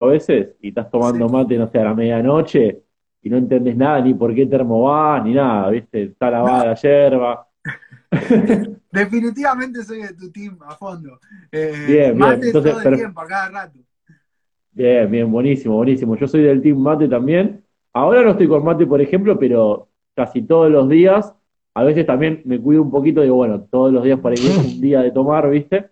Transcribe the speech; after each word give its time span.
a 0.00 0.06
veces 0.06 0.56
y 0.60 0.68
estás 0.68 0.90
tomando 0.90 1.28
mate, 1.28 1.56
no 1.56 1.70
sé, 1.70 1.78
a 1.78 1.84
la 1.84 1.94
medianoche 1.94 2.82
y 3.22 3.28
no 3.28 3.36
entendés 3.36 3.76
nada, 3.76 4.00
ni 4.00 4.14
por 4.14 4.34
qué 4.34 4.46
termo 4.46 4.82
vas, 4.82 5.22
ni 5.24 5.34
nada, 5.34 5.68
¿viste? 5.70 6.04
Está 6.04 6.30
lavada 6.30 6.66
la 6.66 6.74
yerba. 6.74 7.46
Definitivamente 8.90 9.84
soy 9.84 10.02
de 10.02 10.14
tu 10.14 10.32
team 10.32 10.58
a 10.66 10.74
fondo. 10.74 11.20
Eh, 11.52 11.84
bien, 11.86 12.18
mate 12.18 12.46
Entonces, 12.46 12.72
todo 12.72 12.88
el 12.88 12.96
tiempo, 12.96 13.20
a 13.20 13.26
cada 13.26 13.48
rato. 13.50 13.78
Bien, 14.72 15.10
bien, 15.10 15.30
buenísimo, 15.30 15.76
buenísimo. 15.76 16.16
Yo 16.16 16.26
soy 16.26 16.42
del 16.42 16.62
team 16.62 16.78
mate 16.78 17.06
también. 17.06 17.62
Ahora 17.92 18.22
no 18.22 18.30
estoy 18.30 18.48
con 18.48 18.64
mate, 18.64 18.86
por 18.86 19.00
ejemplo, 19.00 19.38
pero 19.38 19.88
casi 20.14 20.42
todos 20.42 20.70
los 20.70 20.88
días, 20.88 21.34
a 21.74 21.84
veces 21.84 22.06
también 22.06 22.40
me 22.46 22.58
cuido 22.58 22.82
un 22.82 22.90
poquito, 22.90 23.20
digo, 23.20 23.36
bueno, 23.36 23.60
todos 23.70 23.92
los 23.92 24.02
días 24.02 24.18
para 24.20 24.34
ir 24.34 24.50
un 24.58 24.80
día 24.80 25.02
de 25.02 25.10
tomar, 25.10 25.50
¿viste? 25.50 25.90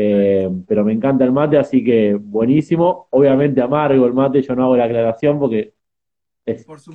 Eh, 0.00 0.48
pero 0.68 0.84
me 0.84 0.92
encanta 0.92 1.24
el 1.24 1.32
mate, 1.32 1.58
así 1.58 1.82
que 1.82 2.14
buenísimo. 2.14 3.08
Obviamente 3.10 3.60
amargo 3.60 4.06
el 4.06 4.14
mate, 4.14 4.42
yo 4.42 4.54
no 4.54 4.62
hago 4.64 4.76
la 4.76 4.84
aclaración 4.84 5.40
porque 5.40 5.74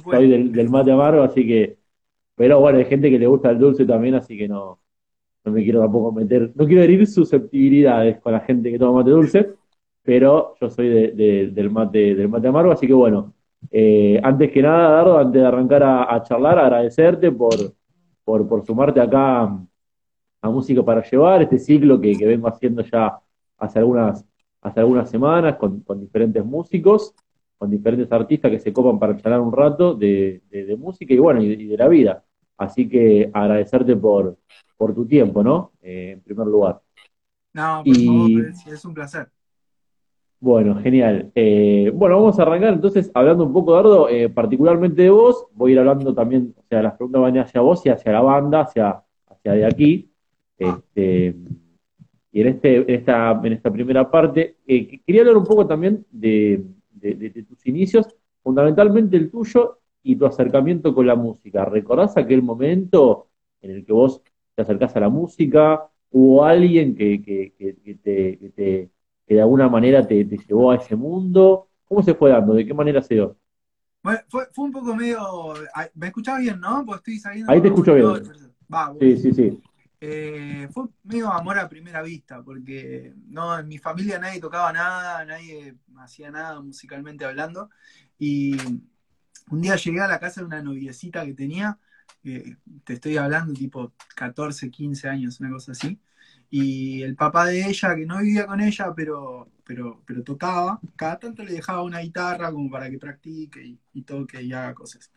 soy 0.09 0.30
del, 0.30 0.70
mate 0.70 0.91
amargo, 0.91 1.21
así 1.23 1.45
que. 1.45 1.77
Pero 2.35 2.61
bueno, 2.61 2.80
hay 2.80 2.85
gente 2.85 3.09
que 3.09 3.20
le 3.20 3.27
gusta 3.27 3.52
el 3.52 3.59
dulce 3.59 3.85
también, 3.85 4.16
así 4.16 4.38
que 4.38 4.47
no, 4.47 4.80
no 5.44 5.52
me 5.52 5.63
quiero 5.63 5.81
tampoco 5.81 6.13
meter. 6.13 6.53
No 6.55 6.66
quiero 6.66 6.81
herir 6.81 7.05
susceptibilidades 7.05 8.21
con 8.21 8.31
la 8.31 8.39
gente 8.39 8.71
que 8.71 8.80
toma 8.80 8.99
mate 8.99 9.11
dulce, 9.11 9.49
pero 10.02 10.55
yo 10.61 10.70
soy 10.70 10.88
del, 10.88 11.70
mate, 11.72 12.16
del 12.16 12.30
mate 12.30 12.47
amargo, 12.47 12.72
así 12.72 12.88
que 12.88 12.94
bueno. 12.94 13.33
Eh, 13.70 14.20
antes 14.23 14.49
que 14.52 14.61
nada, 14.61 14.89
Dardo, 14.89 15.17
antes 15.17 15.41
de 15.41 15.47
arrancar 15.47 15.83
a, 15.83 16.23
charlar, 16.23 16.58
agradecerte 16.58 17.31
por, 17.31 17.55
por, 18.23 18.47
por 18.47 18.66
sumarte 18.66 19.02
acá 19.02 19.59
a 20.43 20.49
Música 20.49 20.83
para 20.83 21.02
Llevar, 21.02 21.41
este 21.41 21.57
ciclo 21.57 21.99
que, 21.99 22.15
vengo 22.17 22.49
haciendo 22.49 22.83
ya 22.83 23.17
hace 23.57 23.79
algunas, 23.79 24.25
hace 24.61 24.79
algunas 24.81 25.09
semanas 25.09 25.55
con, 25.55 25.83
diferentes 26.02 26.43
músicos, 26.43 27.16
con 27.57 27.71
diferentes 27.71 28.11
artistas 28.11 28.52
que 28.52 28.59
se 28.59 28.73
copan 28.73 28.99
para 28.99 29.16
charlar 29.16 29.39
un 29.39 29.53
rato 29.53 29.95
de, 29.95 30.41
música 30.77 31.13
y 31.13 31.17
bueno, 31.17 31.41
y, 31.41 31.66
de 31.66 31.77
la 31.77 31.88
vida. 31.88 32.25
Así 32.58 32.89
que 32.89 33.31
agradecerte 33.33 33.95
por, 33.95 34.38
por 34.75 34.94
tu 34.94 35.05
tiempo, 35.05 35.41
¿no? 35.44 35.72
Eh, 35.81 36.11
en 36.11 36.22
primer 36.22 36.47
lugar. 36.47 36.81
No, 37.53 37.81
por 37.85 37.95
favor, 37.95 38.53
es 38.67 38.85
un 38.85 38.94
placer. 38.94 39.30
Bueno, 40.41 40.75
genial. 40.81 41.31
Eh, 41.35 41.89
bueno, 41.95 42.17
vamos 42.17 42.38
a 42.38 42.41
arrancar 42.41 42.73
entonces 42.73 43.09
hablando 43.13 43.45
un 43.45 43.53
poco, 43.53 43.72
Dardo, 43.72 44.09
eh, 44.09 44.28
particularmente 44.28 45.03
de 45.03 45.09
vos. 45.09 45.47
Voy 45.53 45.72
a 45.72 45.73
ir 45.73 45.80
hablando 45.80 46.13
también, 46.13 46.53
o 46.57 46.63
sea, 46.67 46.81
las 46.81 46.95
preguntas 46.95 47.22
van 47.22 47.38
hacia 47.38 47.61
vos 47.61 47.85
y 47.85 47.89
hacia 47.89 48.11
la 48.11 48.22
banda, 48.22 48.61
hacia, 48.61 49.02
hacia 49.30 49.53
de 49.53 49.66
aquí. 49.66 50.12
Este, 50.58 51.36
y 52.34 52.42
en, 52.42 52.48
este, 52.48 52.76
en, 52.78 52.90
esta, 52.90 53.40
en 53.44 53.54
esta 53.54 53.72
primera 53.72 54.09
parte, 54.09 54.58
eh, 54.66 55.00
quería 55.06 55.22
hablar 55.22 55.38
un 55.38 55.46
poco 55.46 55.68
también 55.68 56.06
de, 56.09 56.66
tus 57.48 57.66
inicios, 57.68 58.08
fundamentalmente 58.42 59.16
el 59.18 59.30
tuyo 59.30 59.80
y 60.02 60.16
tu 60.16 60.26
acercamiento 60.26 60.96
con 60.96 61.06
la 61.06 61.16
música. 61.16 61.64
¿Recordás 61.66 62.18
aquel 62.18 62.42
momento 62.42 63.28
en 63.62 63.72
el 63.72 63.86
que 63.86 63.94
vos 63.94 64.22
te 64.56 64.64
acercás 64.64 64.96
a 64.96 65.02
la 65.02 65.09
música? 65.09 65.88
¿Hubo 66.09 66.44
alguien 66.44 66.96
que, 66.96 67.54
te, 68.04 68.90
de 69.28 69.42
alguna 69.42 69.70
manera 69.70 70.06
te, 70.08 70.26
llevó 70.26 70.72
a 70.72 70.78
ese 70.78 70.96
mundo? 70.96 71.68
¿Cómo 71.88 72.02
se 72.02 72.16
fue 72.16 72.31
dando? 72.31 72.56
¿De 72.56 72.66
qué 72.66 72.74
manera 72.74 73.02
se 73.04 73.14
dio? 73.14 73.38
fue, 74.02 74.48
fue 74.52 74.66
un 74.66 74.72
poco 74.72 74.96
medio... 74.96 75.20
¿Me 75.94 76.08
escuchás 76.08 76.40
bien, 76.40 76.59
no? 76.59 76.84
estoy 76.96 77.20
saliendo 77.20 77.52
Ahí 77.52 77.62
te 77.62 77.68
escucho 77.68 77.94
bien. 77.94 78.08
Sí, 79.00 79.18
sí, 79.18 79.34
sí. 79.34 79.62
Eh, 80.06 80.68
fue 80.73 80.90
medio 81.04 81.32
amor 81.32 81.58
a 81.58 81.70
primera 81.70 82.02
vista, 82.02 82.44
porque 82.44 83.14
no, 83.28 83.58
en 83.58 83.70
mi 83.70 83.78
familia 83.78 84.20
nadie 84.20 84.42
tocaba 84.42 84.73
nada, 84.73 85.23
nadie 85.23 85.78
hacía 85.98 86.30
nada 86.30 86.59
musicalmente 86.59 87.23
hablando. 87.23 87.70
Y 88.20 88.58
un 89.50 89.62
día 89.62 89.78
llegué 89.78 90.02
a 90.02 90.08
la 90.09 90.20
casa 90.20 90.42
de 90.42 90.48
una 90.48 90.62
noviecita 90.62 91.26
que 91.26 91.34
tenía, 91.34 91.80
te 92.22 92.94
estoy 92.94 93.16
hablando 93.16 93.54
tipo 93.54 93.94
14, 94.16 94.69
15 94.69 95.08
años, 95.08 95.40
una 95.40 95.52
cosa 95.52 95.72
así. 95.72 95.97
Y 96.50 97.02
el 97.03 97.16
papá 97.16 97.46
de 97.46 97.66
ella, 97.66 97.96
que 97.96 98.06
no 98.06 98.19
vivía 98.19 98.46
con 98.46 98.59
ella, 98.59 98.94
pero, 98.94 99.50
pero, 99.63 100.03
pero 100.06 100.22
tocaba, 100.22 100.81
cada 100.97 101.18
tanto 101.18 101.44
le 101.44 101.53
dejaba 101.53 101.81
una 101.81 102.00
guitarra 102.00 102.52
como 102.52 102.69
para 102.69 102.90
que 102.90 103.00
practique 103.00 103.63
y, 103.63 103.80
y 103.94 104.02
toque 104.02 104.42
y 104.42 104.52
haga 104.52 104.74
cosas. 104.74 105.12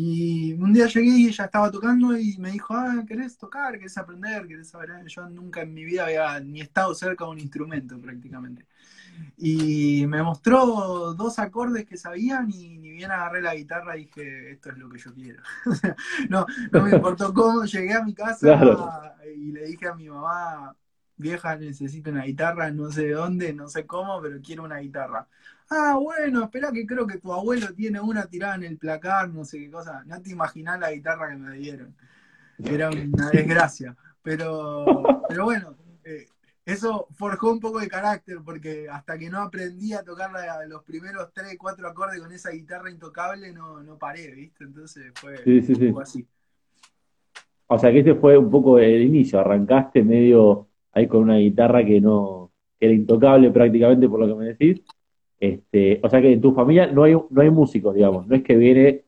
Y 0.00 0.52
un 0.52 0.72
día 0.72 0.86
llegué 0.86 1.08
y 1.08 1.26
ella 1.26 1.46
estaba 1.46 1.72
tocando 1.72 2.16
y 2.16 2.36
me 2.38 2.52
dijo, 2.52 2.72
ah, 2.72 3.02
¿querés 3.04 3.36
tocar? 3.36 3.76
¿Querés 3.76 3.98
aprender? 3.98 4.46
¿Querés 4.46 4.68
saber? 4.68 5.04
Yo 5.08 5.28
nunca 5.28 5.62
en 5.62 5.74
mi 5.74 5.84
vida 5.84 6.04
había 6.04 6.38
ni 6.38 6.60
estado 6.60 6.94
cerca 6.94 7.24
de 7.24 7.32
un 7.32 7.40
instrumento 7.40 8.00
prácticamente. 8.00 8.64
Y 9.36 10.06
me 10.06 10.22
mostró 10.22 11.14
dos 11.14 11.40
acordes 11.40 11.84
que 11.84 11.96
sabían 11.96 12.48
y 12.48 12.78
ni 12.78 12.92
bien 12.92 13.10
agarré 13.10 13.42
la 13.42 13.56
guitarra 13.56 13.96
y 13.96 14.04
dije, 14.04 14.52
esto 14.52 14.70
es 14.70 14.78
lo 14.78 14.88
que 14.88 14.98
yo 14.98 15.12
quiero. 15.12 15.42
no, 16.30 16.46
no 16.70 16.82
me 16.84 16.90
importó 16.92 17.34
cómo, 17.34 17.64
llegué 17.64 17.94
a 17.94 18.04
mi 18.04 18.14
casa 18.14 19.16
y 19.34 19.50
le 19.50 19.64
dije 19.64 19.88
a 19.88 19.96
mi 19.96 20.08
mamá, 20.08 20.76
vieja, 21.16 21.56
necesito 21.56 22.10
una 22.10 22.22
guitarra, 22.22 22.70
no 22.70 22.92
sé 22.92 23.06
de 23.06 23.14
dónde, 23.14 23.52
no 23.52 23.66
sé 23.66 23.84
cómo, 23.84 24.22
pero 24.22 24.40
quiero 24.40 24.62
una 24.62 24.78
guitarra. 24.78 25.26
Ah, 25.70 25.98
bueno, 26.00 26.44
espera 26.44 26.72
que 26.72 26.86
creo 26.86 27.06
que 27.06 27.18
tu 27.18 27.32
abuelo 27.32 27.74
tiene 27.74 28.00
una 28.00 28.26
tirada 28.26 28.54
en 28.54 28.64
el 28.64 28.78
placar, 28.78 29.28
no 29.28 29.44
sé 29.44 29.58
qué 29.58 29.70
cosa. 29.70 30.02
No 30.06 30.20
te 30.22 30.30
imaginas 30.30 30.80
la 30.80 30.92
guitarra 30.92 31.28
que 31.30 31.36
me 31.36 31.56
dieron. 31.56 31.94
Era 32.58 32.90
una 32.90 33.30
desgracia. 33.32 33.94
Pero, 34.22 35.02
pero 35.28 35.44
bueno, 35.44 35.76
eh, 36.04 36.26
eso 36.64 37.06
forjó 37.12 37.52
un 37.52 37.60
poco 37.60 37.80
de 37.80 37.88
carácter, 37.88 38.38
porque 38.44 38.88
hasta 38.90 39.18
que 39.18 39.30
no 39.30 39.40
aprendí 39.40 39.92
a 39.92 40.02
tocar 40.02 40.30
los 40.68 40.82
primeros 40.84 41.32
tres, 41.32 41.56
cuatro 41.58 41.88
acordes 41.88 42.20
con 42.20 42.32
esa 42.32 42.50
guitarra 42.50 42.90
intocable, 42.90 43.52
no, 43.52 43.82
no 43.82 43.96
paré, 43.96 44.30
¿viste? 44.32 44.64
Entonces 44.64 45.12
fue 45.14 45.36
un 45.46 45.88
poco 45.88 46.00
así. 46.00 46.26
O 47.68 47.78
sea 47.78 47.92
que 47.92 48.00
ese 48.00 48.14
fue 48.14 48.36
un 48.36 48.50
poco 48.50 48.78
el 48.78 49.02
inicio, 49.02 49.38
arrancaste 49.38 50.02
medio 50.02 50.68
ahí 50.92 51.06
con 51.06 51.22
una 51.22 51.36
guitarra 51.36 51.84
que 51.84 52.00
no, 52.00 52.50
que 52.78 52.86
era 52.86 52.94
intocable 52.94 53.50
prácticamente 53.50 54.08
por 54.08 54.20
lo 54.20 54.26
que 54.28 54.34
me 54.34 54.46
decís, 54.46 54.82
este, 55.40 56.00
o 56.02 56.08
sea 56.08 56.20
que 56.20 56.32
en 56.32 56.40
tu 56.40 56.52
familia 56.52 56.86
no 56.86 57.04
hay, 57.04 57.14
no 57.14 57.40
hay 57.40 57.50
músicos, 57.50 57.94
digamos, 57.94 58.26
no 58.26 58.34
es 58.34 58.42
que 58.42 58.56
viene 58.56 59.04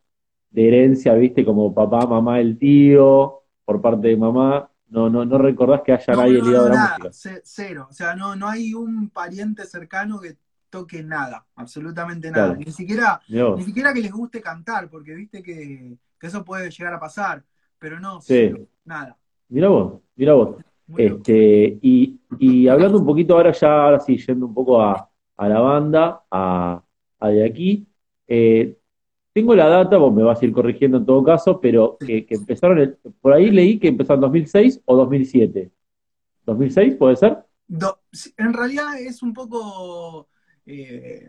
de 0.51 0.69
herencia, 0.69 1.15
viste, 1.15 1.45
como 1.45 1.75
papá, 1.75 2.07
mamá, 2.07 2.41
el 2.41 2.59
tío, 2.59 3.43
por 3.65 3.81
parte 3.81 4.09
de 4.09 4.17
mamá, 4.17 4.71
no, 4.89 5.09
no, 5.09 5.25
no 5.25 5.39
recordás 5.39 5.83
que 5.83 5.93
haya 5.93 6.15
nadie 6.15 6.43
ligado 6.43 6.67
a 6.67 6.69
la 6.69 6.99
música. 6.99 7.41
Cero, 7.45 7.87
o 7.89 7.93
sea, 7.93 8.15
no, 8.15 8.35
no 8.37 8.49
hay 8.49 8.75
un 8.75 9.11
pariente 9.11 9.65
cercano 9.65 10.21
que 10.21 10.37
toque 10.69 11.03
nada, 11.03 11.47
absolutamente 11.57 12.31
nada. 12.31 12.55
Ni 12.55 12.71
siquiera, 12.73 13.21
ni 13.29 13.63
siquiera 13.63 13.93
que 13.93 14.01
les 14.01 14.13
guste 14.13 14.41
cantar, 14.41 14.89
porque 14.89 15.15
viste 15.15 15.43
que, 15.43 15.97
eso 16.21 16.45
puede 16.45 16.71
llegar 16.71 16.95
a 16.95 17.01
pasar, 17.01 17.43
pero 17.79 17.99
no, 17.99 18.21
nada. 18.85 19.17
Mira 19.49 19.69
vos, 19.69 20.01
mira 20.15 20.35
vos. 20.35 20.57
este, 20.97 21.79
y, 21.83 22.21
y 22.39 22.69
hablando 22.69 22.99
un 22.99 23.07
poquito 23.07 23.35
ahora 23.35 23.53
ya, 23.53 23.85
ahora 23.85 24.01
sí, 24.01 24.17
yendo 24.17 24.47
un 24.47 24.55
poco 24.55 24.81
a, 24.81 25.10
a 25.41 25.49
la 25.49 25.61
banda, 25.61 26.23
a, 26.31 26.83
de 27.23 27.47
aquí. 27.47 27.89
Eh, 28.29 28.77
tengo 29.33 29.55
la 29.55 29.69
data, 29.69 29.97
vos 29.97 30.13
me 30.13 30.23
vas 30.23 30.41
a 30.41 30.45
ir 30.45 30.53
corrigiendo 30.53 30.99
en 30.99 31.07
todo 31.07 31.25
caso, 31.25 31.63
pero 31.63 31.97
que, 31.99 32.27
empezaron, 32.29 32.99
por 33.23 33.33
ahí 33.33 33.51
leí 33.51 33.79
que 33.79 33.89
empezaron 33.89 34.19
en 34.19 34.29
2006 34.29 34.83
o 34.85 34.97
2007. 34.97 35.71
¿2006 36.47 36.99
puede 36.99 37.17
ser? 37.17 37.39
en 38.37 38.53
realidad 38.53 39.01
es 39.01 39.23
un 39.23 39.33
poco, 39.33 40.29
eh, 40.67 41.29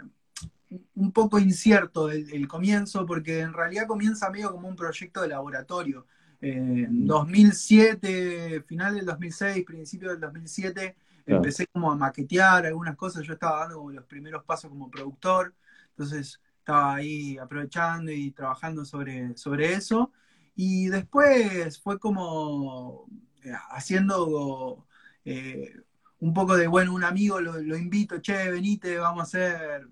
un 0.95 1.11
poco 1.13 1.39
incierto 1.39 2.11
el, 2.11 2.47
comienzo, 2.49 3.05
porque 3.05 3.39
en 3.39 3.53
realidad 3.53 3.87
comienza 3.87 4.29
medio 4.29 4.51
como 4.51 4.67
un 4.67 4.75
proyecto 4.75 5.21
de 5.21 5.29
laboratorio. 5.29 6.05
En 6.41 7.07
2007, 7.07 8.63
final 8.63 8.95
del 8.95 9.05
2006, 9.05 9.63
principio 9.63 10.09
del 10.09 10.19
2007, 10.19 10.97
Empecé 11.25 11.67
como 11.67 11.91
a 11.91 11.95
maquetear 11.95 12.65
algunas 12.65 12.95
cosas, 12.95 13.23
yo 13.23 13.33
estaba 13.33 13.61
dando 13.61 13.77
como 13.77 13.91
los 13.91 14.05
primeros 14.05 14.43
pasos 14.43 14.69
como 14.69 14.89
productor, 14.89 15.53
entonces 15.89 16.41
estaba 16.59 16.95
ahí 16.95 17.37
aprovechando 17.37 18.11
y 18.11 18.31
trabajando 18.31 18.85
sobre, 18.85 19.35
sobre 19.37 19.73
eso. 19.73 20.11
Y 20.55 20.87
después 20.87 21.79
fue 21.81 21.99
como 21.99 23.07
eh, 23.43 23.51
haciendo 23.71 24.85
eh, 25.25 25.73
un 26.19 26.33
poco 26.33 26.55
de, 26.55 26.67
bueno, 26.67 26.93
un 26.93 27.03
amigo 27.03 27.41
lo, 27.41 27.59
lo, 27.59 27.77
invito, 27.77 28.19
che, 28.21 28.51
venite, 28.51 28.97
vamos 28.97 29.21
a 29.21 29.23
hacer, 29.23 29.87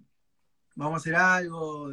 vamos 0.75 0.95
a 0.95 0.97
hacer 0.97 1.15
algo, 1.15 1.91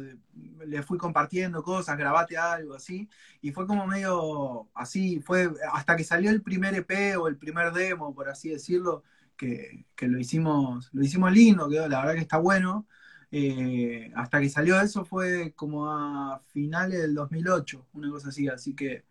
le 0.65 0.83
fui 0.83 0.97
compartiendo 0.97 1.63
cosas, 1.63 1.97
grabate 1.97 2.37
algo, 2.37 2.75
así, 2.75 3.09
y 3.41 3.51
fue 3.51 3.65
como 3.65 3.87
medio 3.87 4.69
así, 4.75 5.19
fue 5.21 5.51
hasta 5.71 5.95
que 5.95 6.03
salió 6.03 6.29
el 6.29 6.43
primer 6.43 6.75
EP 6.75 7.17
o 7.17 7.27
el 7.27 7.37
primer 7.37 7.73
demo, 7.73 8.13
por 8.13 8.29
así 8.29 8.49
decirlo, 8.49 9.03
que, 9.37 9.85
lo 10.01 10.19
hicimos, 10.19 10.89
lo 10.93 11.03
hicimos 11.03 11.31
lindo, 11.31 11.69
quedó, 11.69 11.87
la 11.87 12.01
verdad 12.01 12.15
que 12.15 12.21
está 12.21 12.37
bueno. 12.37 12.87
Eh, 13.29 14.11
hasta 14.15 14.39
que 14.39 14.49
salió 14.49 14.79
eso 14.79 15.03
fue 15.03 15.51
como 15.53 15.89
a 15.91 16.39
finales 16.53 17.01
del 17.01 17.13
2008, 17.13 17.87
una 17.93 18.09
cosa 18.09 18.29
así, 18.29 18.47
así 18.47 18.75
que... 18.75 19.03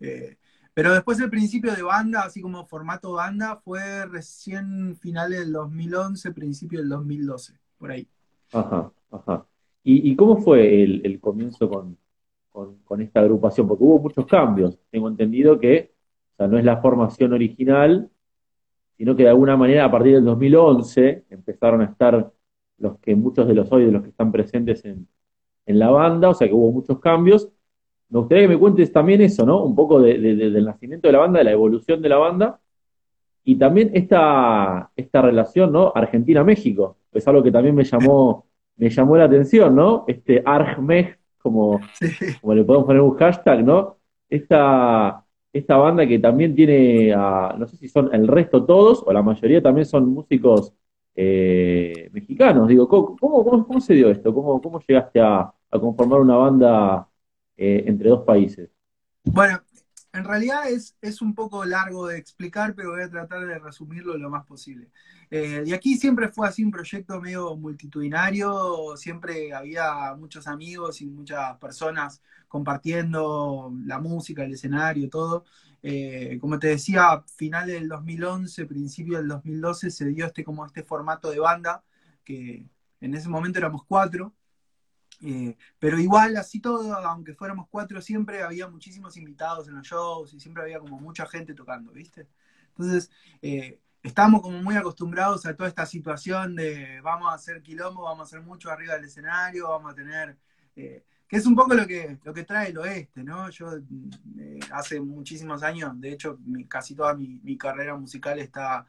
Eh, 0.00 0.36
pero 0.74 0.92
después 0.94 1.18
el 1.18 1.28
principio 1.28 1.74
de 1.74 1.82
banda, 1.82 2.22
así 2.22 2.40
como 2.40 2.64
formato 2.64 3.12
banda, 3.12 3.56
fue 3.56 4.06
recién 4.06 4.96
finales 4.96 5.40
del 5.40 5.52
2011, 5.52 6.32
principio 6.32 6.78
del 6.78 6.88
2012, 6.88 7.54
por 7.78 7.90
ahí. 7.90 8.06
Ajá, 8.52 8.92
ajá. 9.10 9.46
¿Y, 9.82 10.14
cómo 10.16 10.36
fue 10.36 10.82
el, 10.82 11.00
el 11.04 11.18
comienzo 11.18 11.68
con, 11.68 11.98
con, 12.50 12.78
con 12.84 13.00
esta 13.00 13.20
agrupación? 13.20 13.66
Porque 13.66 13.82
hubo 13.82 13.98
muchos 13.98 14.26
cambios. 14.26 14.78
Tengo 14.90 15.08
entendido 15.08 15.58
que, 15.58 15.94
o 16.34 16.36
sea, 16.36 16.46
no 16.46 16.58
es 16.58 16.64
la 16.64 16.80
formación 16.80 17.32
original, 17.32 18.10
sino 18.98 19.16
que 19.16 19.22
de 19.22 19.28
alguna 19.30 19.56
manera 19.56 19.84
a 19.86 19.90
partir 19.90 20.14
del 20.14 20.24
2011 20.24 21.24
empezaron 21.30 21.80
a 21.80 21.84
estar 21.86 22.30
los 22.78 22.98
que 22.98 23.16
muchos 23.16 23.46
de 23.48 23.54
los 23.54 23.70
hoy 23.72 23.86
de 23.86 23.92
los 23.92 24.02
que 24.02 24.08
están 24.10 24.30
presentes 24.32 24.84
en, 24.84 25.06
en 25.66 25.78
la 25.78 25.90
banda, 25.90 26.28
o 26.28 26.34
sea 26.34 26.46
que 26.48 26.54
hubo 26.54 26.70
muchos 26.72 26.98
cambios. 27.00 27.48
Me 28.10 28.18
gustaría 28.20 28.44
que 28.44 28.54
me 28.54 28.58
cuentes 28.58 28.92
también 28.92 29.20
eso, 29.20 29.44
¿no? 29.46 29.62
Un 29.64 29.74
poco 29.74 30.00
de- 30.00 30.18
de- 30.18 30.34
de- 30.36 30.50
del 30.50 30.64
nacimiento 30.64 31.08
de 31.08 31.12
la 31.12 31.18
banda, 31.20 31.38
de 31.38 31.44
la 31.44 31.52
evolución 31.52 32.00
de 32.02 32.08
la 32.08 32.16
banda, 32.18 32.60
y 33.44 33.56
también 33.56 33.90
esta, 33.94 34.90
esta 34.96 35.22
relación, 35.22 35.72
¿no? 35.72 35.92
Argentina-México, 35.94 36.96
es 37.12 37.26
algo 37.28 37.42
que 37.42 37.50
también 37.52 37.74
me 37.74 37.84
llamó, 37.84 38.46
me 38.76 38.90
llamó 38.90 39.16
la 39.16 39.24
atención, 39.24 39.74
¿no? 39.76 40.04
Este 40.06 40.42
ArgMex, 40.44 41.18
como, 41.38 41.80
Sí. 41.94 42.06
como 42.40 42.54
le 42.54 42.64
podemos 42.64 42.86
poner 42.86 43.02
un 43.02 43.14
hashtag, 43.16 43.64
¿no? 43.64 43.96
Esta, 44.28 45.24
esta 45.58 45.76
banda 45.76 46.06
que 46.06 46.18
también 46.18 46.54
tiene, 46.54 47.12
a- 47.14 47.54
no 47.58 47.66
sé 47.66 47.76
si 47.76 47.88
son 47.88 48.10
el 48.14 48.26
resto 48.28 48.64
todos, 48.64 49.02
o 49.06 49.12
la 49.12 49.22
mayoría 49.22 49.62
también 49.62 49.86
son 49.86 50.08
músicos 50.10 50.72
eh, 51.14 52.08
mexicanos. 52.12 52.68
Digo, 52.68 52.88
¿cómo, 52.88 53.16
cómo, 53.18 53.80
se 53.80 53.94
dio 53.94 54.10
esto? 54.10 54.32
¿Cómo, 54.34 54.60
cómo 54.60 54.80
llegaste 54.86 55.20
a, 55.20 55.40
a 55.70 55.78
conformar 55.80 56.20
una 56.20 56.36
banda 56.36 57.08
eh, 57.56 57.84
entre 57.86 58.08
dos 58.10 58.22
países? 58.24 58.70
Bueno, 59.24 59.60
en 60.12 60.24
realidad 60.24 60.68
es, 60.68 60.96
es 61.00 61.20
un 61.22 61.34
poco 61.34 61.64
largo 61.64 62.06
de 62.08 62.18
explicar, 62.18 62.74
pero 62.74 62.92
voy 62.92 63.02
a 63.02 63.10
tratar 63.10 63.46
de 63.46 63.58
resumirlo 63.58 64.16
lo 64.16 64.30
más 64.30 64.44
posible. 64.46 64.90
Eh, 65.30 65.62
y 65.66 65.72
aquí 65.72 65.96
siempre 65.96 66.28
fue 66.28 66.48
así 66.48 66.64
un 66.64 66.70
proyecto 66.70 67.20
medio 67.20 67.54
multitudinario, 67.56 68.96
siempre 68.96 69.52
había 69.52 70.14
muchos 70.16 70.46
amigos 70.46 71.02
y 71.02 71.06
muchas 71.06 71.56
personas 71.58 72.22
compartiendo 72.48 73.72
la 73.84 73.98
música, 74.00 74.44
el 74.44 74.52
escenario, 74.52 75.10
todo. 75.10 75.44
Eh, 75.82 76.38
como 76.40 76.58
te 76.58 76.68
decía, 76.68 77.22
final 77.36 77.66
del 77.66 77.88
2011, 77.88 78.66
principio 78.66 79.18
del 79.18 79.28
2012 79.28 79.90
se 79.90 80.06
dio 80.06 80.26
este 80.26 80.44
como 80.44 80.66
este 80.66 80.82
formato 80.82 81.30
de 81.30 81.38
banda, 81.40 81.84
que 82.24 82.66
en 83.00 83.14
ese 83.14 83.28
momento 83.28 83.58
éramos 83.58 83.84
cuatro. 83.86 84.34
Eh, 85.22 85.56
pero 85.78 85.98
igual, 85.98 86.36
así 86.36 86.60
todo, 86.60 86.94
aunque 86.94 87.34
fuéramos 87.34 87.66
cuatro, 87.68 88.00
siempre 88.00 88.42
había 88.42 88.68
muchísimos 88.68 89.16
invitados 89.16 89.66
en 89.68 89.74
los 89.74 89.86
shows 89.86 90.32
y 90.34 90.40
siempre 90.40 90.62
había 90.62 90.78
como 90.78 91.00
mucha 91.00 91.26
gente 91.26 91.54
tocando, 91.54 91.92
¿viste? 91.92 92.28
Entonces, 92.70 93.10
eh, 93.42 93.80
estamos 94.02 94.40
como 94.42 94.62
muy 94.62 94.76
acostumbrados 94.76 95.44
a 95.46 95.56
toda 95.56 95.68
esta 95.68 95.86
situación 95.86 96.54
de 96.56 97.00
vamos 97.02 97.30
a 97.32 97.34
hacer 97.34 97.62
quilombo, 97.62 98.02
vamos 98.02 98.20
a 98.20 98.24
hacer 98.24 98.42
mucho 98.46 98.70
arriba 98.70 98.94
del 98.94 99.06
escenario, 99.06 99.68
vamos 99.68 99.92
a 99.92 99.94
tener... 99.94 100.36
eh, 100.76 101.04
que 101.28 101.36
es 101.36 101.44
un 101.46 101.54
poco 101.54 101.74
lo 101.74 101.86
que, 101.86 102.18
lo 102.24 102.32
que 102.32 102.44
trae 102.44 102.70
el 102.70 102.78
oeste, 102.78 103.22
¿no? 103.22 103.50
Yo 103.50 103.76
eh, 104.38 104.58
hace 104.72 104.98
muchísimos 105.00 105.62
años, 105.62 106.00
de 106.00 106.12
hecho, 106.12 106.38
casi 106.68 106.94
toda 106.94 107.14
mi, 107.14 107.56
carrera 107.58 107.94
musical 107.96 108.38
está 108.38 108.86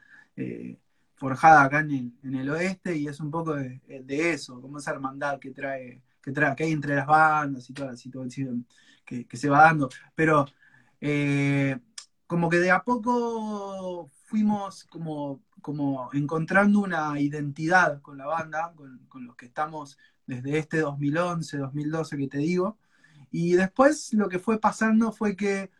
forjada 1.15 1.63
acá 1.63 1.79
en 1.81 1.91
el, 1.91 2.13
en 2.23 2.35
el 2.35 2.49
oeste 2.49 2.95
y 2.95 3.07
es 3.07 3.19
un 3.19 3.29
poco 3.29 3.55
de 3.55 3.81
eso, 4.31 4.61
como 4.61 4.77
esa 4.77 4.91
hermandad 4.91 5.37
que 5.37 5.51
trae, 5.51 6.01
que 6.55 6.63
hay 6.63 6.71
entre 6.71 6.95
las 6.95 7.07
bandas 7.07 7.69
y 7.69 7.73
toda 7.73 7.91
la 7.91 7.97
situación 7.97 8.65
que, 9.05 9.25
que 9.25 9.37
se 9.37 9.49
va 9.49 9.63
dando. 9.63 9.89
Pero 10.15 10.45
eh, 11.01 11.79
como 12.27 12.49
que 12.49 12.57
de 12.57 12.71
a 12.71 12.83
poco 12.83 14.09
fuimos 14.25 14.85
como, 14.85 15.41
como 15.61 16.09
encontrando 16.13 16.79
una 16.79 17.19
identidad 17.19 18.01
con 18.01 18.17
la 18.17 18.27
banda, 18.27 18.73
con, 18.75 18.99
con 19.07 19.25
los 19.25 19.35
que 19.35 19.47
estamos 19.47 19.97
desde 20.25 20.59
este 20.59 20.79
2011, 20.79 21.57
2012 21.57 22.17
que 22.17 22.27
te 22.27 22.37
digo. 22.39 22.77
Y 23.31 23.53
después 23.53 24.13
lo 24.13 24.29
que 24.29 24.39
fue 24.39 24.59
pasando 24.59 25.11
fue 25.11 25.35
que 25.35 25.71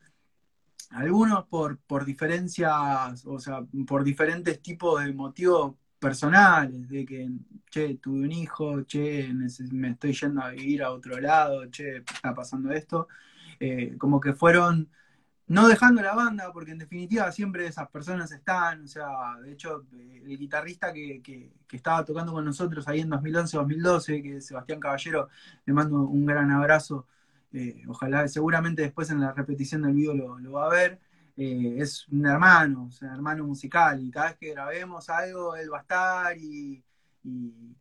algunos 0.92 1.46
por, 1.46 1.78
por 1.80 2.06
diferencias, 2.06 3.26
o 3.26 3.40
sea, 3.40 3.64
por 3.88 4.04
diferentes 4.04 4.62
tipos 4.62 5.04
de 5.04 5.14
motivos 5.14 5.76
personales, 6.00 6.88
de 6.90 7.06
que, 7.06 7.30
che, 7.70 7.96
tuve 7.98 8.22
un 8.26 8.32
hijo, 8.32 8.84
che, 8.86 9.30
me 9.72 9.90
estoy 9.92 10.14
yendo 10.14 10.42
a 10.42 10.50
vivir 10.52 10.84
a 10.84 10.92
otro 10.92 11.20
lado, 11.20 11.70
che, 11.70 11.98
está 11.98 12.34
pasando 12.34 12.72
esto, 12.72 13.08
eh, 13.60 13.96
como 13.98 14.20
que 14.20 14.34
fueron 14.34 14.90
no 15.48 15.68
dejando 15.68 16.02
la 16.04 16.14
banda, 16.16 16.52
porque 16.54 16.72
en 16.72 16.78
definitiva 16.78 17.32
siempre 17.32 17.66
esas 17.68 17.90
personas 17.90 18.32
están, 18.32 18.84
o 18.84 18.88
sea, 18.88 19.08
de 19.44 19.52
hecho, 19.54 19.86
eh, 19.94 20.22
el 20.26 20.38
guitarrista 20.38 20.94
que, 20.94 21.22
que- 21.24 21.52
estaba 21.72 22.04
tocando 22.06 22.34
con 22.34 22.46
nosotros 22.46 22.88
ahí 22.88 23.02
en 23.02 23.10
2011-2012, 23.10 24.22
que 24.24 24.38
es 24.38 24.46
Sebastián 24.48 24.80
Caballero, 24.80 25.30
le 25.66 25.74
mando 25.74 25.98
un 26.02 26.26
gran 26.26 26.52
abrazo, 26.52 27.08
eh, 27.54 27.84
ojalá, 27.88 28.28
seguramente 28.28 28.82
después 28.84 29.10
en 29.12 29.22
la 29.22 29.34
repetición 29.34 29.82
del 29.84 29.94
video 29.94 30.14
lo 30.40 30.52
va 30.52 30.66
a 30.68 30.70
ver, 30.70 31.00
eh, 31.40 31.76
es 31.80 32.08
un 32.10 32.26
hermano, 32.28 32.86
o 32.88 32.92
sea, 32.92 33.14
hermano 33.14 33.44
musical, 33.46 34.02
y 34.04 34.12
cada 34.12 34.28
vez 34.30 34.38
que 34.38 34.52
grabemos 34.52 35.10
algo, 35.10 35.56
él 35.56 35.72
va 35.74 35.80
a 35.80 35.82
estar, 35.82 36.38
y, 36.38 36.84
y- 37.24 37.76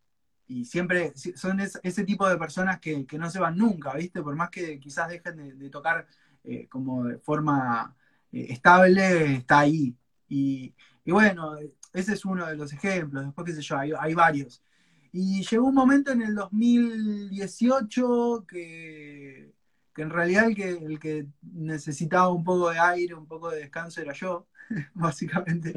siempre 0.65 1.13
si- 1.15 1.33
son 1.37 1.61
es- 1.61 1.79
ese 1.83 2.05
tipo 2.05 2.29
de 2.29 2.37
personas 2.39 2.81
que, 2.81 3.07
que 3.07 3.19
no 3.19 3.31
se 3.31 3.39
van 3.41 3.57
nunca, 3.57 3.95
¿viste? 3.95 4.23
Por 4.23 4.35
más 4.37 4.51
que 4.51 4.79
quizás 4.81 5.09
dejen 5.09 5.59
de, 5.59 5.71
tocar 5.71 6.07
eh, 6.45 6.67
como 6.69 7.05
de 7.05 7.19
forma 7.19 7.97
eh, 8.33 8.47
estable, 8.51 9.35
está 9.37 9.61
ahí. 9.61 9.97
Y, 10.29 10.75
y 11.05 11.13
bueno, 11.13 11.57
ese 11.93 12.13
es 12.15 12.25
uno 12.25 12.47
de 12.47 12.57
los 12.57 12.73
ejemplos, 12.73 13.25
después 13.25 13.47
qué 13.47 13.53
sé 13.55 13.63
yo, 13.63 13.77
hay 14.01 14.15
varios. 14.15 14.63
Y 15.13 15.43
llegó 15.47 15.67
un 15.69 15.75
momento 15.75 16.13
en 16.13 16.23
el 16.23 16.35
2018 16.35 18.45
que, 18.47 19.53
que 19.99 20.03
en 20.03 20.11
realidad 20.11 20.45
el 20.47 20.55
que, 20.55 20.69
el 20.69 21.01
que 21.01 21.27
necesitaba 21.43 22.29
un 22.29 22.45
poco 22.45 22.71
de 22.71 22.79
aire, 22.79 23.15
un 23.15 23.27
poco 23.27 23.51
de 23.51 23.59
descanso 23.59 24.01
era 24.01 24.13
yo, 24.13 24.47
básicamente, 24.95 25.75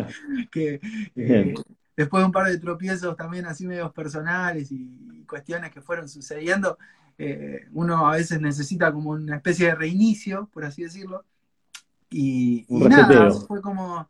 que 0.51 0.79
eh, 1.15 1.55
después 1.97 2.21
de 2.21 2.25
un 2.27 2.31
par 2.31 2.45
de 2.45 2.59
tropiezos 2.59 3.17
también 3.17 3.47
así 3.47 3.65
medios 3.65 3.91
personales 3.93 4.71
y 4.71 5.25
cuestiones 5.27 5.71
que 5.71 5.81
fueron 5.81 6.07
sucediendo, 6.07 6.77
eh, 7.17 7.65
uno 7.71 8.07
a 8.07 8.15
veces 8.15 8.39
necesita 8.39 8.93
como 8.93 9.09
una 9.09 9.37
especie 9.37 9.65
de 9.65 9.75
reinicio, 9.75 10.47
por 10.53 10.65
así 10.65 10.83
decirlo. 10.83 11.25
Y, 12.11 12.67
nada, 12.69 13.31
fue 13.31 13.59
como, 13.59 14.07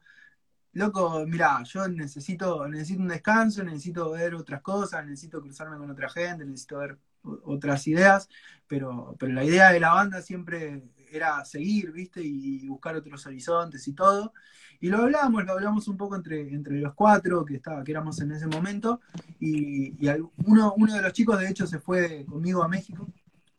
loco, 0.73 1.25
mira, 1.25 1.63
yo 1.63 1.87
necesito, 1.87 2.67
necesito 2.67 3.01
un 3.01 3.07
descanso, 3.07 3.63
necesito 3.63 4.11
ver 4.11 4.35
otras 4.35 4.61
cosas, 4.61 5.05
necesito 5.05 5.41
cruzarme 5.41 5.77
con 5.77 5.89
otra 5.89 6.09
gente, 6.09 6.43
necesito 6.43 6.79
ver 6.79 6.97
otras 7.23 7.87
ideas, 7.87 8.29
pero, 8.67 9.15
pero 9.19 9.33
la 9.33 9.43
idea 9.43 9.71
de 9.71 9.79
la 9.79 9.93
banda 9.93 10.21
siempre 10.21 10.83
era 11.11 11.43
seguir, 11.45 11.91
¿viste? 11.91 12.21
Y 12.23 12.67
buscar 12.67 12.95
otros 12.95 13.25
horizontes 13.25 13.87
y 13.87 13.93
todo. 13.93 14.33
Y 14.79 14.89
lo 14.89 14.97
hablamos, 14.99 15.45
lo 15.45 15.53
hablamos 15.53 15.87
un 15.87 15.97
poco 15.97 16.15
entre, 16.15 16.53
entre 16.53 16.79
los 16.79 16.93
cuatro 16.95 17.45
que, 17.45 17.55
estaba, 17.55 17.83
que 17.83 17.91
éramos 17.91 18.19
en 18.21 18.31
ese 18.31 18.47
momento. 18.47 19.01
Y, 19.39 19.89
y 20.05 20.09
uno, 20.45 20.73
uno 20.77 20.93
de 20.95 21.01
los 21.01 21.13
chicos, 21.13 21.39
de 21.39 21.49
hecho, 21.49 21.67
se 21.67 21.79
fue 21.79 22.25
conmigo 22.25 22.63
a 22.63 22.67
México 22.67 23.07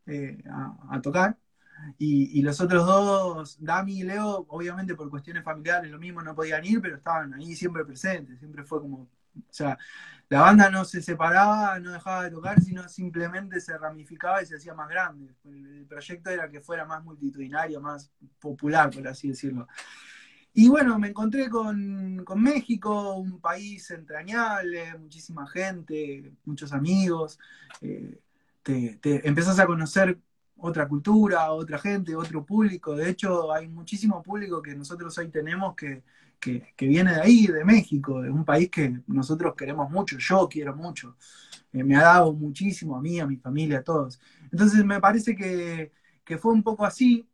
eh, 0.07 0.43
a, 0.51 0.97
a 0.97 1.01
tocar. 1.01 1.39
Y, 1.99 2.39
y 2.39 2.43
los 2.43 2.61
otros 2.61 2.87
dos, 2.87 3.57
Dami 3.61 4.01
y 4.01 4.03
Leo, 4.05 4.47
obviamente 4.49 4.95
por 4.95 5.11
cuestiones 5.11 5.45
familiares, 5.45 5.91
lo 5.91 5.99
mismo, 5.99 6.23
no 6.23 6.35
podían 6.35 6.65
ir, 6.65 6.81
pero 6.81 6.97
estaban 6.97 7.35
ahí 7.35 7.55
siempre 7.57 7.85
presentes. 7.85 8.39
Siempre 8.39 8.65
fue 8.65 8.81
como. 8.81 9.09
O 9.37 9.53
sea, 9.53 9.79
la 10.29 10.41
banda 10.41 10.71
no 10.71 10.85
se 10.85 11.03
separaba, 11.03 11.79
no 11.79 11.93
dejaba 11.93 12.25
de 12.25 12.31
tocar, 12.31 12.59
sino 12.61 12.89
simplemente 12.89 13.61
se 13.61 13.77
ramificaba 13.77 14.43
y 14.43 14.47
se 14.47 14.57
hacía 14.57 14.73
más 14.73 14.89
grande. 14.89 15.35
El, 15.45 15.87
proyecto 15.87 16.31
era 16.31 16.51
que 16.51 16.61
fuera 16.63 16.87
más 16.87 17.05
multitudinario, 17.05 17.81
más 17.81 18.11
popular, 18.41 18.91
por 18.91 19.07
así 19.07 19.29
decirlo. 19.29 19.69
Y 20.55 20.69
bueno, 20.69 20.99
me 20.99 21.09
encontré 21.09 21.51
con, 21.51 22.23
con 22.25 22.43
México, 22.43 23.15
un 23.15 23.41
país 23.41 23.91
entrañable, 23.91 24.97
muchísima 24.99 25.47
gente, 25.47 26.33
muchos 26.47 26.73
amigos. 26.73 27.39
eh, 27.83 28.19
te, 28.63 28.97
te 29.03 29.29
empezás 29.29 29.59
a 29.59 29.67
conocer 29.67 30.19
otra 30.57 30.89
cultura, 30.89 31.53
otra 31.53 31.79
gente, 31.79 32.17
otro 32.17 32.45
público. 32.47 32.97
De 32.97 33.11
hecho, 33.11 33.53
hay 33.53 33.69
muchísimo 33.69 34.23
público 34.23 34.63
que 34.63 34.75
nosotros 34.75 35.19
hoy 35.19 35.29
tenemos 35.29 35.75
que, 35.75 36.05
que, 36.43 36.75
que 36.77 36.89
viene 36.89 37.15
de 37.15 37.23
ahí, 37.23 37.47
de 37.49 37.65
México, 37.65 38.21
de 38.23 38.31
un 38.31 38.45
país 38.45 38.71
que 38.71 39.01
nosotros 39.07 39.55
queremos 39.57 39.91
mucho, 39.91 40.19
yo 40.19 40.49
quiero 40.51 40.77
mucho. 40.77 41.17
Eh, 41.73 41.85
me 41.85 41.97
ha 41.97 42.03
dado 42.03 42.33
muchísimo 42.35 42.97
a 42.97 43.03
mí, 43.03 43.21
a 43.21 43.27
mi 43.27 43.37
familia, 43.37 43.79
a 43.79 43.85
todos. 43.85 44.21
Entonces 44.53 44.85
me 44.85 45.01
parece 45.01 45.37
que, 45.37 45.93
que 46.25 46.39
fue 46.39 46.53
un 46.53 46.63
poco 46.65 46.85
así. 46.87 47.27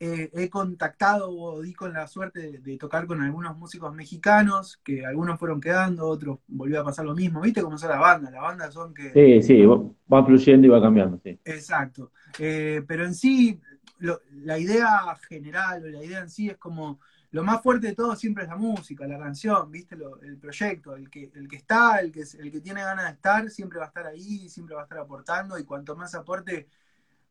Eh, 0.00 0.30
he 0.34 0.50
contactado 0.50 1.30
o 1.30 1.62
di 1.62 1.74
con 1.74 1.92
la 1.92 2.08
suerte 2.08 2.40
de, 2.40 2.58
de 2.58 2.76
tocar 2.76 3.06
con 3.06 3.22
algunos 3.22 3.56
músicos 3.56 3.94
mexicanos, 3.94 4.80
que 4.82 5.06
algunos 5.06 5.38
fueron 5.38 5.60
quedando, 5.60 6.08
otros 6.08 6.40
volvió 6.48 6.80
a 6.80 6.84
pasar 6.84 7.04
lo 7.04 7.14
mismo. 7.14 7.40
¿Viste 7.40 7.62
cómo 7.62 7.78
son 7.78 7.90
las 7.90 8.00
bandas? 8.00 8.32
Las 8.32 8.42
bandas 8.42 8.74
son 8.74 8.92
que 8.94 9.12
Sí, 9.12 9.42
sí, 9.42 9.62
va 9.64 10.24
fluyendo 10.24 10.66
y 10.66 10.70
va 10.70 10.82
cambiando, 10.82 11.20
sí. 11.22 11.38
Exacto. 11.44 12.10
Eh, 12.38 12.82
pero 12.88 13.04
en 13.04 13.14
sí, 13.14 13.60
lo- 13.98 14.20
la 14.44 14.58
idea 14.58 15.16
general 15.28 15.84
o 15.84 15.88
la 15.88 16.04
idea 16.04 16.20
en 16.20 16.30
sí 16.30 16.48
es 16.48 16.56
como 16.56 16.98
lo 17.32 17.42
más 17.42 17.62
fuerte 17.62 17.88
de 17.88 17.94
todo 17.94 18.14
siempre 18.14 18.44
es 18.44 18.50
la 18.50 18.56
música, 18.56 19.06
la 19.06 19.18
canción, 19.18 19.70
¿viste? 19.70 19.96
el 20.22 20.36
proyecto, 20.36 20.94
el 20.94 21.08
que, 21.08 21.30
el 21.34 21.48
que 21.48 21.56
está, 21.56 21.98
el 21.98 22.12
que, 22.12 22.22
el 22.38 22.52
que 22.52 22.60
tiene 22.60 22.82
ganas 22.82 23.06
de 23.06 23.12
estar, 23.12 23.48
siempre 23.48 23.78
va 23.78 23.86
a 23.86 23.88
estar 23.88 24.06
ahí, 24.06 24.50
siempre 24.50 24.74
va 24.74 24.82
a 24.82 24.84
estar 24.84 24.98
aportando, 24.98 25.58
y 25.58 25.64
cuanto 25.64 25.96
más 25.96 26.14
aporte, 26.14 26.68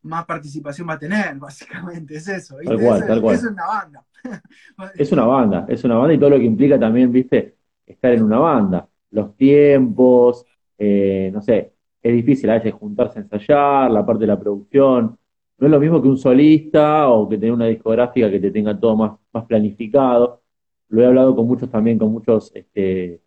más 0.01 0.25
participación 0.25 0.89
va 0.89 0.93
a 0.93 0.99
tener, 0.99 1.35
básicamente, 1.39 2.15
es 2.15 2.27
eso. 2.27 2.57
Tal 2.63 2.79
cual, 2.79 3.05
tal 3.05 3.21
cual. 3.21 3.35
es 3.35 3.43
una 3.43 3.67
banda. 3.67 4.05
es 4.95 5.11
una 5.11 5.25
banda, 5.25 5.65
es 5.69 5.83
una 5.83 5.95
banda 5.95 6.13
y 6.15 6.17
todo 6.17 6.31
lo 6.31 6.39
que 6.39 6.45
implica 6.45 6.79
también, 6.79 7.11
¿viste? 7.11 7.57
Estar 7.85 8.11
en 8.13 8.23
una 8.23 8.39
banda. 8.39 8.87
Los 9.11 9.37
tiempos, 9.37 10.45
eh, 10.79 11.29
no 11.31 11.43
sé, 11.43 11.73
es 12.01 12.13
difícil 12.13 12.49
a 12.49 12.53
veces 12.53 12.73
juntarse 12.73 13.19
a 13.19 13.21
ensayar, 13.21 13.91
la 13.91 14.03
parte 14.03 14.21
de 14.21 14.27
la 14.27 14.39
producción. 14.39 15.15
No 15.61 15.67
es 15.67 15.71
lo 15.71 15.79
mismo 15.79 16.01
que 16.01 16.07
un 16.07 16.17
solista 16.17 17.07
o 17.09 17.29
que 17.29 17.37
tener 17.37 17.53
una 17.53 17.67
discográfica 17.67 18.31
que 18.31 18.39
te 18.39 18.49
tenga 18.51 18.79
todo 18.79 18.95
más, 18.97 19.11
más 19.31 19.45
planificado. 19.45 20.41
Lo 20.89 21.01
he 21.03 21.05
hablado 21.05 21.35
con 21.35 21.47
muchos 21.47 21.69
también, 21.69 21.99
con 21.99 22.11
muchos 22.11 22.51
este, 22.55 23.21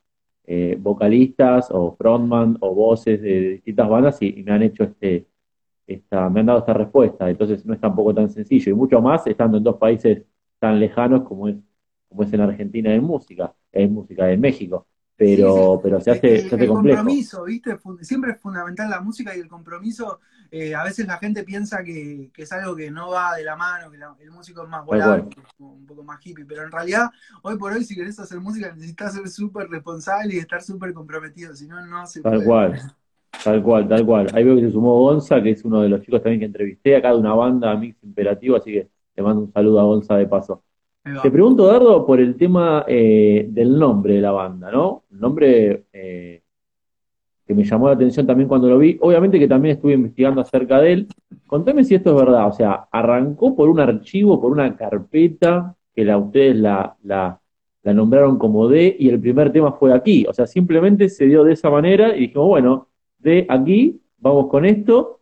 eh, 0.44 0.76
vocalistas 0.80 1.70
o 1.70 1.94
frontman 1.96 2.56
o 2.60 2.74
voces 2.74 3.22
de 3.22 3.50
distintas 3.50 3.88
bandas 3.88 4.20
y, 4.22 4.42
me 4.42 4.52
han 4.52 4.62
hecho 4.62 4.84
este, 4.84 5.28
esta, 5.86 6.28
me 6.30 6.40
han 6.40 6.46
dado 6.46 6.58
esta 6.60 6.74
respuesta. 6.74 7.30
Entonces 7.30 7.64
no 7.66 7.74
es 7.74 7.80
tampoco 7.80 8.14
tan 8.14 8.28
sencillo 8.30 8.72
y 8.72 8.74
mucho 8.74 9.00
más 9.00 9.26
estando 9.26 9.58
en 9.58 9.64
dos 9.64 9.76
países 9.76 10.24
tan 10.58 10.80
lejanos 10.80 11.22
como 11.24 11.48
es, 11.48 11.56
como 12.08 12.24
es 12.24 12.32
en 12.32 12.40
Argentina 12.40 12.92
en 12.94 13.04
música, 13.04 13.54
en 13.72 13.94
música 13.94 14.30
en 14.32 14.40
México 14.40 14.86
pero, 15.16 15.80
pero 15.82 16.00
se 16.00 16.10
hace, 16.10 16.40
se 16.40 16.54
hace 16.54 16.64
el 16.64 16.68
complejo. 16.68 16.98
compromiso, 16.98 17.44
¿viste? 17.44 17.78
Siempre 18.00 18.32
es 18.32 18.40
fundamental 18.40 18.90
la 18.90 19.00
música 19.00 19.36
y 19.36 19.40
el 19.40 19.48
compromiso. 19.48 20.20
Eh, 20.50 20.74
a 20.74 20.84
veces 20.84 21.06
la 21.06 21.18
gente 21.18 21.44
piensa 21.44 21.82
que, 21.82 22.30
es 22.36 22.52
algo 22.52 22.74
que 22.76 22.90
no 22.90 23.10
va 23.10 23.36
de 23.36 23.44
la 23.44 23.56
mano, 23.56 23.90
que 23.90 24.24
el 24.24 24.30
músico 24.30 24.62
es 24.62 24.68
más 24.68 24.84
volado, 24.84 25.28
un 25.58 25.86
poco 25.86 26.02
más 26.02 26.24
hippie, 26.24 26.44
pero 26.44 26.64
en 26.64 26.72
realidad, 26.72 27.10
hoy 27.42 27.56
por 27.56 27.72
hoy, 27.72 27.84
si 27.84 27.94
querés 27.94 28.18
hacer 28.18 28.40
música, 28.40 28.72
necesitas 28.72 29.14
ser 29.14 29.28
súper 29.28 29.68
responsable 29.68 30.34
y 30.34 30.38
estar 30.38 30.62
súper 30.62 30.92
comprometido, 30.92 31.54
si 31.54 31.66
no, 31.66 31.84
no 31.86 32.06
se 32.06 32.20
Tal 32.20 32.44
cual. 32.44 32.80
Tal 33.42 33.62
cual, 33.62 33.88
tal 33.88 34.06
cual. 34.06 34.28
Ahí 34.32 34.44
veo 34.44 34.56
que 34.56 34.62
se 34.62 34.70
sumó 34.70 35.00
Gonza, 35.00 35.42
que 35.42 35.50
es 35.50 35.64
uno 35.64 35.82
de 35.82 35.88
los 35.88 36.00
chicos 36.00 36.22
también 36.22 36.40
que 36.40 36.46
entrevisté 36.46 36.96
acá 36.96 37.10
de 37.10 37.18
una 37.18 37.34
banda 37.34 37.74
Mix 37.76 38.02
Imperativo, 38.02 38.56
así 38.56 38.72
que 38.72 38.88
le 39.16 39.22
mando 39.22 39.42
un 39.42 39.52
saludo 39.52 39.80
a 39.80 39.84
Gonza 39.84 40.16
de 40.16 40.26
paso. 40.26 40.63
Te 41.22 41.30
pregunto, 41.30 41.66
Dardo, 41.66 42.06
por 42.06 42.18
el 42.18 42.34
tema 42.34 42.86
eh, 42.88 43.46
del 43.50 43.78
nombre 43.78 44.14
de 44.14 44.20
la 44.22 44.32
banda, 44.32 44.70
¿no? 44.70 45.02
El 45.12 45.20
nombre 45.20 45.84
eh, 45.92 46.42
que 47.46 47.54
me 47.54 47.62
llamó 47.62 47.88
la 47.88 47.94
atención 47.94 48.26
también 48.26 48.48
cuando 48.48 48.70
lo 48.70 48.78
vi. 48.78 48.96
Obviamente 49.02 49.38
que 49.38 49.46
también 49.46 49.76
estuve 49.76 49.92
investigando 49.92 50.40
acerca 50.40 50.80
de 50.80 50.92
él. 50.92 51.08
Contame 51.46 51.84
si 51.84 51.94
esto 51.94 52.10
es 52.10 52.16
verdad. 52.16 52.48
O 52.48 52.52
sea, 52.52 52.88
¿arrancó 52.90 53.54
por 53.54 53.68
un 53.68 53.80
archivo, 53.80 54.40
por 54.40 54.50
una 54.50 54.74
carpeta 54.76 55.76
que 55.94 56.06
la, 56.06 56.16
ustedes 56.16 56.56
la, 56.56 56.96
la, 57.02 57.38
nombraron 57.82 58.38
como 58.38 58.66
D 58.66 58.96
y 58.98 59.10
el 59.10 59.20
primer 59.20 59.52
tema 59.52 59.72
fue 59.72 59.92
aquí? 59.92 60.24
O 60.26 60.32
sea, 60.32 60.46
simplemente 60.46 61.10
se 61.10 61.26
dio 61.26 61.44
de 61.44 61.52
esa 61.52 61.68
manera 61.68 62.16
y 62.16 62.20
dijimos, 62.20 62.48
bueno, 62.48 62.88
de 63.18 63.46
aquí, 63.50 64.00
vamos 64.16 64.46
con 64.48 64.64
esto. 64.64 65.20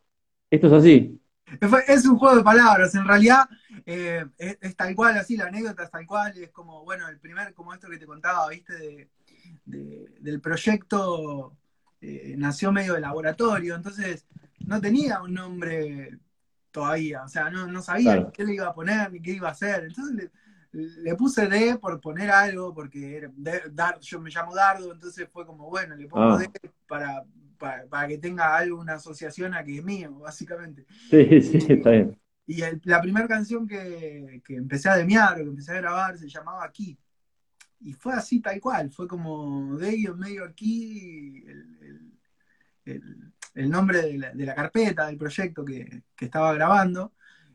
Esto 0.49 0.69
es 0.69 0.73
así. 0.75 1.19
Es 1.89 2.07
un 2.07 2.19
juego 2.19 2.37
de 2.37 2.43
palabras. 2.43 2.95
En 2.95 3.07
realidad 3.07 3.49
eh, 3.87 4.25
es, 4.39 4.77
tal 4.77 4.95
cual, 4.95 5.17
así, 5.19 5.37
la 5.37 5.47
anécdota 5.47 5.85
es 5.85 5.91
tal 5.91 6.07
cual, 6.07 6.37
es 6.37 6.51
como, 6.51 6.85
bueno, 6.85 7.09
el 7.09 7.19
primer, 7.19 7.53
como 7.55 7.75
esto 7.75 7.89
que 7.89 7.99
te 7.99 8.07
contaba, 8.07 8.49
viste, 8.49 9.11
del 9.65 10.41
proyecto 10.41 11.57
eh, 12.01 12.35
nació 12.37 12.73
medio 12.73 12.95
de 12.95 13.01
laboratorio, 13.01 13.75
entonces 13.75 14.27
no 14.67 14.81
tenía 14.81 15.23
un 15.23 15.35
nombre 15.35 16.19
todavía, 16.71 17.25
o 17.25 17.29
sea, 17.29 17.51
no, 17.51 17.83
sabía 17.83 18.31
qué 18.33 18.45
le 18.45 18.55
iba 18.55 18.69
a 18.69 18.75
poner 18.75 19.13
ni 19.13 19.21
qué 19.21 19.33
iba 19.33 19.49
a 19.49 19.53
hacer, 19.53 19.85
entonces 19.85 20.31
le, 20.73 21.15
puse 21.17 21.49
D 21.49 21.77
por 21.79 22.01
poner 22.01 22.31
algo, 22.31 22.73
porque 22.73 23.17
era, 23.17 24.01
yo 24.01 24.21
me 24.21 24.31
llamo 24.31 24.55
Dardo, 24.55 24.93
entonces 24.93 25.29
fue 25.31 25.45
como, 25.45 25.69
bueno, 25.69 25.95
le 25.95 26.07
pongo 26.07 26.33
ah. 26.33 26.39
D 26.39 26.51
para, 26.87 27.25
para, 27.89 28.09
que 28.09 28.19
tenga 28.19 28.57
algo, 28.57 28.81
una 28.81 28.95
asociación 28.95 29.55
a 29.55 29.65
que 29.65 29.79
es 29.79 29.85
mío, 29.85 30.19
básicamente. 30.19 30.85
Sí, 31.11 31.43
sí, 31.43 31.59
está 31.69 31.91
bien. 31.91 32.19
Y 32.47 32.61
la 32.85 33.01
primera 33.01 33.29
canción 33.29 33.69
que, 33.69 34.43
empecé 34.49 34.89
a 34.89 34.97
demiar 34.97 35.35
o 35.35 35.45
que 35.45 35.51
empecé 35.51 35.73
a 35.73 35.81
grabar 35.81 36.19
se 36.19 36.29
llamaba 36.29 36.65
Aquí. 36.65 36.99
Y 37.81 37.93
fue 37.95 38.15
así 38.15 38.41
tal 38.41 38.61
cual, 38.61 38.91
fue 38.91 39.09
como 39.09 39.77
de 39.77 39.91
ellos 39.91 40.17
medio 40.17 40.45
aquí 40.45 41.45
el, 42.85 43.71
nombre 43.71 44.03
de 44.03 44.45
la, 44.47 44.55
carpeta, 44.55 45.07
del 45.07 45.17
proyecto 45.17 45.65
que, 45.65 46.03
estaba 46.19 46.53
grabando. 46.55 47.13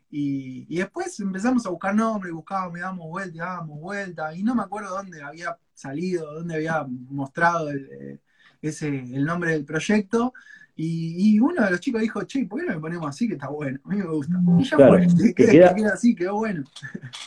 Y, 0.09 0.73
después 0.77 1.19
empezamos 1.19 1.65
a 1.65 1.69
buscar 1.69 1.93
nombres, 1.93 2.33
buscábamos, 2.33 2.79
dábamos 2.79 3.09
vuelta, 3.09 3.43
dábamos 3.43 3.79
vuelta, 3.79 4.33
y 4.33 4.43
no 4.43 4.55
me 4.55 4.63
acuerdo 4.63 4.89
dónde 4.89 5.21
había 5.21 5.57
salido, 5.73 6.33
dónde 6.33 6.55
había 6.55 6.85
mostrado 6.87 7.69
el, 7.69 8.21
ese, 8.69 8.87
el 8.87 9.25
nombre 9.25 9.51
del 9.51 9.65
proyecto, 9.65 10.33
y, 10.79 11.39
uno 11.39 11.65
de 11.65 11.71
los 11.71 11.79
chicos 11.79 12.01
dijo, 12.01 12.23
che, 12.25 12.45
¿por 12.45 12.59
qué 12.59 12.67
no 12.67 12.73
le 12.73 12.79
ponemos 12.79 13.07
así 13.07 13.27
que 13.27 13.33
está 13.33 13.49
bueno? 13.49 13.79
A 13.83 13.89
mí 13.89 13.97
me 13.97 14.05
gusta. 14.05 14.35
Y 14.59 14.63
ya 14.63 14.77
claro, 14.77 14.93
fue, 14.93 15.33
que 15.33 15.45
queda, 15.51 15.73
así, 15.91 16.15
quedó 16.15 16.35
bueno. 16.35 16.63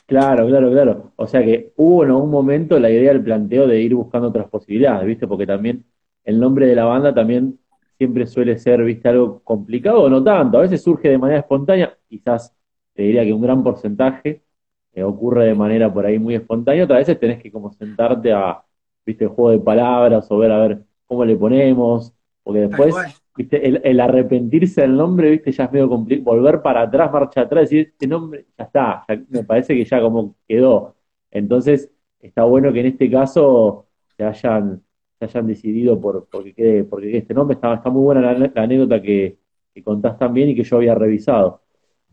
Claro, 0.07 0.47
claro, 0.47 0.71
claro. 0.71 1.13
O 1.17 1.27
sea 1.27 1.43
que 1.43 1.73
hubo 1.77 2.05
en 2.05 2.11
algún 2.11 2.31
momento 2.31 2.79
la 2.79 2.91
idea 2.91 3.13
del 3.13 3.25
planteo 3.25 3.67
de 3.67 3.81
ir 3.81 3.97
buscando 3.97 4.29
otras 4.29 4.49
posibilidades, 4.49 5.05
¿viste? 5.05 5.27
Porque 5.27 5.49
también 5.49 5.85
el 6.23 6.39
nombre 6.39 6.67
de 6.67 6.77
la 6.77 6.85
banda 6.85 7.13
también 7.13 7.59
siempre 7.99 8.25
suele 8.29 8.57
ser, 8.57 8.85
¿viste? 8.85 9.09
Algo 9.09 9.43
complicado 9.43 10.03
o 10.03 10.09
no 10.09 10.23
tanto. 10.23 10.59
A 10.59 10.63
veces 10.63 10.81
surge 10.81 11.09
de 11.09 11.19
manera 11.19 11.41
espontánea, 11.41 11.99
quizás 12.09 12.55
te 12.95 13.03
diría 13.03 13.25
que 13.25 13.33
un 13.33 13.43
gran 13.43 13.65
porcentaje 13.65 14.45
eh, 14.93 15.03
ocurre 15.03 15.47
de 15.47 15.55
manera 15.57 15.93
por 15.93 16.07
ahí 16.07 16.21
muy 16.21 16.37
espontánea, 16.37 16.85
otras 16.85 17.01
veces 17.01 17.19
tenés 17.19 17.43
que 17.43 17.51
como 17.51 17.73
sentarte 17.73 18.33
a, 18.33 18.63
¿viste? 19.05 19.25
El 19.25 19.31
juego 19.31 19.51
de 19.51 19.59
palabras 19.59 20.31
o 20.31 20.39
ver 20.39 20.53
a 20.53 20.59
ver 20.61 20.90
cómo 21.11 21.25
le 21.25 21.37
ponemos, 21.37 22.15
porque 22.45 22.61
después 22.61 22.95
el, 23.37 23.99
arrepentirse 23.99 24.83
del 24.83 24.97
nombre, 24.97 25.29
viste, 25.29 25.51
ya 25.51 25.65
es 25.65 25.73
medio 25.73 25.89
complicado. 25.89 26.37
Volver 26.37 26.63
para 26.63 26.83
atrás, 26.83 27.13
marcha 27.13 27.41
atrás, 27.41 27.63
decir, 27.65 27.89
este 27.93 28.07
nombre, 28.07 28.47
ya 28.57 28.65
está, 28.65 29.05
me 29.29 29.43
parece 29.43 29.75
que 29.75 29.85
ya 29.85 30.01
como 30.01 30.37
quedó. 30.47 30.95
Entonces, 31.33 31.91
está 32.21 32.45
bueno 32.45 32.73
que 32.73 32.81
en 32.81 32.87
este 32.87 33.11
caso 33.11 33.87
se 34.17 34.23
hayan, 34.23 34.85
se 35.19 35.25
hayan 35.25 35.49
decidido 35.49 36.01
por 36.01 36.29
porque 36.31 36.55
quede, 36.55 36.85
porque 36.85 37.17
este 37.17 37.35
nombre. 37.35 37.55
Está, 37.55 37.75
está 37.75 37.91
muy 37.91 38.03
buena 38.03 38.21
la, 38.21 38.53
anécdota 38.55 39.03
que, 39.03 39.37
que, 39.75 39.83
contás 39.83 40.17
también 40.17 40.51
y 40.51 40.55
que 40.55 40.63
yo 40.63 40.77
había 40.77 40.95
revisado. 40.95 41.63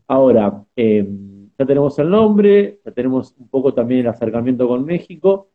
Ahora, 0.08 0.64
em, 0.74 1.50
ya 1.56 1.66
tenemos 1.66 1.96
el 2.00 2.10
nombre, 2.10 2.80
ya 2.84 2.90
tenemos 2.90 3.36
un 3.38 3.48
poco 3.48 3.72
también 3.72 4.00
el 4.00 4.08
acercamiento 4.08 4.66
con 4.66 4.84
México. 4.84 5.50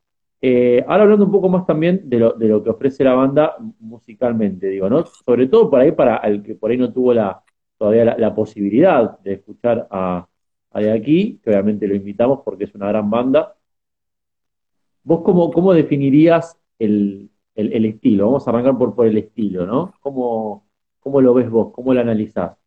Eh, 0.46 0.84
ahora 0.90 1.04
hablando 1.04 1.24
un 1.24 1.32
poco 1.32 1.48
más 1.48 1.66
también 1.66 2.02
de 2.10 2.20
lo, 2.20 2.34
de 2.34 2.50
lo 2.50 2.62
que 2.62 2.70
ofrece 2.70 3.02
la 3.02 3.14
banda 3.14 3.56
musicalmente, 3.80 4.68
digo, 4.68 4.90
¿no? 4.90 5.06
Sobre 5.06 5.48
todo 5.48 5.70
por 5.70 5.80
ahí 5.80 5.94
para 5.94 6.18
el 6.18 6.44
que 6.44 6.54
por 6.54 6.70
ahí 6.70 6.76
no 6.78 6.92
tuvo 6.92 7.14
la, 7.14 7.42
todavía 7.78 8.18
la, 8.18 8.36
posibilidad 8.36 9.18
de 9.20 9.36
escuchar 9.36 9.88
a, 9.90 10.28
de 10.74 10.92
aquí, 10.92 11.40
que 11.42 11.50
obviamente 11.50 11.88
lo 11.88 11.96
invitamos 11.96 12.42
porque 12.44 12.66
es 12.66 12.76
una 12.76 12.90
gran 12.90 13.10
banda. 13.10 13.56
¿Vos 15.04 15.22
cómo, 15.24 15.50
cómo 15.50 15.74
definirías 15.74 16.60
el, 16.78 17.32
estilo? 17.56 18.26
Vamos 18.26 18.46
a 18.46 18.52
arrancar 18.52 18.78
por, 18.78 18.94
por 18.96 19.08
el 19.08 19.18
estilo, 19.18 19.66
¿no? 19.66 19.94
¿Cómo, 20.02 20.68
¿Cómo 21.00 21.22
lo 21.22 21.34
ves 21.34 21.50
vos? 21.50 21.72
¿Cómo 21.74 21.94
lo 21.94 22.02
analizás? 22.02 22.58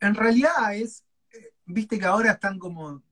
En 0.00 0.14
realidad 0.16 0.74
es, 0.74 1.04
eh, 1.32 1.52
viste 1.64 2.00
que 2.00 2.06
ahora 2.06 2.32
están 2.32 2.58
como 2.58 3.02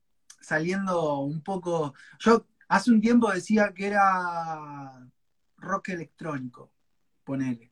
saliendo 0.41 1.19
un 1.21 1.41
poco. 1.41 1.93
Yo 2.19 2.45
Hace 2.71 2.89
un 2.89 3.01
tiempo 3.01 3.29
decía 3.29 3.73
que 3.75 3.85
era 3.85 5.05
rock 5.57 5.89
electrónico, 5.89 6.71
ponele. 7.25 7.69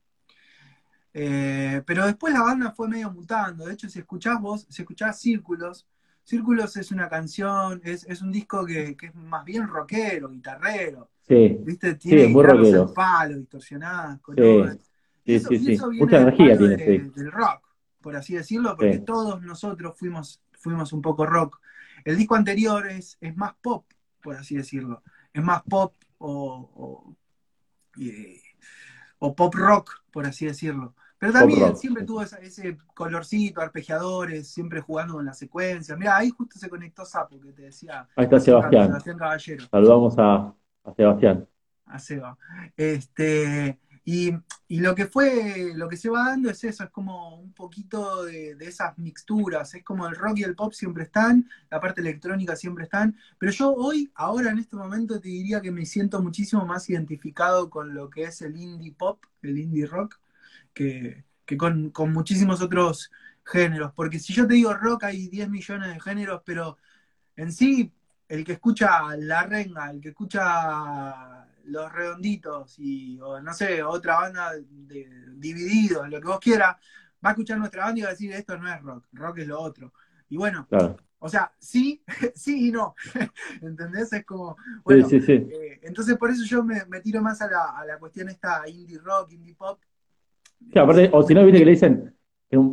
Eh, 1.14 1.82
pero 1.86 2.04
después 2.04 2.34
la 2.34 2.42
banda 2.42 2.72
fue 2.72 2.86
medio 2.86 3.10
mutando. 3.10 3.64
De 3.64 3.72
hecho, 3.72 3.88
si 3.88 3.98
escuchás 3.98 4.38
vos, 4.38 4.66
si 4.68 4.82
escuchás 4.82 5.18
Círculos, 5.18 5.86
Círculos 6.22 6.76
es 6.76 6.92
una 6.92 7.08
canción, 7.08 7.80
es, 7.82 8.20
un 8.20 8.30
disco 8.30 8.66
que, 8.66 8.94
es 9.00 9.14
más 9.14 9.42
bien 9.42 9.68
rockero, 9.68 10.28
guitarrero. 10.28 11.08
Sí. 11.26 11.56
¿Viste? 11.62 11.94
Tiene 11.94 12.26
sí, 12.26 12.28
muy 12.28 12.44
rockero. 12.44 12.92
palos, 12.92 13.38
distorsionadas, 13.38 14.20
colores. 14.20 14.80
Sí, 15.24 15.40
sí, 15.40 15.58
sí, 15.60 15.78
sí. 15.78 15.84
Mucha 15.92 16.20
energía 16.20 16.58
tiene. 16.58 16.76
del 16.76 17.32
rock, 17.32 17.62
por 18.02 18.16
así 18.16 18.34
decirlo, 18.34 18.76
porque 18.76 18.98
todos 18.98 19.40
nosotros 19.40 19.94
fuimos, 19.96 20.42
fuimos 20.52 20.92
un 20.92 21.00
poco 21.00 21.24
rock. 21.24 21.58
El 22.04 22.18
disco 22.18 22.34
anterior 22.34 22.86
es, 22.86 23.16
es 23.22 23.34
más 23.34 23.54
pop, 23.62 23.86
por 24.22 24.36
así 24.36 24.56
decirlo. 24.56 25.02
Es 25.32 25.42
más 25.42 25.62
pop 25.62 25.94
o, 26.18 27.14
eh, 28.00 28.40
pop 29.18 29.54
rock, 29.54 30.02
por 30.10 30.26
así 30.26 30.46
decirlo. 30.46 30.94
Pero 31.18 31.34
también 31.34 31.76
siempre 31.76 32.04
tuvo 32.04 32.22
ese 32.22 32.78
colorcito, 32.94 33.60
arpegiadores, 33.60 34.48
siempre 34.48 34.80
jugando 34.80 35.14
con 35.14 35.26
la 35.26 35.34
secuencia. 35.34 35.94
Mira, 35.94 36.16
ahí 36.16 36.30
justo 36.30 36.58
se 36.58 36.70
conectó 36.70 37.04
Sapo, 37.04 37.38
que 37.38 37.52
te 37.52 37.62
decía. 37.62 38.08
Ahí 38.16 38.24
está 38.24 38.40
Sebastián. 38.40 38.98
Caballero. 39.18 39.66
Saludamos 39.70 40.14
a, 40.16 40.54
Sebastián. 40.96 41.46
A 41.84 41.98
Seba. 41.98 42.38
Este, 42.74 43.78
Y, 44.04 44.32
lo 44.68 44.94
que 44.94 45.06
fue, 45.06 45.72
lo 45.74 45.88
que 45.88 45.96
se 45.96 46.08
va 46.08 46.28
dando 46.30 46.48
es 46.50 46.64
eso, 46.64 46.84
es 46.84 46.90
como 46.90 47.36
un 47.36 47.52
poquito 47.52 48.24
de, 48.24 48.56
esas 48.60 48.96
mixturas, 48.98 49.74
es 49.74 49.84
como 49.84 50.06
el 50.06 50.16
rock 50.16 50.38
y 50.38 50.44
el 50.44 50.54
pop 50.54 50.72
siempre 50.72 51.04
están, 51.04 51.48
la 51.70 51.80
parte 51.80 52.00
electrónica 52.00 52.56
siempre 52.56 52.84
están, 52.84 53.16
pero 53.38 53.52
yo 53.52 53.72
hoy, 53.74 54.10
ahora 54.14 54.50
en 54.50 54.58
este 54.58 54.76
momento 54.76 55.20
te 55.20 55.28
diría 55.28 55.60
que 55.60 55.70
me 55.70 55.84
siento 55.86 56.22
muchísimo 56.22 56.64
más 56.64 56.88
identificado 56.88 57.68
con 57.68 57.94
lo 57.94 58.08
que 58.08 58.24
es 58.24 58.42
el 58.42 58.56
indie 58.56 58.92
pop, 58.92 59.22
el 59.42 59.58
indie 59.58 59.86
rock, 59.86 60.18
que, 60.72 61.24
con, 61.58 61.90
con 61.90 62.12
muchísimos 62.12 62.62
otros 62.62 63.10
géneros, 63.44 63.92
porque 63.94 64.18
si 64.18 64.32
yo 64.32 64.46
te 64.46 64.54
digo 64.54 64.72
rock 64.72 65.04
hay 65.04 65.28
10 65.28 65.50
millones 65.50 65.92
de 65.92 66.00
géneros, 66.00 66.42
pero 66.44 66.78
en 67.36 67.52
sí, 67.52 67.92
el 68.28 68.44
que 68.44 68.52
escucha 68.52 69.16
la 69.16 69.42
renga, 69.42 69.90
el 69.90 70.00
que 70.00 70.10
escucha 70.10 71.46
los 71.64 71.92
redonditos 71.92 72.78
y, 72.78 73.18
o 73.20 73.40
no 73.40 73.52
sé, 73.52 73.82
otra 73.82 74.20
banda 74.20 74.52
de 74.52 75.08
divididos, 75.36 76.08
lo 76.08 76.20
que 76.20 76.26
vos 76.26 76.40
quieras, 76.40 76.76
va 77.24 77.30
a 77.30 77.32
escuchar 77.32 77.58
nuestra 77.58 77.84
banda 77.84 77.98
y 77.98 78.02
va 78.02 78.08
a 78.08 78.12
decir 78.12 78.32
esto 78.32 78.56
no 78.58 78.72
es 78.72 78.80
rock, 78.82 79.04
rock 79.12 79.38
es 79.38 79.48
lo 79.48 79.60
otro. 79.60 79.92
Y 80.28 80.36
bueno, 80.36 80.66
o 81.18 81.28
sea, 81.28 81.52
sí, 81.58 82.02
sí 82.34 82.68
y 82.68 82.72
no. 82.72 82.94
¿Entendés? 83.62 84.12
Es 84.12 84.24
como, 84.24 84.56
bueno, 84.84 85.08
sí, 85.08 85.20
sí, 85.20 85.32
eh, 85.32 85.80
entonces 85.82 86.16
por 86.16 86.30
eso 86.30 86.44
yo 86.44 86.64
me, 86.64 86.82
tiro 87.02 87.22
más 87.22 87.40
a 87.42 87.50
la, 87.50 87.64
a 87.78 87.84
la, 87.84 87.98
cuestión 87.98 88.28
esta 88.28 88.68
indie 88.68 88.98
rock, 88.98 89.32
indie 89.32 89.54
pop. 89.54 89.78
Aparte, 90.74 91.10
o 91.12 91.22
si 91.22 91.34
no, 91.34 91.44
viste 91.44 91.58
que 91.58 91.64
le 91.64 91.70
dicen, 91.70 92.14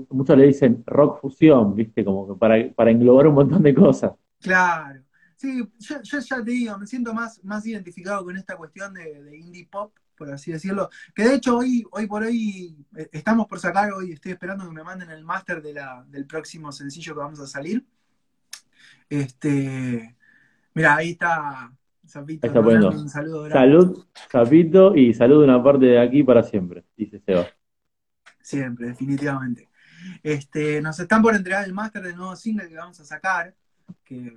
muchos 0.10 0.38
le 0.38 0.48
dicen 0.48 0.84
rock 0.86 1.22
fusión, 1.22 1.75
viste, 1.75 2.03
como 2.03 2.27
que 2.27 2.39
para, 2.39 2.56
para 2.74 2.91
englobar 2.91 3.27
un 3.27 3.36
montón 3.36 3.63
de 3.63 3.74
cosas. 3.74 4.12
Claro. 4.41 5.01
Sí, 5.38 5.63
yo, 5.79 6.20
ya 6.20 6.44
te 6.44 6.51
digo, 6.51 6.77
me 6.79 6.88
siento 6.88 7.13
más, 7.13 7.44
más 7.44 7.65
identificado 7.67 8.24
con 8.24 8.36
esta 8.36 8.58
cuestión 8.58 8.96
de, 8.96 9.38
indie 9.38 9.67
pop, 9.72 9.96
por 10.17 10.32
así 10.32 10.51
decirlo. 10.51 10.89
Que 11.13 11.25
de 11.25 11.36
hecho 11.36 11.58
hoy, 11.58 11.86
hoy 11.91 12.08
por 12.08 12.24
hoy 12.24 12.75
eh, 12.98 13.08
estamos 13.12 13.46
por 13.46 13.60
sacar, 13.60 13.94
hoy 13.94 14.13
estoy 14.13 14.32
esperando 14.32 14.65
que 14.65 14.74
me 14.74 14.84
manden 14.84 15.12
el 15.12 15.24
máster 15.24 15.62
de 15.62 15.79
del 16.08 16.25
próximo 16.25 16.72
sencillo 16.72 17.13
que 17.13 17.20
vamos 17.20 17.39
a 17.39 17.46
salir. 17.46 17.86
Este, 19.08 20.15
mira, 20.74 20.96
ahí 20.96 21.12
está 21.12 21.72
Zapito. 22.08 22.48
un 22.50 23.10
saludo 23.10 23.50
Salud, 23.50 24.06
Zapito, 24.32 24.96
y 24.96 25.13
salud 25.13 25.39
de 25.39 25.44
una 25.44 25.63
parte 25.63 25.86
de 25.86 26.00
aquí 26.00 26.24
para 26.24 26.41
siempre, 26.41 26.84
dice 26.96 27.20
Seba. 27.20 27.46
Siempre, 28.41 28.88
definitivamente. 28.88 29.70
Este, 30.24 30.82
nos 30.82 31.00
están 31.00 31.22
por 31.22 31.36
entregar 31.36 31.63
el 31.63 31.74
máster 31.74 32.01
del 32.01 32.15
nuevo 32.15 32.36
single 32.36 32.70
que 32.70 32.75
vamos 32.75 33.00
a 33.00 33.06
sacar, 33.06 33.53
que 34.03 34.36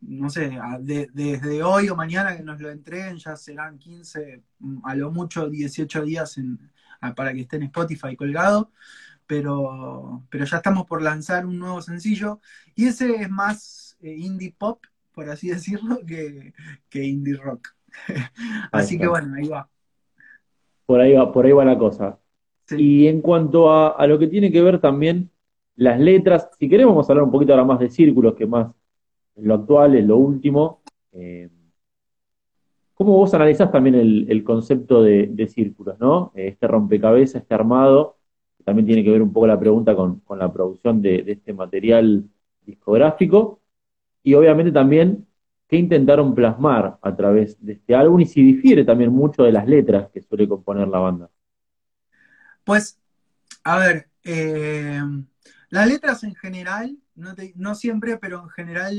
no 0.00 0.30
sé, 0.30 0.58
desde 0.80 1.62
hoy 1.62 1.88
o 1.88 1.96
mañana 1.96 2.36
que 2.36 2.42
nos 2.42 2.60
lo 2.60 2.70
entreguen 2.70 3.18
ya 3.18 3.36
serán 3.36 3.78
15, 3.78 4.42
mm, 4.58 4.78
a 4.84 4.94
lo 4.94 5.10
mucho 5.10 5.48
18 5.48 6.02
días 6.04 6.40
para 7.16 7.32
que 7.32 7.42
esté 7.42 7.56
en 7.56 7.64
Spotify 7.64 8.16
colgado, 8.16 8.70
pero, 9.26 10.24
pero 10.28 10.44
ya 10.44 10.56
estamos 10.56 10.86
por 10.86 11.02
lanzar 11.02 11.46
un 11.46 11.58
nuevo 11.58 11.80
sencillo 11.80 12.40
y 12.74 12.86
ese 12.86 13.14
es 13.14 13.30
más 13.30 13.96
eh, 14.02 14.14
indie 14.16 14.54
pop, 14.56 14.82
por 15.12 15.28
así 15.28 15.48
decirlo, 15.50 16.00
que, 16.06 16.52
indie 17.04 17.36
rock. 17.36 17.68
así 18.72 18.98
que 18.98 19.06
bueno, 19.06 19.34
ahí 19.34 19.48
va. 19.48 19.68
Por 20.86 21.00
ahí 21.00 21.14
va, 21.14 21.32
por 21.32 21.46
ahí 21.46 21.52
va 21.52 21.64
la 21.64 21.78
cosa. 21.78 22.18
Y 22.70 23.06
en 23.06 23.20
cuanto 23.20 23.70
a, 23.70 23.90
a 23.90 24.06
lo 24.06 24.18
que 24.18 24.26
tiene 24.26 24.50
que 24.50 24.62
ver 24.62 24.80
también 24.80 25.30
las 25.76 25.98
letras, 25.98 26.48
si 26.58 26.68
queremos 26.68 26.94
vamos 26.94 27.08
a 27.08 27.12
hablar 27.12 27.24
un 27.24 27.32
poquito 27.32 27.52
ahora 27.52 27.64
más 27.64 27.80
de 27.80 27.90
círculos, 27.90 28.34
que 28.34 28.46
más 28.46 28.68
lo 29.36 29.54
actual, 29.54 29.94
es 29.96 30.04
lo 30.06 30.16
último. 30.16 30.82
Eh, 31.12 31.48
¿Cómo 32.94 33.16
vos 33.16 33.34
analizás 33.34 33.72
también 33.72 33.96
el, 33.96 34.44
concepto 34.44 35.02
de, 35.02 35.48
círculos, 35.48 35.98
¿no? 35.98 36.30
Este 36.34 36.68
rompecabezas, 36.68 37.42
este 37.42 37.54
armado, 37.54 38.18
también 38.64 38.86
tiene 38.86 39.02
que 39.02 39.10
ver 39.10 39.22
un 39.22 39.32
poco 39.32 39.46
la 39.46 39.58
pregunta 39.58 39.96
con, 39.96 40.22
la 40.36 40.52
producción 40.52 41.02
de, 41.02 41.24
este 41.26 41.52
material 41.52 42.24
discográfico, 42.64 43.60
y 44.22 44.34
obviamente 44.34 44.70
también 44.70 45.26
qué 45.66 45.76
intentaron 45.78 46.34
plasmar 46.34 46.98
a 47.02 47.16
través 47.16 47.64
de 47.64 47.72
este 47.72 47.94
álbum 47.94 48.20
y 48.20 48.26
si 48.26 48.42
difiere 48.42 48.84
también 48.84 49.10
mucho 49.10 49.42
de 49.42 49.52
las 49.52 49.66
letras 49.66 50.08
que 50.10 50.22
suele 50.22 50.46
componer 50.46 50.86
la 50.86 50.98
banda. 50.98 51.30
Pues, 52.62 53.00
a 53.64 53.78
ver, 53.78 54.06
eh, 54.22 55.00
las 55.72 55.88
letras 55.88 56.22
en 56.22 56.34
general 56.34 56.98
no, 57.14 57.74
siempre, 57.74 58.18
pero 58.18 58.42
en 58.42 58.50
general 58.50 58.94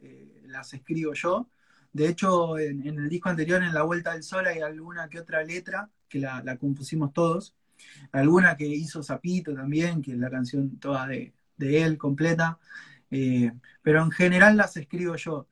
eh, 0.00 0.44
las 0.46 0.72
escribo 0.72 1.12
yo. 1.12 1.48
De 1.92 2.08
hecho, 2.08 2.56
en, 2.56 2.86
el 2.86 3.08
disco 3.08 3.30
anterior, 3.30 3.60
en 3.60 3.74
La 3.74 3.82
Vuelta 3.82 4.12
del 4.12 4.22
Sol, 4.22 4.46
hay 4.46 4.60
alguna 4.60 5.08
que 5.08 5.18
otra 5.18 5.42
letra 5.42 5.90
que 6.08 6.20
la, 6.20 6.56
compusimos 6.56 7.12
todos. 7.12 7.56
Alguna 8.12 8.56
que 8.56 8.64
hizo 8.64 9.02
Zapito 9.02 9.54
también, 9.54 10.02
que 10.02 10.12
es 10.12 10.18
la 10.18 10.30
canción 10.30 10.78
toda 10.78 11.08
de, 11.08 11.32
él 11.58 11.98
completa. 11.98 12.60
Eh, 13.10 13.50
pero 13.82 14.00
en 14.00 14.12
general 14.12 14.56
las 14.56 14.76
escribo 14.76 15.16
yo. 15.16 15.48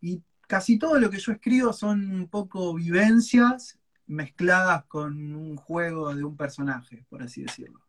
Y 0.00 0.22
casi 0.46 0.78
todo 0.78 1.00
lo 1.00 1.10
que 1.10 1.18
yo 1.18 1.32
escribo 1.32 1.72
son 1.72 2.12
un 2.12 2.28
poco 2.28 2.74
vivencias 2.74 3.76
mezcladas 4.06 4.84
con 4.84 5.34
un 5.34 5.56
juego 5.56 6.14
de 6.14 6.22
un 6.22 6.36
personaje, 6.36 7.04
por 7.08 7.24
así 7.24 7.42
decirlo. 7.42 7.80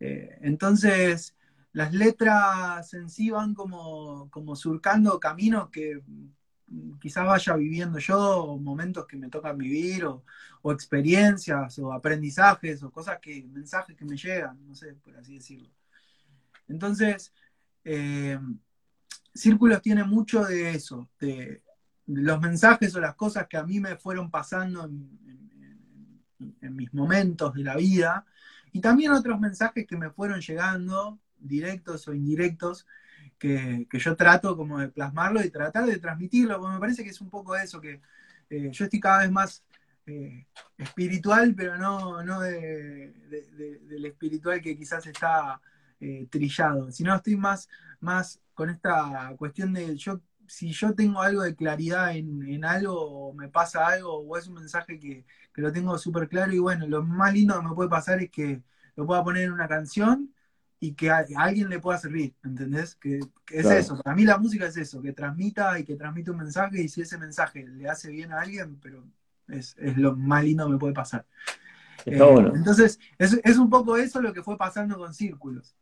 Eh, 0.00 0.38
entonces, 0.42 1.34
las 1.72 1.92
letras 1.92 2.92
en 2.94 3.08
sí 3.08 3.30
van 3.30 3.54
como, 3.54 4.30
como 4.30 4.56
surcando 4.56 5.20
caminos 5.20 5.70
que 5.70 6.02
quizás 7.00 7.24
vaya 7.24 7.54
viviendo 7.54 7.98
yo, 7.98 8.58
momentos 8.58 9.06
que 9.06 9.16
me 9.16 9.28
tocan 9.28 9.56
vivir, 9.56 10.04
o, 10.04 10.24
experiencias, 10.72 11.78
o 11.78 11.92
aprendizajes, 11.92 12.82
o 12.82 12.90
cosas 12.90 13.18
que, 13.20 13.44
mensajes 13.44 13.96
que 13.96 14.04
me 14.04 14.16
llegan, 14.16 14.58
no 14.66 14.74
sé, 14.74 14.94
por 14.94 15.16
así 15.16 15.34
decirlo. 15.34 15.70
Entonces, 16.66 17.32
eh, 17.84 18.38
Círculos 19.32 19.82
tiene 19.82 20.02
mucho 20.02 20.44
de 20.44 20.70
eso, 20.70 21.08
de, 21.20 21.62
los 22.06 22.40
mensajes 22.40 22.94
o 22.94 23.00
las 23.00 23.14
cosas 23.14 23.46
que 23.48 23.56
a 23.56 23.64
mí 23.64 23.80
me 23.80 23.96
fueron 23.96 24.30
pasando 24.30 24.84
en 24.84 26.76
mis 26.76 26.94
momentos 26.94 27.54
de 27.54 27.64
la 27.64 27.76
vida, 27.76 28.24
y 28.76 28.80
también 28.82 29.10
otros 29.12 29.40
mensajes 29.40 29.86
que 29.86 29.96
me 29.96 30.10
fueron 30.10 30.38
llegando 30.38 31.18
directos 31.38 32.06
o 32.08 32.12
indirectos, 32.12 32.86
que, 33.38 33.86
yo 33.90 34.16
trato 34.16 34.54
como 34.54 34.78
de 34.78 34.88
plasmarlo 34.90 35.42
y 35.42 35.48
tratar 35.48 35.86
de 35.86 35.98
transmitirlo, 35.98 36.58
porque 36.58 36.74
me 36.74 36.80
parece 36.80 37.02
que 37.02 37.08
es 37.08 37.20
un 37.22 37.30
poco 37.30 37.56
eso, 37.56 37.80
que 37.80 38.02
eh, 38.50 38.68
yo 38.70 38.84
estoy 38.84 39.00
cada 39.00 39.20
vez 39.20 39.30
más 39.30 39.64
eh, 40.04 40.46
espiritual, 40.76 41.54
pero 41.56 41.78
no, 41.78 42.22
no 42.22 42.40
de, 42.40 43.14
del 43.88 44.04
espiritual 44.04 44.60
que 44.60 44.76
quizás 44.76 45.06
está 45.06 45.58
eh, 45.98 46.26
trillado, 46.30 46.92
sino 46.92 47.14
estoy 47.14 47.36
más, 47.36 47.70
más 48.00 48.42
con 48.52 48.68
esta 48.68 49.34
cuestión 49.38 49.72
de 49.72 49.96
yo 49.96 50.20
si 50.48 50.72
yo 50.72 50.94
tengo 50.94 51.22
algo 51.22 51.42
de 51.42 51.56
claridad 51.56 52.16
en, 52.16 52.64
algo, 52.64 53.28
o 53.28 53.32
me 53.34 53.48
pasa 53.48 53.86
algo, 53.86 54.18
o 54.18 54.36
es 54.36 54.46
un 54.46 54.54
mensaje 54.54 54.98
que, 54.98 55.24
que 55.56 55.62
lo 55.62 55.72
tengo 55.72 55.96
súper 55.96 56.28
claro, 56.28 56.52
y 56.52 56.58
bueno, 56.58 56.86
lo 56.86 57.02
más 57.02 57.32
lindo 57.32 57.58
que 57.58 57.66
me 57.66 57.74
puede 57.74 57.88
pasar 57.88 58.20
es 58.22 58.30
que 58.30 58.62
lo 58.94 59.06
pueda 59.06 59.24
poner 59.24 59.44
en 59.44 59.52
una 59.52 59.66
canción 59.66 60.30
y 60.78 60.92
que 60.92 61.10
a, 61.10 61.24
alguien 61.38 61.70
le 61.70 61.80
pueda 61.80 61.96
servir, 61.96 62.34
¿entendés? 62.44 62.94
Que, 62.94 63.20
es 63.50 63.64
eso, 63.64 63.98
para 64.02 64.14
mí 64.14 64.24
la 64.24 64.36
música 64.36 64.66
es 64.66 64.76
eso, 64.76 65.00
que 65.00 65.14
transmita 65.14 65.78
y 65.78 65.84
que 65.84 65.96
transmita 65.96 66.32
un 66.32 66.36
mensaje 66.36 66.82
y 66.82 66.90
si 66.90 67.00
ese 67.00 67.16
mensaje 67.16 67.66
le 67.66 67.88
hace 67.88 68.10
bien 68.10 68.34
a 68.34 68.42
alguien, 68.42 68.78
pero 68.82 69.02
es, 69.48 69.74
lo 69.96 70.14
más 70.14 70.44
lindo 70.44 70.66
que 70.66 70.72
me 70.72 70.78
puede 70.78 70.92
pasar. 70.92 71.24
Eh, 72.04 72.20
entonces, 72.54 73.00
es, 73.16 73.56
un 73.56 73.70
poco 73.70 73.96
eso 73.96 74.20
lo 74.20 74.34
que 74.34 74.42
fue 74.42 74.58
pasando 74.58 74.98
con 74.98 75.14
Círculos. 75.14 75.74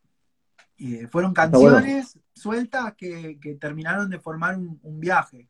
Eh, 0.78 1.08
fueron 1.08 1.34
canciones 1.34 2.16
sueltas 2.32 2.94
que, 2.94 3.58
terminaron 3.60 4.08
de 4.08 4.20
formar 4.20 4.56
un, 4.56 5.00
viaje. 5.00 5.48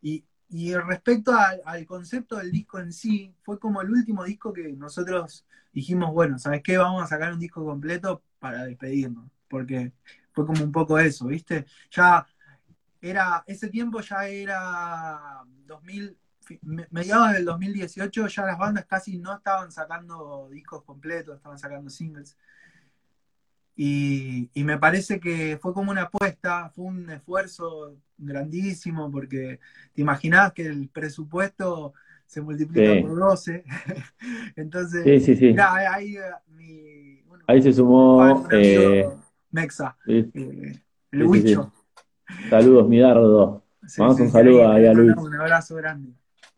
Y, 0.00 0.24
respecto 0.74 1.32
al, 1.34 1.86
concepto 1.86 2.36
del 2.36 2.50
disco 2.50 2.78
en 2.78 2.92
sí, 2.92 3.34
fue 3.42 3.58
como 3.58 3.80
el 3.82 3.90
último 3.90 4.24
disco 4.24 4.52
que 4.52 4.72
nosotros 4.72 5.46
dijimos, 5.72 6.12
bueno, 6.12 6.38
¿sabes 6.38 6.62
qué? 6.62 6.76
Vamos 6.76 7.02
a 7.02 7.06
sacar 7.06 7.32
un 7.32 7.38
disco 7.38 7.64
completo 7.64 8.22
para 8.38 8.64
despedirnos, 8.64 9.30
porque 9.48 9.92
fue 10.32 10.46
como 10.46 10.64
un 10.64 10.72
poco 10.72 10.98
eso, 10.98 11.26
¿viste? 11.26 11.66
Ya 11.90 12.26
era, 13.00 13.44
ese 13.46 13.68
tiempo 13.68 14.00
ya 14.00 14.26
era 14.26 15.44
2000, 15.66 16.16
mediados 16.90 17.32
del 17.32 17.44
2018, 17.44 18.26
ya 18.26 18.44
las 18.44 18.58
bandas 18.58 18.86
casi 18.86 19.18
no 19.18 19.36
estaban 19.36 19.70
sacando 19.70 20.48
discos 20.50 20.82
completos, 20.82 21.36
estaban 21.36 21.58
sacando 21.58 21.90
singles. 21.90 22.36
Y, 23.82 24.50
me 24.56 24.76
parece 24.76 25.20
que 25.20 25.56
fue 25.58 25.72
como 25.72 25.90
una 25.90 26.02
apuesta, 26.02 26.68
fue 26.68 26.84
un 26.84 27.08
esfuerzo 27.08 27.96
grandísimo, 28.18 29.10
porque 29.10 29.58
te 29.94 30.02
imaginás 30.02 30.52
que 30.52 30.66
el 30.66 30.90
presupuesto 30.90 31.94
se 32.26 32.42
multiplica 32.42 33.00
por 33.00 33.18
12. 33.18 33.64
Entonces, 34.56 35.24
sí, 35.24 35.34
sí, 35.34 35.56
ahí, 35.58 36.18
ahí 37.46 37.62
se 37.62 37.72
sumó 37.72 38.46
eh, 38.52 39.08
Mexa, 39.50 39.96
eh, 40.06 40.28
el 41.10 41.22
Huicho. 41.22 41.72
Saludos, 42.50 42.86
Midardo. 42.86 43.64
Vamos 43.96 44.20
un 44.20 44.30
saludo 44.30 44.70
ahí, 44.70 44.84
a 44.84 44.92
Luis. 44.92 45.16
Un 45.16 45.34
abrazo 45.36 45.76
grande. 45.76 46.12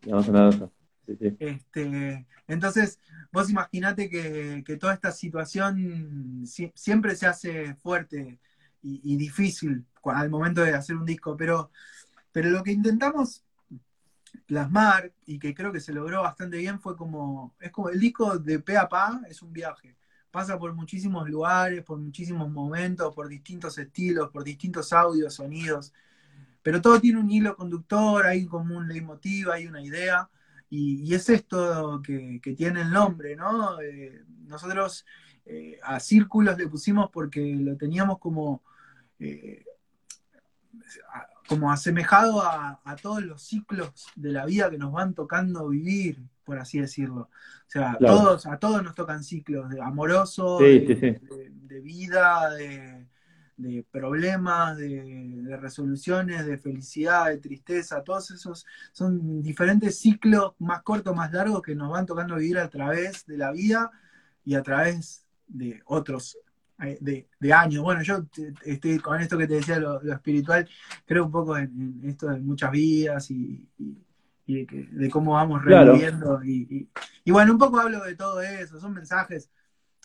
Vamos 0.08 0.26
un 0.26 0.36
abrazo. 0.38 0.72
Este, 1.06 2.26
entonces, 2.48 2.98
vos 3.32 3.50
imaginate 3.50 4.08
que, 4.10 4.76
toda 4.78 4.94
esta 4.94 5.10
situación 5.10 6.44
siempre 6.74 7.16
se 7.16 7.26
hace 7.26 7.74
fuerte 7.76 8.38
y, 8.82 9.16
difícil 9.16 9.84
al 10.04 10.30
momento 10.30 10.62
de 10.62 10.74
hacer 10.74 10.96
un 10.96 11.06
disco, 11.06 11.36
pero, 11.36 11.70
pero 12.32 12.50
lo 12.50 12.62
que 12.62 12.72
intentamos 12.72 13.44
plasmar 14.46 15.12
y 15.26 15.38
que 15.38 15.54
creo 15.54 15.72
que 15.72 15.80
se 15.80 15.92
logró 15.92 16.22
bastante 16.22 16.58
bien 16.58 16.80
fue 16.80 16.96
como, 16.96 17.54
es 17.60 17.70
como 17.70 17.88
el 17.88 18.00
disco 18.00 18.38
de 18.38 18.58
pe 18.58 18.76
a 18.76 18.88
pa 18.88 19.20
es 19.28 19.42
un 19.42 19.52
viaje. 19.52 19.96
Pasa 20.30 20.58
por 20.58 20.74
muchísimos 20.74 21.28
lugares, 21.28 21.82
por 21.84 21.98
muchísimos 21.98 22.50
momentos, 22.50 23.14
por 23.14 23.28
distintos 23.28 23.78
estilos, 23.78 24.30
por 24.30 24.44
distintos 24.44 24.92
audios, 24.92 25.34
sonidos, 25.34 25.92
pero 26.62 26.80
todo 26.80 27.00
tiene 27.00 27.20
un 27.20 27.30
hilo 27.30 27.56
conductor, 27.56 28.26
hay 28.26 28.46
como 28.46 28.76
un 28.76 28.88
leitmotiv, 28.88 29.50
hay 29.50 29.66
una 29.66 29.82
idea, 29.82 30.28
y, 30.74 31.14
es 31.14 31.28
esto 31.28 32.00
que, 32.02 32.40
tiene 32.56 32.80
el 32.80 32.90
nombre, 32.90 33.36
¿no? 33.36 33.78
Eh, 33.82 34.24
nosotros 34.46 35.04
eh, 35.44 35.78
a 35.82 36.00
Círculos 36.00 36.56
le 36.56 36.66
pusimos 36.66 37.10
porque 37.10 37.56
lo 37.60 37.76
teníamos 37.76 38.18
como, 38.18 38.62
eh, 39.18 39.66
como 41.46 41.70
asemejado 41.70 42.40
a, 42.40 42.80
todos 43.02 43.22
los 43.22 43.42
ciclos 43.42 44.06
de 44.16 44.32
la 44.32 44.46
vida 44.46 44.70
que 44.70 44.78
nos 44.78 44.92
van 44.92 45.12
tocando 45.12 45.68
vivir, 45.68 46.22
por 46.42 46.58
así 46.58 46.80
decirlo. 46.80 47.28
O 47.66 47.70
sea, 47.70 47.98
todos, 48.00 48.46
a 48.46 48.58
todos 48.58 48.82
nos 48.82 48.94
tocan 48.94 49.22
ciclos 49.24 49.68
de 49.68 49.82
amoroso, 49.82 50.58
de, 50.58 51.80
vida, 51.82 52.48
de, 52.54 53.08
de 53.56 53.84
problemas, 53.90 54.76
de, 54.76 55.56
resoluciones, 55.60 56.46
de 56.46 56.58
felicidad, 56.58 57.26
de 57.26 57.38
tristeza, 57.38 58.02
todos 58.02 58.30
esos 58.30 58.66
son 58.92 59.42
diferentes 59.42 59.98
ciclos 59.98 60.54
más 60.58 60.82
cortos, 60.82 61.14
más 61.14 61.32
largos 61.32 61.62
que 61.62 61.74
nos 61.74 61.90
van 61.90 62.06
tocando 62.06 62.36
vivir 62.36 62.58
a 62.58 62.68
través 62.68 63.26
de 63.26 63.36
la 63.36 63.52
vida 63.52 63.90
y 64.44 64.54
a 64.54 64.62
través 64.62 65.26
de 65.46 65.80
otros 65.84 66.38
eh, 66.82 66.98
de, 67.00 67.52
años. 67.52 67.82
Bueno, 67.82 68.02
yo 68.02 68.26
estoy 68.64 68.98
con 68.98 69.20
esto 69.20 69.38
que 69.38 69.46
te 69.46 69.54
decía, 69.54 69.78
lo, 69.78 70.00
espiritual, 70.00 70.68
creo 71.06 71.26
un 71.26 71.32
poco 71.32 71.56
en, 71.56 72.00
esto 72.04 72.28
de 72.28 72.40
muchas 72.40 72.70
vidas 72.70 73.30
y, 73.30 73.68
de, 74.46 75.08
cómo 75.10 75.34
vamos 75.34 75.64
reviviendo. 75.64 76.42
Y, 76.42 76.88
y 77.24 77.30
bueno, 77.30 77.52
un 77.52 77.58
poco 77.58 77.78
hablo 77.78 78.02
de 78.02 78.16
todo 78.16 78.42
eso, 78.42 78.80
son 78.80 78.94
mensajes 78.94 79.50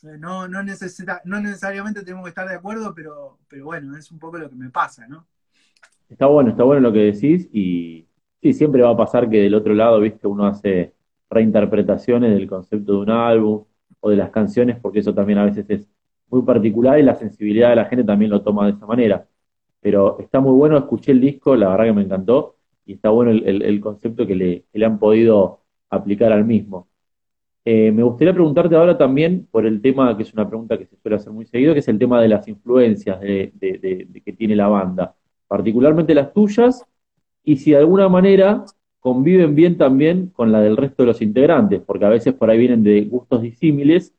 no, 0.03 0.47
no, 0.47 0.63
necesita, 0.63 1.21
no 1.25 1.39
necesariamente 1.41 2.03
tenemos 2.03 2.23
que 2.23 2.29
estar 2.29 2.47
de 2.47 2.55
acuerdo, 2.55 2.93
pero, 2.93 3.39
pero 3.47 3.65
bueno, 3.65 3.97
es 3.97 4.11
un 4.11 4.19
poco 4.19 4.37
lo 4.37 4.49
que 4.49 4.55
me 4.55 4.69
pasa, 4.69 5.07
¿no? 5.07 5.25
Está 6.09 6.27
bueno, 6.27 6.51
está 6.51 6.63
bueno 6.63 6.81
lo 6.81 6.93
que 6.93 7.11
decís 7.11 7.49
y 7.51 8.07
sí, 8.41 8.53
siempre 8.53 8.81
va 8.81 8.91
a 8.91 8.97
pasar 8.97 9.29
que 9.29 9.41
del 9.41 9.55
otro 9.55 9.73
lado, 9.73 9.99
viste, 9.99 10.27
uno 10.27 10.45
hace 10.45 10.93
reinterpretaciones 11.29 12.33
del 12.33 12.47
concepto 12.47 12.93
de 12.93 12.97
un 12.99 13.09
álbum 13.09 13.65
o 13.99 14.09
de 14.09 14.15
las 14.15 14.29
canciones, 14.29 14.77
porque 14.79 14.99
eso 14.99 15.13
también 15.13 15.39
a 15.39 15.45
veces 15.45 15.65
es 15.69 15.89
muy 16.29 16.43
particular 16.43 16.99
y 16.99 17.03
la 17.03 17.15
sensibilidad 17.15 17.69
de 17.69 17.75
la 17.75 17.85
gente 17.85 18.03
también 18.05 18.31
lo 18.31 18.41
toma 18.41 18.65
de 18.65 18.73
esa 18.73 18.85
manera. 18.85 19.27
Pero 19.81 20.19
está 20.19 20.39
muy 20.39 20.53
bueno, 20.53 20.77
escuché 20.77 21.11
el 21.11 21.21
disco, 21.21 21.55
la 21.55 21.69
verdad 21.69 21.85
que 21.85 21.93
me 21.93 22.03
encantó 22.03 22.57
y 22.85 22.93
está 22.93 23.09
bueno 23.09 23.31
el, 23.31 23.79
concepto 23.81 24.25
que 24.25 24.35
le, 24.35 24.65
que 24.71 24.79
le 24.79 24.85
han 24.85 24.99
podido 24.99 25.61
aplicar 25.89 26.31
al 26.31 26.45
mismo. 26.45 26.86
Eh, 27.69 27.91
me 27.91 28.01
gustaría 28.01 28.33
preguntarte 28.33 28.77
ahora 28.77 28.97
también 28.97 29.45
por 29.51 29.65
el 29.65 29.81
tema, 29.81 30.15
que 30.15 30.23
es 30.23 30.31
una 30.33 30.47
pregunta 30.47 30.77
que 30.77 30.85
se 30.85 30.95
suele 30.95 31.17
hacer 31.17 31.33
muy 31.33 31.45
seguido, 31.45 31.73
que 31.73 31.81
es 31.81 31.87
el 31.89 31.99
tema 31.99 32.21
de 32.21 32.29
las 32.29 32.47
influencias 32.47 33.19
de, 33.19 33.51
que 34.23 34.31
tiene 34.31 34.55
la 34.55 34.69
banda, 34.69 35.15
particularmente 35.49 36.15
las 36.15 36.31
tuyas, 36.31 36.85
y 37.43 37.57
si 37.57 37.71
de 37.71 37.77
alguna 37.77 38.07
manera 38.07 38.63
conviven 39.01 39.53
bien 39.53 39.77
también 39.77 40.27
con 40.27 40.53
la 40.53 40.61
del 40.61 40.77
resto 40.77 41.03
de 41.03 41.07
los 41.07 41.21
integrantes, 41.21 41.81
porque 41.81 42.05
a 42.05 42.09
veces 42.09 42.33
por 42.35 42.49
ahí 42.49 42.57
vienen 42.57 42.83
de 42.83 43.01
gustos 43.01 43.41
disímiles 43.41 44.13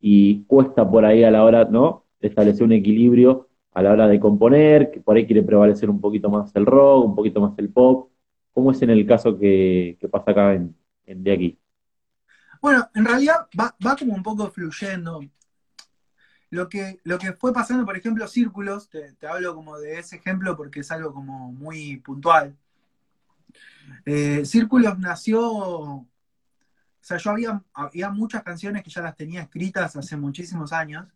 y 0.00 0.44
cuesta 0.44 0.90
por 0.90 1.04
ahí 1.04 1.22
a 1.22 1.30
la 1.30 1.44
hora, 1.44 1.66
¿no?, 1.66 2.04
de 2.18 2.28
establecer 2.28 2.64
un 2.64 2.72
equilibrio 2.72 3.48
a 3.72 3.82
la 3.82 3.92
hora 3.92 4.08
de 4.08 4.18
componer, 4.18 4.90
que 4.90 5.00
por 5.00 5.16
ahí 5.18 5.26
quiere 5.26 5.42
prevalecer 5.42 5.90
un 5.90 6.00
poquito 6.00 6.30
más 6.30 6.56
el 6.56 6.64
rock, 6.64 7.04
un 7.04 7.14
poquito 7.14 7.42
más 7.42 7.58
el 7.58 7.68
pop. 7.68 8.08
¿Cómo 8.52 8.70
es 8.70 8.80
en 8.80 8.88
el 8.88 9.06
caso 9.06 9.38
que, 9.38 9.98
pasa 10.10 10.30
acá 10.30 10.54
en 10.54 10.74
De 11.04 11.32
Aquí? 11.32 11.58
Bueno, 12.60 12.88
en 12.94 13.04
realidad 13.04 13.48
va, 13.58 13.74
como 13.96 14.14
un 14.14 14.22
poco 14.22 14.50
fluyendo. 14.50 15.20
Lo 16.50 16.68
que, 16.68 17.00
lo 17.04 17.18
que 17.18 17.32
fue 17.32 17.52
pasando, 17.52 17.84
por 17.84 17.96
ejemplo, 17.96 18.26
Círculos, 18.28 18.88
te, 18.88 19.16
hablo 19.26 19.54
como 19.54 19.78
de 19.78 19.98
ese 19.98 20.16
ejemplo 20.16 20.56
porque 20.56 20.80
es 20.80 20.90
algo 20.90 21.12
como 21.12 21.52
muy 21.52 21.98
puntual. 21.98 22.56
Eh, 24.04 24.44
Círculos 24.44 24.98
nació, 24.98 25.42
o 25.42 26.06
sea, 27.00 27.18
yo 27.18 27.30
había, 27.30 27.62
había 27.74 28.10
muchas 28.10 28.42
canciones 28.42 28.82
que 28.82 28.90
ya 28.90 29.02
las 29.02 29.16
tenía 29.16 29.42
escritas 29.42 29.96
hace 29.96 30.16
muchísimos 30.16 30.72
años 30.72 31.06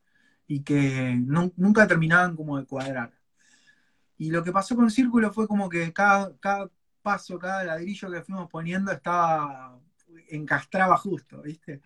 y 0.46 0.62
que 0.62 1.14
nunca 1.56 1.86
terminaban 1.86 2.36
como 2.36 2.58
de 2.58 2.66
cuadrar. 2.66 3.12
Y 4.18 4.30
lo 4.30 4.42
que 4.44 4.52
pasó 4.52 4.76
con 4.76 4.90
Círculos 4.90 5.34
fue 5.34 5.48
como 5.48 5.68
que 5.68 5.92
cada, 5.92 6.36
cada 6.38 6.70
paso, 7.02 7.38
cada 7.38 7.64
ladrillo 7.64 8.10
que 8.10 8.22
fuimos 8.22 8.50
poniendo 8.50 8.92
estaba 8.92 9.79
encastraba 10.30 10.96
justo, 10.96 11.42
¿viste? 11.42 11.80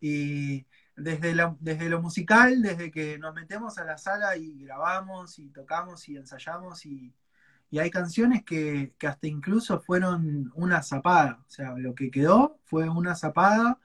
Y 0.00 0.66
desde, 0.96 1.34
desde 1.60 1.88
lo 1.88 2.00
musical, 2.00 2.62
desde 2.62 2.90
que 2.90 3.18
nos 3.18 3.34
metemos 3.34 3.78
a 3.78 3.84
la 3.84 3.98
sala 3.98 4.36
y 4.36 4.64
grabamos 4.64 5.38
y 5.38 5.48
tocamos 5.50 6.08
y 6.08 6.16
ensayamos 6.16 6.86
y, 6.86 7.12
hay 7.76 7.90
canciones 7.90 8.44
que, 8.44 8.92
hasta 9.04 9.26
incluso 9.26 9.80
fueron 9.80 10.52
una 10.54 10.80
zapada, 10.80 11.40
o 11.44 11.50
sea, 11.50 11.74
lo 11.76 11.92
que 11.92 12.08
quedó 12.08 12.60
fue 12.62 12.88
una 12.88 13.16
zapada 13.16 13.80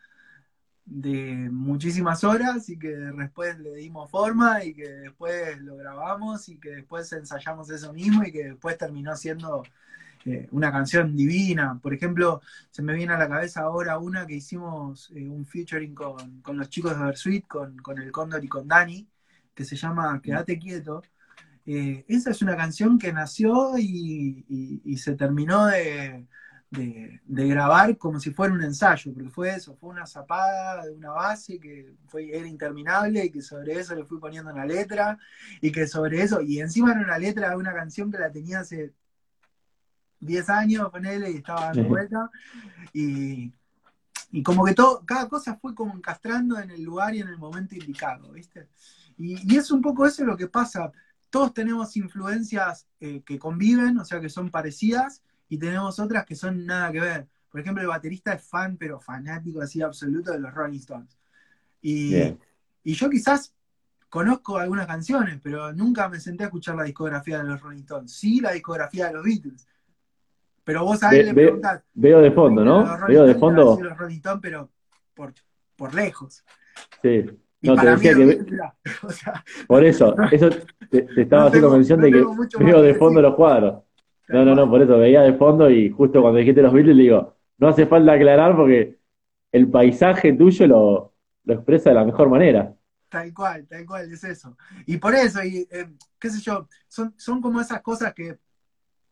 de 0.85 1.49
muchísimas 1.51 2.23
horas 2.23 2.69
y 2.69 2.77
que 2.77 2.89
después 2.89 3.57
le 3.57 3.73
dimos 3.75 4.11
forma 4.11 4.63
y 4.63 4.75
que 4.75 4.87
después 4.87 5.59
lo 5.61 5.75
grabamos 5.77 6.49
y 6.49 6.59
que 6.59 6.69
después 6.69 7.11
ensayamos 7.13 7.71
eso 7.71 7.91
mismo 7.91 8.23
y 8.23 8.31
que 8.31 8.49
después 8.49 8.77
terminó 8.77 9.15
siendo 9.15 9.63
eh, 10.25 10.47
una 10.51 10.71
canción 10.71 11.15
divina. 11.15 11.79
Por 11.81 11.93
ejemplo, 11.93 12.41
se 12.69 12.81
me 12.81 12.93
viene 12.93 13.13
a 13.13 13.17
la 13.17 13.29
cabeza 13.29 13.61
ahora 13.61 13.97
una 13.97 14.25
que 14.27 14.35
hicimos 14.35 15.11
eh, 15.15 15.27
un 15.29 15.45
featuring 15.45 15.95
con, 15.95 16.41
los 16.57 16.69
chicos 16.69 16.97
de 16.97 17.05
Versuit, 17.05 17.47
con, 17.47 17.77
con 17.77 17.99
el 17.99 18.11
Cóndor 18.11 18.43
y 18.43 18.47
con 18.47 18.67
Dani, 18.67 19.07
que 19.53 19.65
se 19.65 19.75
llama 19.75 20.21
Quédate 20.21 20.59
quieto. 20.59 21.01
Eh, 21.71 22.03
esa 22.07 22.31
es 22.31 22.41
una 22.41 22.57
canción 22.57 22.97
que 22.97 23.13
nació 23.13 23.77
y, 23.77 24.43
se 24.97 25.15
terminó 25.15 25.67
de, 25.67 26.25
grabar 27.27 27.97
como 27.97 28.19
si 28.19 28.31
fuera 28.31 28.53
un 28.53 28.63
ensayo, 28.63 29.13
porque 29.13 29.29
fue 29.29 29.55
eso, 29.55 29.75
fue 29.75 29.89
una 29.89 30.07
zapada 30.07 30.85
de 30.85 30.91
una 30.91 31.11
base 31.11 31.59
que 31.59 31.93
fue, 32.07 32.35
era 32.35 32.47
interminable 32.47 33.25
y 33.25 33.31
que 33.31 33.41
sobre 33.41 33.79
eso 33.79 33.95
le 33.95 34.03
fui 34.03 34.19
poniendo 34.19 34.51
una 34.51 34.65
letra 34.65 35.17
y 35.61 35.71
que 35.71 35.87
sobre 35.87 36.23
eso, 36.23 36.41
y 36.41 36.59
encima 36.59 36.91
era 36.91 37.01
una 37.01 37.19
letra 37.19 37.51
de 37.51 37.55
una 37.57 37.73
canción 37.73 38.11
que 38.11 38.17
la 38.17 38.31
tenía 38.31 38.61
hace 38.61 38.93
10 40.19 40.49
años, 40.49 40.89
con 40.89 41.05
él 41.05 41.25
y 41.27 41.37
estaba 41.37 41.65
dando 41.65 41.83
vuelta. 41.85 42.29
Y, 42.93 43.51
como 44.43 44.63
que 44.63 44.73
todo, 44.73 45.03
cada 45.05 45.27
cosa 45.27 45.57
fue 45.57 45.73
como 45.73 45.95
encastrando 45.95 46.59
en 46.59 46.69
el 46.69 46.83
lugar 46.83 47.15
y 47.15 47.19
en 47.19 47.29
el 47.29 47.37
momento 47.37 47.75
indicado, 47.75 48.31
¿viste? 48.31 48.67
Y, 49.17 49.55
es 49.55 49.71
un 49.71 49.81
poco 49.81 50.05
eso 50.05 50.23
lo 50.23 50.37
que 50.37 50.47
pasa. 50.47 50.91
Todos 51.29 51.53
tenemos 51.53 51.95
influencias 51.97 52.87
eh, 52.99 53.21
que 53.25 53.37
conviven, 53.37 53.97
o 53.97 54.05
sea, 54.05 54.19
que 54.19 54.29
son 54.29 54.49
parecidas, 54.49 55.21
y 55.47 55.57
tenemos 55.57 55.99
otras 55.99 56.25
que 56.25 56.35
son 56.35 56.65
nada 56.65 56.91
que 56.91 56.99
ver. 56.99 57.27
Por 57.49 57.61
ejemplo, 57.61 57.81
el 57.81 57.89
baterista 57.89 58.33
es 58.33 58.43
fan, 58.43 58.77
pero 58.77 58.99
fanático 58.99 59.61
así 59.61 59.81
absoluto 59.81 60.31
de 60.31 60.39
los 60.39 60.53
Rolling 60.53 60.79
Stones. 60.79 61.17
Y, 61.81 62.15
y 62.83 62.93
yo 62.93 63.09
quizás 63.09 63.53
conozco 64.09 64.57
algunas 64.57 64.87
canciones, 64.87 65.39
pero 65.41 65.71
nunca 65.73 66.09
me 66.09 66.19
senté 66.19 66.43
a 66.43 66.47
escuchar 66.47 66.75
la 66.75 66.83
discografía 66.83 67.39
de 67.39 67.45
los 67.45 67.61
Rolling 67.61 67.79
Stones. 67.79 68.11
Sí, 68.11 68.39
la 68.39 68.51
discografía 68.51 69.07
de 69.07 69.13
los 69.13 69.23
Beatles. 69.23 69.67
Pero 70.69 70.83
vos 70.83 71.01
a 71.01 71.11
le 71.11 71.33
preguntás. 71.33 71.81
Veo 71.95 72.21
de 72.21 72.29
fondo, 72.29 72.63
¿no? 72.63 72.85
Veo 73.07 73.25
de 73.25 73.33
fondo. 73.33 73.79
Los 73.81 74.39
pero 74.39 74.69
por, 75.15 75.33
por 75.75 75.95
lejos. 75.95 76.45
Sí. 77.01 77.25
No, 77.63 77.75
te 77.75 77.89
decía 77.89 78.13
que. 78.13 78.45
por 79.67 79.83
eso, 79.83 80.15
eso 80.31 80.49
te, 80.91 81.07
estaba 81.17 81.47
haciendo 81.47 81.71
mención 81.71 81.99
de 82.01 82.11
que 82.11 82.23
veo 82.59 82.83
de 82.83 82.93
fondo 82.93 83.19
los 83.19 83.33
cuadros. 83.33 83.81
No, 84.27 84.45
no, 84.45 84.53
no, 84.53 84.69
por 84.69 84.83
eso 84.83 84.99
veía 84.99 85.21
de 85.21 85.33
fondo 85.33 85.71
y 85.71 85.89
justo 85.89 86.21
cuando 86.21 86.37
dijiste 86.37 86.61
los 86.61 86.71
Beatles 86.71 86.97
digo, 86.97 87.33
no 87.57 87.69
hace 87.69 87.87
falta 87.87 88.13
aclarar 88.13 88.55
porque 88.55 88.99
el 89.51 89.71
paisaje 89.71 90.33
tuyo 90.33 90.67
lo, 90.67 91.15
lo 91.45 91.53
expresa 91.55 91.89
de 91.89 91.95
la 91.95 92.05
mejor 92.05 92.29
manera. 92.29 92.75
Tal 93.09 93.33
cual, 93.33 93.65
tal 93.67 93.87
cual, 93.87 94.13
es 94.13 94.23
eso. 94.23 94.55
Y 94.85 94.97
por 94.97 95.15
eso, 95.15 95.43
y 95.43 95.67
eh, 95.71 95.89
qué 96.19 96.29
sé 96.29 96.39
yo, 96.41 96.67
son, 96.87 97.15
son 97.17 97.41
como 97.41 97.59
esas 97.59 97.81
cosas 97.81 98.13
que 98.13 98.37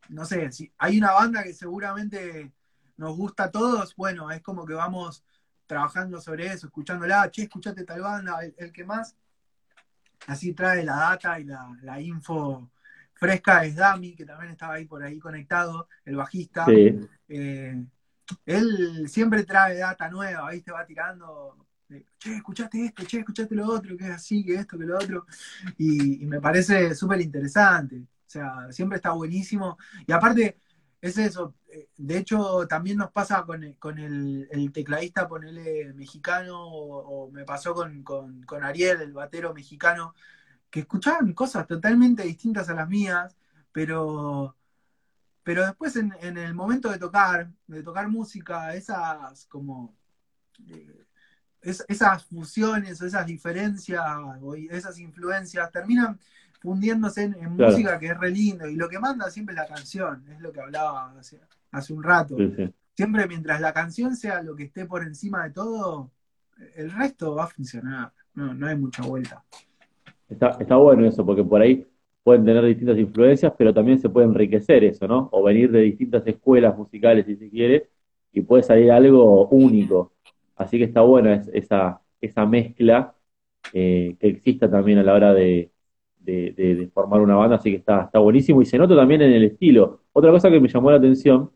no 0.09 0.25
sé, 0.25 0.51
si 0.51 0.71
hay 0.77 0.97
una 0.97 1.11
banda 1.11 1.43
que 1.43 1.53
seguramente 1.53 2.51
nos 2.97 3.15
gusta 3.15 3.45
a 3.45 3.51
todos, 3.51 3.95
bueno, 3.95 4.31
es 4.31 4.41
como 4.41 4.65
que 4.65 4.73
vamos 4.73 5.23
trabajando 5.65 6.21
sobre 6.21 6.47
eso, 6.47 6.67
escuchándola, 6.67 7.29
che, 7.29 7.43
escuchate 7.43 7.83
tal 7.83 8.01
banda, 8.01 8.39
el, 8.57 8.71
que 8.71 8.85
más, 8.85 9.15
así 10.27 10.53
trae 10.53 10.83
la 10.83 10.95
data 10.95 11.39
y 11.39 11.43
la, 11.43 12.01
info 12.01 12.71
fresca 13.13 13.65
es 13.65 13.75
Dami, 13.75 14.15
que 14.15 14.25
también 14.25 14.51
estaba 14.51 14.75
ahí 14.75 14.85
por 14.85 15.03
ahí 15.03 15.19
conectado, 15.19 15.87
el 16.05 16.15
bajista. 16.15 16.65
Eh, 17.27 17.83
él 18.45 19.09
siempre 19.09 19.43
trae 19.43 19.77
data 19.77 20.09
nueva, 20.09 20.51
¿viste? 20.51 20.71
Va 20.71 20.85
tirando, 20.85 21.67
che, 22.17 22.35
escuchaste 22.35 22.85
esto, 22.85 23.03
che, 23.05 23.19
escuchaste 23.19 23.55
lo 23.55 23.67
otro, 23.67 23.95
que 23.97 24.05
es 24.05 24.11
así, 24.11 24.43
que 24.43 24.55
esto, 24.55 24.77
que 24.77 24.85
lo 24.85 24.97
otro. 24.97 25.25
Y, 25.77 26.25
me 26.25 26.39
parece 26.41 26.93
súper 26.95 27.21
interesante. 27.21 28.03
O 28.27 28.29
sea, 28.29 28.71
siempre 28.71 28.97
está 28.97 29.11
buenísimo. 29.11 29.77
Y 30.05 30.11
aparte, 30.11 30.59
es 31.01 31.17
eso. 31.17 31.55
De 31.97 32.17
hecho, 32.17 32.67
también 32.67 32.97
nos 32.97 33.11
pasa 33.11 33.43
con, 33.45 33.63
el, 33.63 34.71
tecladista, 34.73 35.27
ponele 35.27 35.93
mexicano, 35.93 36.67
o, 36.67 37.31
me 37.31 37.45
pasó 37.45 37.73
con, 37.73 38.03
con, 38.03 38.63
Ariel, 38.63 39.01
el 39.01 39.13
batero 39.13 39.53
mexicano, 39.53 40.13
que 40.69 40.81
escuchaban 40.81 41.33
cosas 41.33 41.67
totalmente 41.67 42.23
distintas 42.23 42.69
a 42.69 42.73
las 42.73 42.89
mías, 42.89 43.35
pero 43.71 44.57
pero 45.47 45.65
después 45.65 45.95
en, 45.95 46.11
el 46.37 46.53
momento 46.53 46.89
de 46.89 46.99
tocar, 46.99 47.49
de 47.67 47.81
tocar 47.81 48.09
música, 48.09 48.75
esas 48.75 49.45
como 49.45 49.95
eh, 50.67 51.05
esas 51.61 52.25
fusiones 52.25 53.01
o 53.01 53.05
esas 53.05 53.25
diferencias 53.25 54.03
o 54.41 54.55
esas 54.55 54.99
influencias 54.99 55.71
terminan 55.71 56.19
fundiéndose 56.59 57.23
en, 57.23 57.53
música 57.53 57.99
que 57.99 58.07
es 58.07 58.17
re 58.17 58.31
lindo 58.31 58.67
y 58.67 58.75
lo 58.75 58.89
que 58.89 58.99
manda 58.99 59.29
siempre 59.29 59.53
es 59.53 59.61
la 59.61 59.67
canción, 59.67 60.23
es 60.29 60.39
lo 60.41 60.51
que 60.51 60.61
hablaba 60.61 61.13
hace, 61.71 61.93
un 61.93 62.03
rato. 62.03 62.35
Siempre 62.93 63.27
mientras 63.27 63.61
la 63.61 63.73
canción 63.73 64.15
sea 64.15 64.41
lo 64.41 64.55
que 64.55 64.63
esté 64.63 64.85
por 64.85 65.03
encima 65.03 65.43
de 65.43 65.51
todo, 65.51 66.11
el 66.75 66.91
resto 66.91 67.35
va 67.35 67.43
a 67.43 67.47
funcionar, 67.47 68.11
no, 68.33 68.53
no 68.53 68.67
hay 68.67 68.75
mucha 68.75 69.03
vuelta. 69.03 69.43
Está, 70.27 70.57
está 70.59 70.75
bueno 70.75 71.05
eso, 71.05 71.25
porque 71.25 71.43
por 71.43 71.61
ahí 71.61 71.87
pueden 72.23 72.43
tener 72.43 72.65
distintas 72.65 72.97
influencias, 72.97 73.53
pero 73.57 73.73
también 73.73 73.99
se 73.99 74.09
puede 74.09 74.27
enriquecer 74.27 74.83
eso, 74.83 75.07
¿no? 75.07 75.29
O 75.31 75.43
venir 75.43 75.71
de 75.71 75.81
distintas 75.81 76.25
escuelas 76.27 76.77
musicales, 76.77 77.25
si 77.25 77.37
se 77.37 77.49
quiere, 77.49 77.89
y 78.33 78.41
puede 78.41 78.63
salir 78.63 78.91
algo 78.91 79.47
único. 79.47 80.13
Así 80.55 80.77
que 80.77 80.83
está 80.85 81.01
buena 81.01 81.41
esa, 81.53 82.01
esa 82.19 82.45
mezcla 82.45 83.15
eh, 83.73 84.17
que 84.19 84.27
exista 84.27 84.69
también 84.69 84.97
a 84.97 85.03
la 85.03 85.13
hora 85.13 85.33
de, 85.33 85.71
formar 86.93 87.21
una 87.21 87.35
banda, 87.35 87.55
así 87.57 87.71
que 87.71 87.77
está, 87.77 88.03
está 88.03 88.19
buenísimo 88.19 88.61
y 88.61 88.65
se 88.65 88.77
nota 88.77 88.95
también 88.95 89.21
en 89.21 89.33
el 89.33 89.43
estilo. 89.45 90.01
Otra 90.13 90.31
cosa 90.31 90.49
que 90.49 90.59
me 90.59 90.67
llamó 90.67 90.91
la 90.91 90.97
atención 90.97 91.51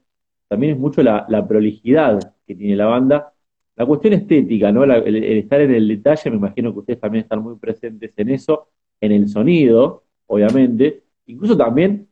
también 0.48 0.74
es 0.74 0.80
mucho 0.80 1.02
la, 1.02 1.48
prolijidad 1.48 2.20
que 2.46 2.56
tiene 2.56 2.76
la 2.76 2.86
banda, 2.86 3.34
la 3.76 3.86
cuestión 3.86 4.14
estética, 4.14 4.72
¿no? 4.72 4.84
el, 4.84 5.24
estar 5.24 5.62
en 5.62 5.74
el 5.74 5.88
detalle, 5.88 6.30
me 6.30 6.36
imagino 6.38 6.74
que 6.74 6.80
ustedes 6.80 7.00
también 7.00 7.24
están 7.24 7.42
muy 7.42 7.56
presentes 7.56 8.14
en 8.18 8.30
eso, 8.30 8.68
en 9.00 9.14
el 9.14 9.30
sonido, 9.30 10.04
obviamente, 10.28 11.04
incluso 11.26 11.56
también 11.56 12.08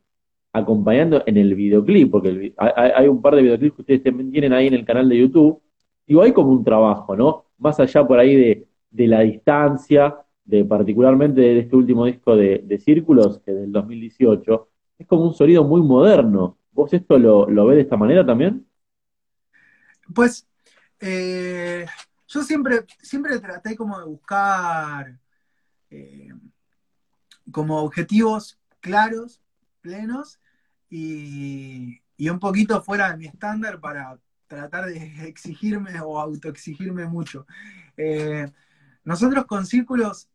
acompañando 0.53 1.21
en 1.25 1.37
el 1.37 1.53
videoclip, 1.53 2.09
porque 2.09 2.53
hay, 2.57 3.07
un 3.07 3.21
par 3.21 3.35
de 3.35 3.43
videoclips 3.43 3.75
que 3.75 3.81
ustedes 3.81 4.03
tienen 4.03 4.53
ahí 4.53 4.67
en 4.67 4.73
el 4.73 4.85
canal 4.85 5.07
de 5.09 5.17
YouTube, 5.17 5.61
digo, 6.07 6.21
hay 6.21 6.31
como 6.31 6.51
un 6.51 6.63
trabajo, 6.63 7.15
¿no? 7.15 7.45
Más 7.57 7.79
allá 7.79 8.07
por 8.07 8.19
ahí 8.19 8.35
de, 8.91 9.07
la 9.07 9.21
distancia, 9.21 10.15
particularmente 10.67 11.41
de 11.41 11.59
este 11.59 11.75
último 11.75 12.05
disco 12.05 12.35
de, 12.35 12.79
Círculos, 12.83 13.39
que 13.39 13.51
es 13.51 13.57
del 13.57 13.71
2018, 13.71 14.69
es 14.99 15.07
como 15.07 15.23
un 15.23 15.33
sonido 15.33 15.63
muy 15.63 15.81
moderno. 15.81 16.57
¿Vos 16.71 16.93
esto 16.93 17.17
lo, 17.17 17.49
lo 17.49 17.65
ves 17.65 17.77
de 17.77 17.81
esta 17.83 17.97
manera 17.97 18.25
también? 18.25 18.65
Pues 20.13 20.47
eh, 20.99 21.85
yo 22.27 22.43
siempre, 22.43 22.85
siempre 23.01 23.39
traté 23.39 23.75
como 23.75 23.99
de 23.99 24.05
buscar 24.05 25.19
eh, 25.89 26.29
como 27.51 27.81
objetivos 27.81 28.59
claros, 28.79 29.41
plenos 29.81 30.39
y, 30.89 32.01
un 32.29 32.39
poquito 32.39 32.81
fuera 32.81 33.11
de 33.11 33.17
mi 33.17 33.25
estándar 33.25 33.79
para 33.79 34.19
tratar 34.47 34.85
de 34.85 35.27
exigirme 35.27 35.99
o 36.01 36.19
autoexigirme 36.19 37.05
mucho. 37.05 37.47
Eh, 37.97 38.45
nosotros 39.03 39.45
con 39.45 39.65
Círculos 39.65 40.29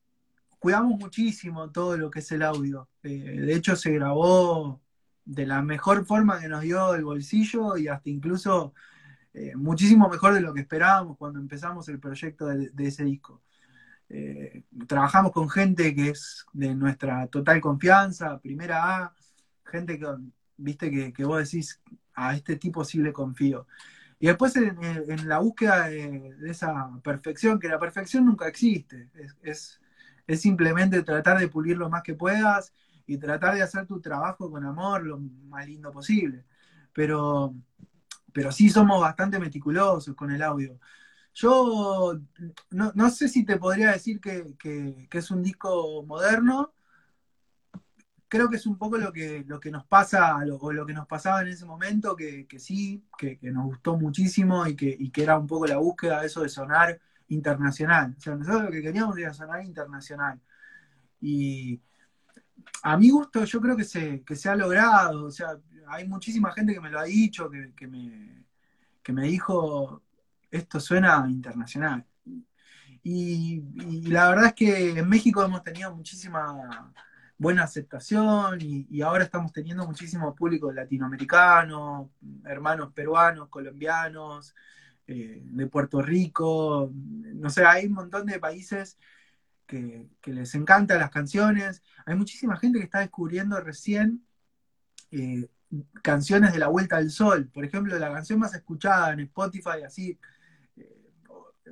cuidamos 0.65 0.99
muchísimo 0.99 1.71
todo 1.71 1.99
lo 1.99 2.11
que 2.11 2.21
es 2.21 2.33
el 2.33 2.41
audio. 2.41 2.89
Eh, 3.03 3.09
de 3.09 3.55
hecho, 3.55 3.77
se 3.77 3.91
grabó 3.93 4.81
de 5.23 5.45
la 5.45 5.61
mejor 5.61 6.07
forma 6.07 6.41
que 6.41 6.49
nos 6.49 6.63
dio 6.63 6.95
el 6.95 7.05
bolsillo 7.05 7.77
y 7.77 7.89
hasta 7.89 8.09
incluso 8.09 8.73
eh, 9.35 9.55
muchísimo 9.57 10.09
mejor 10.09 10.33
de 10.33 10.41
lo 10.41 10.55
que 10.55 10.63
esperábamos 10.63 11.19
cuando 11.19 11.39
empezamos 11.39 11.87
el 11.91 12.01
proyecto 12.01 12.47
de 12.47 12.87
ese 12.87 13.05
disco. 13.05 13.43
Eh, 14.09 14.63
trabajamos 14.87 15.33
con 15.33 15.51
gente 15.51 15.95
que 15.95 16.09
es 16.09 16.47
de 16.55 16.75
nuestra 16.75 17.27
total 17.27 17.61
confianza, 17.61 18.41
primera 18.41 18.97
A, 18.97 19.15
gente 19.67 19.99
que, 19.99 20.07
viste, 20.57 21.13
que, 21.13 21.25
vos 21.27 21.45
decís, 21.45 21.79
a 22.15 22.35
este 22.35 22.57
tipo 22.57 22.87
sí 22.87 23.01
le 23.01 23.13
confío. 23.13 23.67
Y 24.19 24.29
después 24.29 24.57
en, 24.57 25.29
la 25.29 25.41
búsqueda 25.41 25.89
de, 25.89 26.35
esa 26.47 26.91
perfección, 27.03 27.61
que 27.61 27.69
la 27.69 27.79
perfección 27.79 28.25
nunca 28.25 28.49
existe, 28.49 29.11
simplemente 30.29 31.03
tratar 31.03 31.39
de 31.39 31.49
pulir 31.49 31.77
lo 31.77 31.91
más 31.91 32.03
que 32.03 32.15
puedas 32.15 32.73
y 33.07 33.19
tratar 33.19 33.55
de 33.55 33.63
hacer 33.63 33.87
tu 33.87 34.01
trabajo 34.01 34.51
con 34.51 34.65
amor 34.65 35.05
lo 35.05 35.19
más 35.19 35.67
lindo 35.67 35.93
posible. 35.93 36.45
Pero, 36.93 37.55
pero 38.33 38.53
sí 38.53 38.71
somos 38.71 39.01
bastante 39.01 39.39
meticulosos 39.39 40.15
con 40.15 40.31
el 40.31 40.43
audio. 40.43 40.79
Yo 41.35 42.21
no, 42.71 43.11
sé 43.11 43.29
si 43.29 43.45
te 43.45 43.57
podría 43.59 43.91
decir 43.91 44.21
que, 44.21 45.09
es 45.11 45.31
un 45.31 45.43
disco 45.43 46.05
moderno. 46.05 46.73
Creo 48.29 48.49
que 48.49 48.57
es 48.57 48.67
un 48.67 48.79
poco 48.79 48.99
lo 48.99 49.13
que, 49.13 49.45
lo 49.47 49.61
que 49.61 49.71
nos 49.71 49.85
pasa, 49.85 50.45
lo 50.45 50.87
que 50.87 50.93
nos 50.93 51.07
pasaba 51.07 51.43
en 51.43 51.49
ese 51.49 51.65
momento, 51.65 52.17
que, 52.17 52.47
sí, 52.59 53.05
que, 53.19 53.39
nos 53.43 53.65
gustó 53.65 53.97
muchísimo 53.97 54.67
y 54.67 54.77
que, 54.77 55.11
era 55.17 55.39
un 55.39 55.47
poco 55.47 55.67
la 55.67 55.79
búsqueda 55.79 56.21
de 56.21 56.29
eso 56.29 56.43
de 56.43 56.49
sonar 56.49 57.01
internacional. 57.29 58.15
O 58.17 58.21
sea, 58.21 58.35
nosotros 58.35 58.65
lo 58.65 58.71
que 58.71 58.83
queríamos 58.83 59.17
era 59.19 59.33
sonar 59.33 59.65
internacional. 59.65 60.41
Y 61.21 61.81
a 62.83 62.97
mi 62.97 63.11
gusto 63.11 63.45
yo 63.45 63.61
creo 63.61 63.77
que 63.77 63.85
se, 63.85 64.23
se 64.35 64.49
ha 64.49 64.57
logrado. 64.57 65.27
O 65.27 65.31
sea, 65.31 65.59
hay 65.89 66.07
muchísima 66.09 66.53
gente 66.53 66.75
que 66.75 66.81
me 66.81 66.91
lo 66.91 66.99
ha 66.99 67.05
dicho, 67.05 67.51
que, 67.51 67.87
me, 67.87 68.45
que 69.03 69.13
me 69.13 69.23
dijo, 69.25 70.03
esto 70.51 70.81
suena 70.81 71.27
internacional. 71.29 72.05
Y, 73.03 73.61
la 74.09 74.31
verdad 74.31 74.47
es 74.47 74.55
que 74.55 74.99
en 74.99 75.09
México 75.09 75.45
hemos 75.45 75.63
tenido 75.63 75.95
muchísima 75.95 76.91
buena 77.37 77.65
aceptación 77.65 78.59
y, 78.61 79.03
ahora 79.03 79.25
estamos 79.25 79.53
teniendo 79.53 79.87
muchísimo 79.87 80.35
público 80.35 80.73
latinoamericano, 80.73 82.11
hermanos 82.47 82.93
peruanos, 82.93 83.49
colombianos, 83.49 84.55
eh, 85.07 85.43
de 85.45 85.67
Puerto 85.67 86.03
Rico, 86.03 86.91
no 86.93 87.51
sé, 87.51 87.65
hay 87.65 87.87
un 87.87 87.95
montón 87.95 88.27
de 88.27 88.39
países 88.39 88.99
que, 89.67 90.09
les 90.27 90.55
encantan 90.55 90.99
las 90.99 91.11
canciones, 91.11 91.83
hay 92.07 92.17
muchísima 92.17 92.57
gente 92.57 92.79
que 92.79 92.85
está 92.85 93.01
descubriendo 93.01 93.61
recién 93.61 94.25
eh, 95.11 95.49
canciones 96.03 96.53
de 96.53 96.59
la 96.59 96.69
Vuelta 96.69 96.97
al 96.97 97.11
Sol, 97.11 97.49
por 97.53 97.65
ejemplo, 97.65 97.99
la 97.99 98.13
canción 98.13 98.39
más 98.39 98.55
escuchada 98.55 99.13
en 99.13 99.21
Spotify, 99.21 99.83
así 99.85 100.19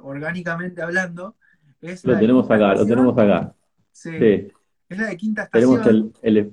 orgánicamente 0.01 0.83
hablando, 0.83 1.37
es 1.81 2.05
lo 2.05 2.19
tenemos 2.19 2.51
acá, 2.51 2.75
lo 2.75 2.87
tenemos 2.87 3.17
acá. 3.19 3.55
Sí. 3.91 4.11
Es 4.89 4.99
la 4.99 5.09
de 5.09 5.17
quinta 5.17 5.45
estación. 5.45 5.83
Tenemos 5.83 6.13
el, 6.23 6.53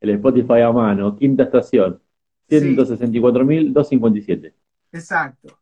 el, 0.00 0.10
Spotify 0.10 0.60
a 0.60 0.72
mano, 0.72 1.16
quinta 1.16 1.44
estación. 1.44 2.00
164.257. 2.50 4.52
Exacto. 4.92 5.58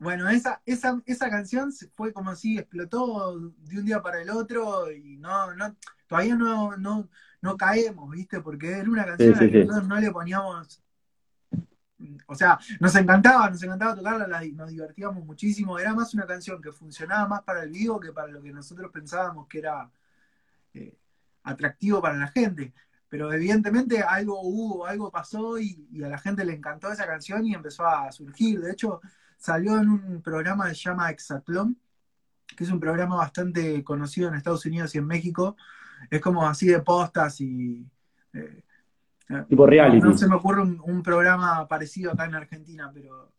Bueno, 0.00 0.28
esa, 0.30 0.60
esa, 0.66 1.00
esa 1.04 1.30
canción 1.30 1.70
fue 1.94 2.12
como 2.12 2.34
si 2.34 2.58
explotó 2.58 3.38
de 3.38 3.78
un 3.78 3.84
día 3.84 4.02
para 4.02 4.20
el 4.20 4.30
otro 4.30 4.90
y 4.90 5.18
no, 5.18 5.54
no, 5.54 5.76
todavía 6.08 6.34
no, 6.34 6.76
no, 6.76 7.08
no 7.42 7.56
caemos, 7.56 8.10
¿viste? 8.10 8.40
Porque 8.40 8.72
era 8.72 8.90
una 8.90 9.04
canción 9.04 9.36
a 9.36 9.42
la 9.42 9.50
que 9.50 9.64
nosotros 9.64 9.88
no 9.88 10.00
le 10.00 10.10
poníamos 10.10 10.82
o 12.26 12.34
sea, 12.34 12.58
nos 12.78 12.94
encantaba, 12.96 13.50
nos 13.50 13.62
encantaba 13.62 13.94
tocarla, 13.94 14.42
nos 14.54 14.70
divertíamos 14.70 15.24
muchísimo. 15.24 15.78
Era 15.78 15.94
más 15.94 16.14
una 16.14 16.26
canción 16.26 16.60
que 16.60 16.72
funcionaba 16.72 17.28
más 17.28 17.42
para 17.42 17.62
el 17.62 17.70
vivo 17.70 18.00
que 18.00 18.12
para 18.12 18.28
lo 18.28 18.42
que 18.42 18.52
nosotros 18.52 18.90
pensábamos 18.90 19.46
que 19.48 19.58
era 19.58 19.90
eh, 20.74 20.96
atractivo 21.42 22.00
para 22.00 22.16
la 22.16 22.28
gente. 22.28 22.72
Pero 23.10 23.30
evidentemente 23.32 24.02
algo 24.02 24.40
hubo, 24.40 24.86
algo 24.86 25.10
pasó 25.10 25.58
y, 25.58 25.86
a 26.02 26.08
la 26.08 26.18
gente 26.18 26.44
le 26.44 26.54
encantó 26.54 26.90
esa 26.90 27.06
canción 27.06 27.44
y 27.46 27.52
empezó 27.52 27.86
a 27.86 28.10
surgir. 28.10 28.60
De 28.60 28.72
hecho, 28.72 29.02
salió 29.36 29.78
en 29.78 29.90
un 29.90 30.22
programa 30.22 30.68
que 30.68 30.74
se 30.74 30.88
llama 30.88 31.10
Exatlón, 31.10 31.76
que 32.56 32.64
es 32.64 32.70
un 32.70 32.80
programa 32.80 33.16
bastante 33.16 33.84
conocido 33.84 34.28
en 34.28 34.36
Estados 34.36 34.64
Unidos 34.64 34.94
y 34.94 34.98
en 34.98 35.06
México. 35.06 35.56
Es 36.08 36.22
como 36.22 36.48
así 36.48 36.68
de 36.68 36.80
postas 36.80 37.40
y 37.42 37.84
eh, 38.32 38.64
Tipo 39.48 39.66
reality. 39.66 40.00
No, 40.00 40.16
se 40.16 40.28
me 40.28 40.34
ocurre 40.34 40.62
un, 40.62 41.02
programa 41.02 41.66
parecido 41.68 42.12
acá 42.12 42.24
en 42.24 42.34
Argentina, 42.34 42.90
pero. 42.92 43.32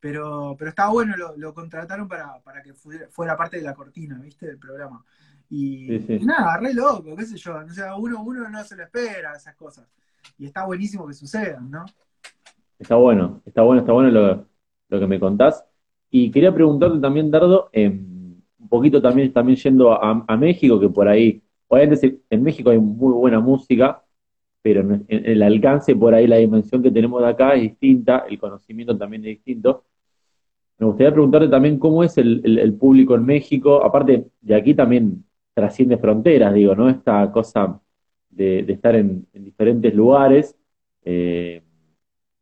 Pero, 0.00 0.54
pero 0.58 0.68
estaba 0.68 0.90
bueno, 0.90 1.14
lo, 1.36 1.54
contrataron 1.54 2.08
para, 2.08 2.42
que 2.62 2.74
fuera, 2.74 3.36
parte 3.36 3.56
de 3.56 3.62
la 3.62 3.74
cortina, 3.74 4.18
¿viste? 4.18 4.46
Del 4.46 4.58
programa. 4.58 5.02
Y, 5.50 5.86
nada, 6.22 6.58
re 6.58 6.74
loco, 6.74 7.14
qué 7.16 7.24
sé 7.24 7.36
yo. 7.36 7.56
O 7.56 7.68
sea, 7.70 7.96
uno, 7.96 8.22
uno 8.22 8.48
no 8.48 8.64
se 8.64 8.76
lo 8.76 8.82
espera 8.82 9.34
esas 9.36 9.54
cosas. 9.54 9.86
Y 10.38 10.46
está 10.46 10.64
buenísimo 10.64 11.06
que 11.06 11.14
sucedan, 11.14 11.70
¿no? 11.70 11.84
Está 12.78 12.96
bueno, 12.96 13.42
está 13.44 13.62
bueno, 13.62 13.80
está 13.80 13.92
bueno 13.92 14.46
lo 14.88 15.00
que 15.00 15.06
me 15.06 15.20
contás. 15.20 15.64
Y 16.16 16.30
quería 16.30 16.54
preguntarte 16.54 17.00
también, 17.00 17.28
Dardo, 17.28 17.70
em, 17.72 18.40
un 18.56 18.68
poquito 18.68 19.02
también, 19.02 19.32
también 19.32 19.56
yendo 19.58 19.92
a, 19.92 20.36
México, 20.36 20.78
que 20.78 20.88
por 20.88 21.08
ahí, 21.08 21.42
obviamente 21.66 22.20
en 22.30 22.40
México 22.40 22.70
hay 22.70 22.78
muy 22.78 23.12
buena 23.12 23.40
música, 23.40 24.04
pero 24.62 24.82
en, 24.82 25.04
el 25.08 25.42
alcance 25.42 25.96
por 25.96 26.14
ahí, 26.14 26.28
la 26.28 26.36
dimensión 26.36 26.84
que 26.84 26.92
tenemos 26.92 27.20
de 27.20 27.28
acá 27.28 27.54
es 27.54 27.62
distinta, 27.62 28.26
el 28.28 28.38
conocimiento 28.38 28.96
también 28.96 29.24
es 29.24 29.30
distinto. 29.30 29.82
Me 30.78 30.86
gustaría 30.86 31.10
preguntarte 31.12 31.48
también 31.48 31.80
cómo 31.80 32.04
es 32.04 32.16
el, 32.16 32.76
público 32.78 33.16
en 33.16 33.26
México, 33.26 33.84
aparte 33.84 34.28
de 34.40 34.54
aquí 34.54 34.72
también 34.72 35.24
trasciende 35.54 35.98
fronteras, 35.98 36.52
digo, 36.52 36.74
¿no? 36.74 36.88
Esta 36.90 37.30
cosa 37.32 37.80
de, 38.30 38.60
estar 38.68 38.96
en, 38.96 39.26
diferentes 39.32 39.94
lugares. 39.94 40.56
Eh, 41.04 41.62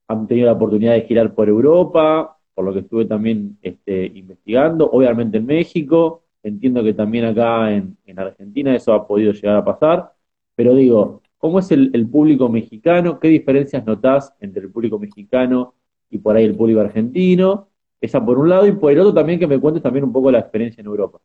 han 0.08 0.26
tenido 0.26 0.46
la 0.46 0.52
oportunidad 0.52 0.94
de 0.94 1.02
girar 1.02 1.34
por 1.34 1.48
Europa, 1.48 2.36
por 2.54 2.64
lo 2.64 2.72
que 2.72 2.80
estuve 2.80 3.04
también 3.06 3.58
este, 3.62 4.06
investigando, 4.14 4.90
obviamente 4.90 5.38
en 5.38 5.46
México, 5.46 6.24
entiendo 6.42 6.82
que 6.82 6.94
también 6.94 7.24
acá 7.24 7.72
en, 7.72 7.96
Argentina 8.16 8.74
eso 8.74 8.92
ha 8.92 9.06
podido 9.06 9.32
llegar 9.32 9.56
a 9.56 9.64
pasar, 9.64 10.12
pero 10.54 10.74
digo, 10.74 11.22
¿cómo 11.38 11.58
es 11.60 11.70
el, 11.70 11.90
el, 11.94 12.06
público 12.08 12.48
mexicano? 12.48 13.18
¿Qué 13.18 13.28
diferencias 13.28 13.84
notás 13.86 14.34
entre 14.40 14.62
el 14.62 14.70
público 14.70 14.98
mexicano 14.98 15.74
y 16.10 16.18
por 16.18 16.36
ahí 16.36 16.44
el 16.44 16.54
público 16.54 16.80
argentino? 16.80 17.68
Esa 18.00 18.24
por 18.24 18.38
un 18.38 18.48
lado, 18.48 18.66
y 18.66 18.72
por 18.72 18.92
el 18.92 19.00
otro 19.00 19.14
también 19.14 19.38
que 19.38 19.46
me 19.46 19.60
cuentes 19.60 19.82
también 19.82 20.04
un 20.04 20.12
poco 20.12 20.30
la 20.30 20.40
experiencia 20.40 20.80
en 20.80 20.88
Europa. 20.88 21.20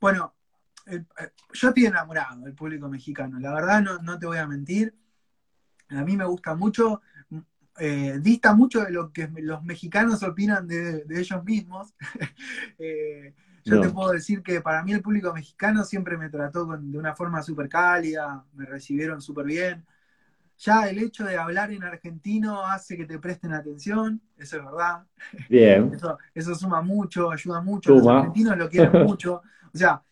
Bueno, 0.00 0.31
eh, 0.86 1.04
yo 1.52 1.68
estoy 1.68 1.86
enamorado 1.86 2.40
del 2.40 2.54
público 2.54 2.88
mexicano, 2.88 3.38
la 3.38 3.52
verdad 3.52 3.82
no, 4.02 4.18
te 4.18 4.26
voy 4.26 4.38
a 4.38 4.46
mentir. 4.46 4.94
A 5.88 6.02
mí 6.04 6.16
me 6.16 6.24
gusta 6.24 6.54
mucho, 6.54 7.02
eh, 7.78 8.18
dista 8.20 8.54
mucho 8.54 8.82
de 8.82 8.90
lo 8.90 9.12
que 9.12 9.28
los 9.38 9.62
mexicanos 9.62 10.22
opinan 10.22 10.66
de, 10.66 11.04
ellos 11.10 11.44
mismos. 11.44 11.94
Eh, 12.78 13.34
yo 13.64 13.80
te 13.80 13.90
puedo 13.90 14.10
decir 14.10 14.42
que 14.42 14.60
para 14.60 14.82
mí 14.82 14.92
el 14.92 15.02
público 15.02 15.32
mexicano 15.32 15.84
siempre 15.84 16.16
me 16.16 16.28
trató 16.28 16.66
de 16.66 16.98
una 16.98 17.14
forma 17.14 17.42
súper 17.42 17.68
cálida, 17.68 18.44
me 18.54 18.64
recibieron 18.66 19.22
súper 19.22 19.46
bien 19.46 19.86
ya 20.62 20.88
el 20.88 20.98
hecho 20.98 21.24
de 21.24 21.36
hablar 21.36 21.72
en 21.72 21.82
argentino 21.82 22.64
hace 22.64 22.96
que 22.96 23.04
te 23.04 23.18
presten 23.18 23.52
atención, 23.52 24.20
eso 24.36 24.58
es 24.58 24.64
verdad. 24.64 25.04
Bien. 25.48 25.90
Eso, 26.34 26.54
suma 26.54 26.82
mucho, 26.82 27.30
ayuda 27.30 27.60
mucho, 27.60 27.94
los 27.94 28.06
argentinos 28.06 28.56
lo 28.56 28.68
quieren 28.68 29.04
mucho. 29.04 29.42
O 29.72 29.76
sea, 29.76 30.02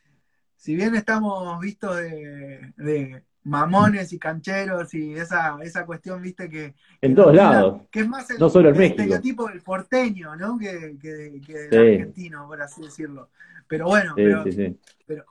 si 0.61 0.77
bien 0.77 0.95
estamos 0.95 1.59
vistos 1.59 1.97
de, 1.97 3.23
mamones 3.45 4.13
y 4.13 4.19
cancheros 4.19 4.93
y 4.93 5.15
esa, 5.15 5.57
esa 5.63 5.87
cuestión, 5.87 6.21
viste, 6.21 6.51
que... 6.51 6.75
En 7.01 7.15
todos 7.15 7.35
lados. 7.35 7.81
Que 7.91 8.01
es 8.01 8.09
más 8.09 8.29
el, 8.31 8.39
no 8.39 8.51
solo 8.51 8.69
el 8.69 8.79
estereotipo 8.79 9.49
del 9.49 9.63
porteño, 9.63 10.37
¿no? 10.37 10.59
Que, 10.59 10.99
que, 11.01 11.69
del 11.69 11.95
argentino, 11.95 12.47
por 12.47 12.61
así 12.61 12.83
decirlo. 12.83 13.31
Pero 13.67 13.87
bueno, 13.87 14.13
pero, 14.15 14.45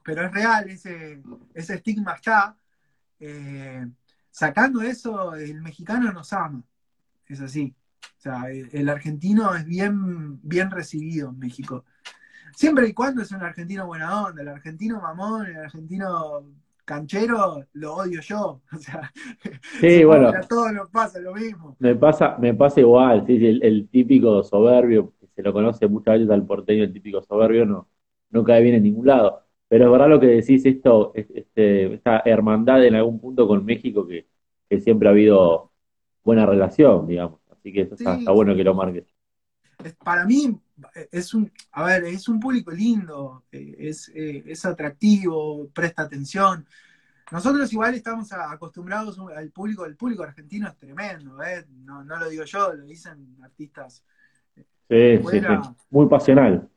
pero, 0.04 0.26
es 0.26 0.32
real, 0.32 0.68
ese, 0.68 1.22
ese 1.54 1.76
estigma 1.76 2.14
está. 2.14 2.58
Eh, 3.20 3.86
sacando 4.32 4.82
eso, 4.82 5.36
el 5.36 5.62
mexicano 5.62 6.12
nos 6.12 6.34
ama. 6.34 6.64
Es 7.28 7.40
así. 7.40 7.76
O 8.18 8.22
sea, 8.22 8.50
el, 8.50 8.90
argentino 8.90 9.54
es 9.54 9.64
bien, 9.64 10.40
bien 10.42 10.72
recibido 10.72 11.30
en 11.30 11.38
México. 11.38 11.86
Siempre 12.56 12.88
y 12.88 12.94
cuando 12.94 13.22
es 13.22 13.32
un 13.32 13.42
argentino 13.42 13.86
buena 13.86 14.26
onda, 14.26 14.42
el 14.42 14.48
argentino 14.50 15.02
mamón, 15.02 15.48
el 15.48 15.58
argentino 15.58 16.44
canchero, 16.90 17.64
lo 17.74 17.96
odio 17.96 18.20
yo. 18.22 18.62
O 18.74 18.78
sea, 18.78 19.12
sí, 19.80 20.04
bueno, 20.04 20.30
a 20.30 20.42
todos 20.42 20.74
nos 20.74 20.90
pasa 20.90 21.20
lo 21.20 21.34
mismo. 21.36 21.76
Me 21.80 21.96
pasa, 21.96 22.36
me 22.40 22.54
pasa 22.54 22.80
igual, 22.80 23.26
sí, 23.28 23.38
el, 23.46 23.88
típico 23.90 24.42
soberbio, 24.44 25.14
que 25.20 25.28
se 25.28 25.44
lo 25.44 25.54
conoce 25.54 25.88
muchas 25.88 26.16
veces 26.16 26.32
al 26.32 26.46
porteño, 26.46 26.84
el 26.84 26.94
típico 26.94 27.22
soberbio, 27.22 27.66
no, 27.66 27.88
no 28.32 28.44
cae 28.44 28.64
bien 28.64 28.76
en 28.76 28.84
ningún 28.84 29.06
lado. 29.06 29.44
Pero 29.68 29.86
es 29.86 29.92
verdad 29.92 30.10
lo 30.10 30.20
que 30.20 30.26
decís, 30.26 30.66
esto, 30.66 31.12
este, 31.14 31.94
esta 31.94 32.24
hermandad 32.26 32.84
en 32.84 32.96
algún 32.96 33.20
punto 33.20 33.48
con 33.48 33.64
México 33.64 34.08
que, 34.08 34.28
siempre 34.82 35.08
ha 35.08 35.12
habido 35.12 35.72
buena 36.24 36.46
relación, 36.46 37.08
digamos. 37.08 37.40
Así 37.52 37.72
que 37.72 37.82
eso 37.82 37.96
está, 37.96 38.32
bueno 38.32 38.56
que 38.56 38.64
lo 38.64 38.74
marques. 38.74 39.06
Para 40.04 40.26
mí 40.26 40.60
es 41.12 41.34
un, 41.34 41.52
a 41.72 41.84
ver, 41.84 42.04
es 42.06 42.28
un 42.28 42.40
público 42.40 42.72
lindo, 42.72 43.46
eh, 43.52 43.76
es, 43.80 44.10
eh, 44.14 44.44
es 44.46 44.66
atractivo, 44.66 45.70
presta 45.70 46.04
atención. 46.04 46.66
Nosotros 47.32 47.72
igual 47.72 47.94
estamos 47.94 48.32
acostumbrados 48.34 49.20
al 49.36 49.52
público, 49.52 49.86
el 49.86 49.96
público 49.96 50.24
argentino 50.24 50.68
es 50.68 50.76
tremendo, 50.78 51.42
¿eh? 51.44 51.66
no, 51.84 52.04
no 52.04 52.18
lo 52.18 52.28
digo 52.28 52.44
yo, 52.44 52.74
lo 52.74 52.86
dicen 52.86 53.38
artistas. 53.44 54.04
Sí, 54.56 54.64
sí, 54.90 55.40
sí, 55.40 55.42
muy 55.92 56.08
pasional 56.08 56.68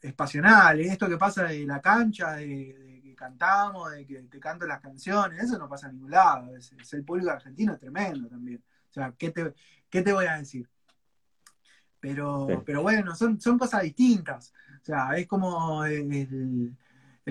es 0.00 0.14
pasional, 0.14 0.80
esto 0.80 1.08
que 1.08 1.16
pasa 1.16 1.44
de 1.44 1.66
la 1.66 1.80
cancha, 1.80 2.36
de, 2.36 3.00
que 3.02 3.14
cantamos, 3.14 3.92
de 3.92 4.06
que 4.06 4.22
te 4.22 4.40
canto 4.40 4.66
las 4.66 4.80
canciones, 4.80 5.42
eso 5.42 5.58
no 5.58 5.68
pasa 5.68 5.88
a 5.88 5.92
ningún 5.92 6.10
lado, 6.10 6.56
es, 6.56 6.72
el 6.92 7.04
público 7.04 7.30
argentino 7.30 7.74
es 7.74 7.80
tremendo 7.80 8.28
también. 8.28 8.62
O 8.88 8.92
sea, 8.92 9.12
¿qué 9.16 9.30
te, 9.30 9.52
qué 9.88 10.02
te 10.02 10.12
voy 10.12 10.26
a 10.26 10.38
decir? 10.38 10.68
Pero, 12.00 12.62
pero 12.64 12.82
bueno, 12.82 13.14
son, 13.14 13.40
son 13.40 13.58
cosas 13.58 13.82
distintas. 13.82 14.52
O 14.80 14.84
sea, 14.84 15.12
es 15.16 15.26
como 15.26 15.84
el, 15.84 16.76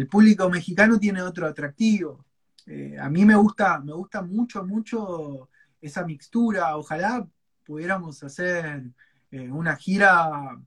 público 0.10 0.50
mexicano 0.50 1.00
tiene 1.00 1.22
otro 1.22 1.48
atractivo. 1.48 2.26
Eh, 2.66 2.98
a 3.00 3.10
mí 3.10 3.26
me 3.26 3.36
gusta, 3.36 3.80
me 3.80 3.94
gusta 3.94 4.22
mucho, 4.22 4.64
mucho 4.64 5.50
esa 5.82 6.06
mixtura. 6.06 6.78
Ojalá 6.78 7.28
pudiéramos 7.66 8.24
hacer 8.24 8.84
eh, 9.32 9.50
una 9.50 9.76
gira 9.76 10.60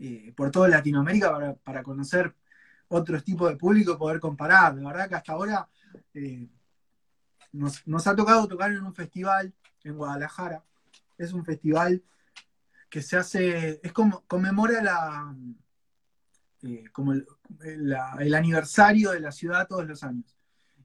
eh, 0.00 0.32
por 0.36 0.50
toda 0.50 0.68
Latinoamérica 0.68 1.56
para, 1.64 1.82
conocer 1.82 2.34
otros 2.86 3.24
tipos 3.24 3.50
de 3.50 3.56
público 3.56 3.92
y 3.92 3.96
poder 3.96 4.20
comparar. 4.20 4.76
La 4.76 4.88
verdad 4.88 5.08
que 5.08 5.14
hasta 5.16 5.32
ahora 5.32 5.68
eh, 6.14 6.48
nos, 7.52 8.06
ha 8.06 8.14
tocado 8.14 8.46
tocar 8.46 8.70
en 8.70 8.84
un 8.84 8.94
festival 8.94 9.52
en 9.82 9.96
Guadalajara. 9.96 10.64
Es 11.16 11.32
un 11.32 11.44
festival 11.44 12.02
que 12.88 13.02
se 13.02 13.16
hace, 13.16 13.80
es 13.82 13.92
como, 13.92 14.24
conmemora 14.26 14.82
la, 14.82 15.36
eh, 16.62 16.84
como 16.92 17.12
el, 17.12 18.34
aniversario 18.34 19.12
de 19.12 19.20
la 19.20 19.32
ciudad 19.32 19.68
todos 19.68 19.86
los 19.86 20.02
años. 20.02 20.36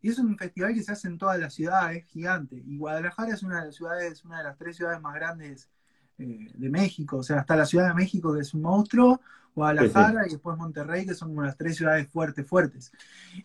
Y 0.02 0.10
es 0.10 0.20
un 0.20 0.38
festival 0.38 0.74
que 0.74 0.84
se 0.84 0.92
hace 0.92 1.08
en 1.08 1.18
toda 1.18 1.38
la 1.38 1.50
ciudad, 1.50 1.94
es 1.94 2.06
gigante. 2.06 2.62
Y 2.66 2.78
Guadalajara 2.78 3.34
es 3.34 3.44
una 3.44 3.62
de 3.62 3.68
las 3.68 3.76
ciudades, 3.76 4.24
una 4.26 4.40
de 4.40 4.44
las 4.44 4.58
tres 4.58 4.76
ciudades 4.76 5.02
más 5.02 5.16
grandes 5.16 5.70
eh, 6.18 6.52
de 6.54 6.70
México, 6.70 7.18
o 7.18 7.24
sea, 7.24 7.40
hasta 7.40 7.56
la 7.56 7.66
Ciudad 7.66 7.88
de 7.88 7.96
México, 7.96 8.34
que 8.34 8.42
es 8.42 8.54
un 8.54 8.62
monstruo, 8.62 9.20
Guadalajara 9.56 10.28
y 10.28 10.32
después 10.32 10.58
Monterrey, 10.58 11.06
que 11.06 11.16
son 11.16 11.30
como 11.30 11.44
las 11.44 11.58
tres 11.58 11.78
ciudades 11.78 12.08
fuertes, 12.10 12.46
fuertes. 12.48 12.92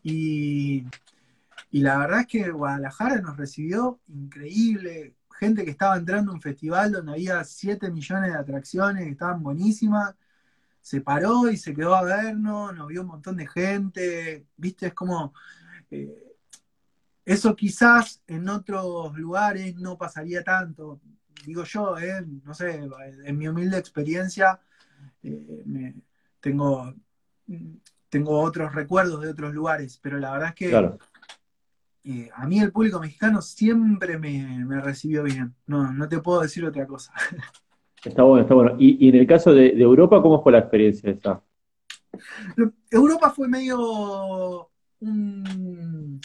Y, 0.02 0.84
la 1.70 1.98
verdad 1.98 2.20
es 2.20 2.26
que 2.26 2.50
Guadalajara 2.50 3.20
nos 3.20 3.36
recibió 3.36 4.00
increíble, 4.08 5.14
gente 5.38 5.64
que 5.64 5.70
estaba 5.70 5.96
entrando 5.96 6.32
a 6.32 6.34
un 6.34 6.42
festival 6.42 6.92
donde 6.92 7.12
había 7.12 7.44
7 7.44 7.90
millones 7.90 8.32
de 8.32 8.38
atracciones 8.38 9.04
que 9.04 9.10
estaban 9.10 9.42
buenísimas, 9.42 10.14
se 10.80 11.00
paró 11.00 11.50
y 11.50 11.56
se 11.56 11.74
quedó 11.74 11.94
a 11.94 12.02
vernos, 12.02 12.74
nos 12.74 12.88
vio 12.88 13.02
un 13.02 13.08
montón 13.08 13.36
de 13.36 13.46
gente, 13.46 14.46
viste, 14.56 14.88
es 14.88 14.94
como... 14.94 15.32
Eh, 15.90 16.24
eso 17.24 17.54
quizás 17.54 18.22
en 18.26 18.48
otros 18.48 19.14
lugares 19.18 19.76
no 19.76 19.98
pasaría 19.98 20.42
tanto. 20.42 20.98
Digo 21.44 21.62
yo, 21.64 21.98
eh, 21.98 22.24
no 22.42 22.54
sé, 22.54 22.88
en 23.24 23.36
mi 23.36 23.46
humilde 23.46 23.76
experiencia, 23.76 24.58
eh, 25.22 25.94
tengo, 26.40 26.94
tengo 28.08 28.40
otros 28.40 28.74
recuerdos 28.74 29.20
de 29.20 29.28
otros 29.28 29.52
lugares, 29.52 29.98
pero 30.02 30.16
la 30.16 30.32
verdad 30.32 30.48
es 30.48 30.54
que 30.54 30.98
eh, 32.10 32.30
a 32.34 32.46
mí 32.46 32.58
el 32.58 32.72
público 32.72 32.98
mexicano 32.98 33.42
siempre 33.42 34.18
me, 34.18 34.64
recibió 34.80 35.22
bien. 35.24 35.54
No, 35.66 35.92
no 35.92 36.08
te 36.08 36.18
puedo 36.20 36.40
decir 36.40 36.64
otra 36.64 36.86
cosa. 36.86 37.12
Está 38.04 38.22
bueno, 38.22 38.42
está 38.42 38.54
bueno. 38.54 38.76
Y, 38.78 39.08
en 39.08 39.16
el 39.16 39.26
caso 39.26 39.52
de, 39.52 39.70
Europa, 39.70 40.22
¿cómo 40.22 40.40
fue 40.40 40.52
la 40.52 40.60
experiencia 40.60 41.10
esa? 41.10 41.42
Europa 42.88 43.30
fue 43.30 43.48
medio 43.48 44.70
un, 45.00 46.20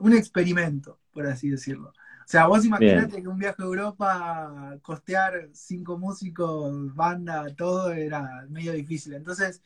un 0.00 0.12
experimento, 0.14 0.98
por 1.12 1.26
así 1.26 1.50
decirlo. 1.50 1.90
O 1.90 2.28
sea, 2.28 2.46
vos 2.46 2.64
imaginate 2.64 3.22
que 3.22 3.28
un 3.28 3.38
viaje 3.38 3.62
a 3.62 3.66
Europa, 3.66 4.78
costear 4.80 5.50
cinco 5.52 5.98
músicos, 5.98 6.94
banda, 6.94 7.54
todo 7.54 7.92
era 7.92 8.46
medio 8.48 8.72
difícil. 8.72 9.12
Entonces, 9.12 9.62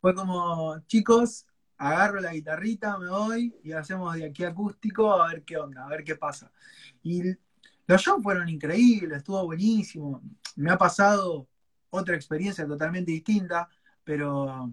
fue 0.00 0.14
como, 0.14 0.80
chicos, 0.86 1.46
agarro 1.78 2.20
la 2.20 2.32
guitarrita, 2.32 2.98
me 2.98 3.08
voy 3.08 3.54
y 3.62 3.72
hacemos 3.72 4.14
de 4.14 4.26
aquí 4.26 4.44
acústico 4.44 5.12
a 5.12 5.28
ver 5.28 5.42
qué 5.42 5.56
onda, 5.56 5.84
a 5.84 5.88
ver 5.88 6.04
qué 6.04 6.16
pasa. 6.16 6.50
Y 7.02 7.22
los 7.86 8.00
shows 8.00 8.22
fueron 8.22 8.48
increíbles, 8.48 9.18
estuvo 9.18 9.44
buenísimo. 9.44 10.22
Me 10.56 10.70
ha 10.70 10.78
pasado 10.78 11.48
otra 11.90 12.14
experiencia 12.14 12.66
totalmente 12.66 13.12
distinta, 13.12 13.68
pero, 14.02 14.72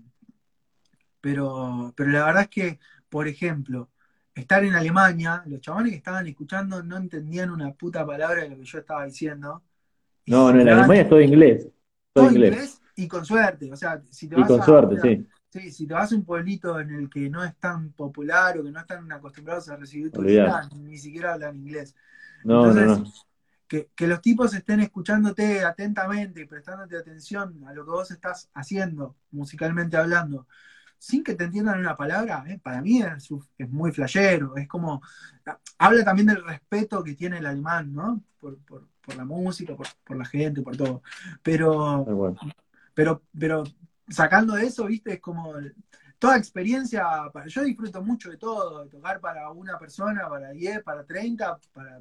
pero, 1.19 1.93
pero 1.95 2.09
la 2.09 2.25
verdad 2.25 2.43
es 2.43 2.49
que, 2.49 2.79
por 3.09 3.27
ejemplo, 3.27 3.89
estar 4.33 4.63
en 4.63 4.75
Alemania, 4.75 5.43
los 5.45 5.61
chavales 5.61 5.91
que 5.91 5.97
estaban 5.97 6.27
escuchando 6.27 6.83
no 6.83 6.97
entendían 6.97 7.51
una 7.51 7.73
puta 7.73 8.05
palabra 8.05 8.43
de 8.43 8.49
lo 8.49 8.57
que 8.57 8.65
yo 8.65 8.79
estaba 8.79 9.05
diciendo. 9.05 9.61
no, 10.27 10.51
no, 10.51 10.61
en 10.61 10.69
Alemania 10.69 11.01
es 11.03 11.09
todo 11.09 11.21
inglés. 11.21 11.67
Todo, 12.13 12.29
inglés. 12.29 12.81
y 12.95 13.07
con 13.07 13.25
suerte. 13.25 13.71
O 13.71 13.75
sea, 13.75 14.01
si 14.09 14.27
te 14.27 14.35
vas 14.35 14.45
y 14.45 14.47
con 14.47 14.63
suerte, 14.63 14.99
sí. 15.01 15.27
Sí, 15.51 15.69
si 15.69 15.85
te 15.85 15.93
vas 15.93 16.11
a 16.11 16.15
un 16.15 16.23
pueblito 16.23 16.79
en 16.79 16.91
el 16.91 17.09
que 17.09 17.29
no 17.29 17.43
es 17.43 17.53
tan 17.57 17.91
popular 17.91 18.57
o 18.57 18.63
que 18.63 18.71
no 18.71 18.79
están 18.79 19.11
acostumbrados 19.11 19.67
a 19.67 19.75
recibir 19.75 20.09
turistas, 20.09 20.73
ni 20.73 20.97
siquiera 20.97 21.33
hablan 21.33 21.57
inglés. 21.57 21.93
No, 22.45 22.73
no, 22.73 22.85
no. 22.85 23.03
Que, 23.67 23.89
que, 23.93 24.07
los 24.07 24.21
tipos 24.21 24.53
estén 24.53 24.79
escuchándote 24.79 25.63
atentamente 25.63 26.41
y 26.41 26.45
prestándote 26.45 26.97
atención 26.97 27.63
a 27.65 27.73
lo 27.73 27.83
que 27.83 27.91
vos 27.91 28.11
estás 28.11 28.49
haciendo, 28.53 29.17
musicalmente 29.31 29.97
hablando, 29.97 30.47
sin 30.97 31.23
que 31.23 31.35
te 31.35 31.45
entiendan 31.45 31.79
una 31.79 31.97
palabra, 31.97 32.45
eh, 32.47 32.59
para 32.61 32.81
mí 32.81 33.01
es, 33.01 33.29
es, 33.57 33.69
muy 33.69 33.91
flashero. 33.91 34.55
Es 34.55 34.67
como. 34.67 35.01
Habla 35.79 36.05
también 36.05 36.27
del 36.27 36.45
respeto 36.45 37.03
que 37.03 37.15
tiene 37.15 37.39
el 37.39 37.45
alemán, 37.45 37.93
¿no? 37.93 38.23
Por, 38.39 38.57
por, 38.59 38.87
por 39.01 39.15
la 39.15 39.25
música, 39.25 39.75
por, 39.75 39.87
por, 40.05 40.15
la 40.15 40.25
gente, 40.25 40.61
por 40.61 40.77
todo. 40.77 41.01
Pero. 41.43 42.05
Pero, 42.93 43.23
pero 43.37 43.63
sacando 44.11 44.57
eso, 44.57 44.85
viste, 44.85 45.13
es 45.13 45.19
como 45.19 45.53
toda 46.19 46.37
experiencia, 46.37 47.03
yo 47.47 47.63
disfruto 47.63 48.01
mucho 48.03 48.29
de 48.29 48.37
todo, 48.37 48.83
de 48.83 48.89
tocar 48.89 49.19
para 49.19 49.49
una 49.49 49.79
persona, 49.79 50.29
para 50.29 50.51
10, 50.51 50.83
para 50.83 51.03
30, 51.03 51.57
para 51.73 51.99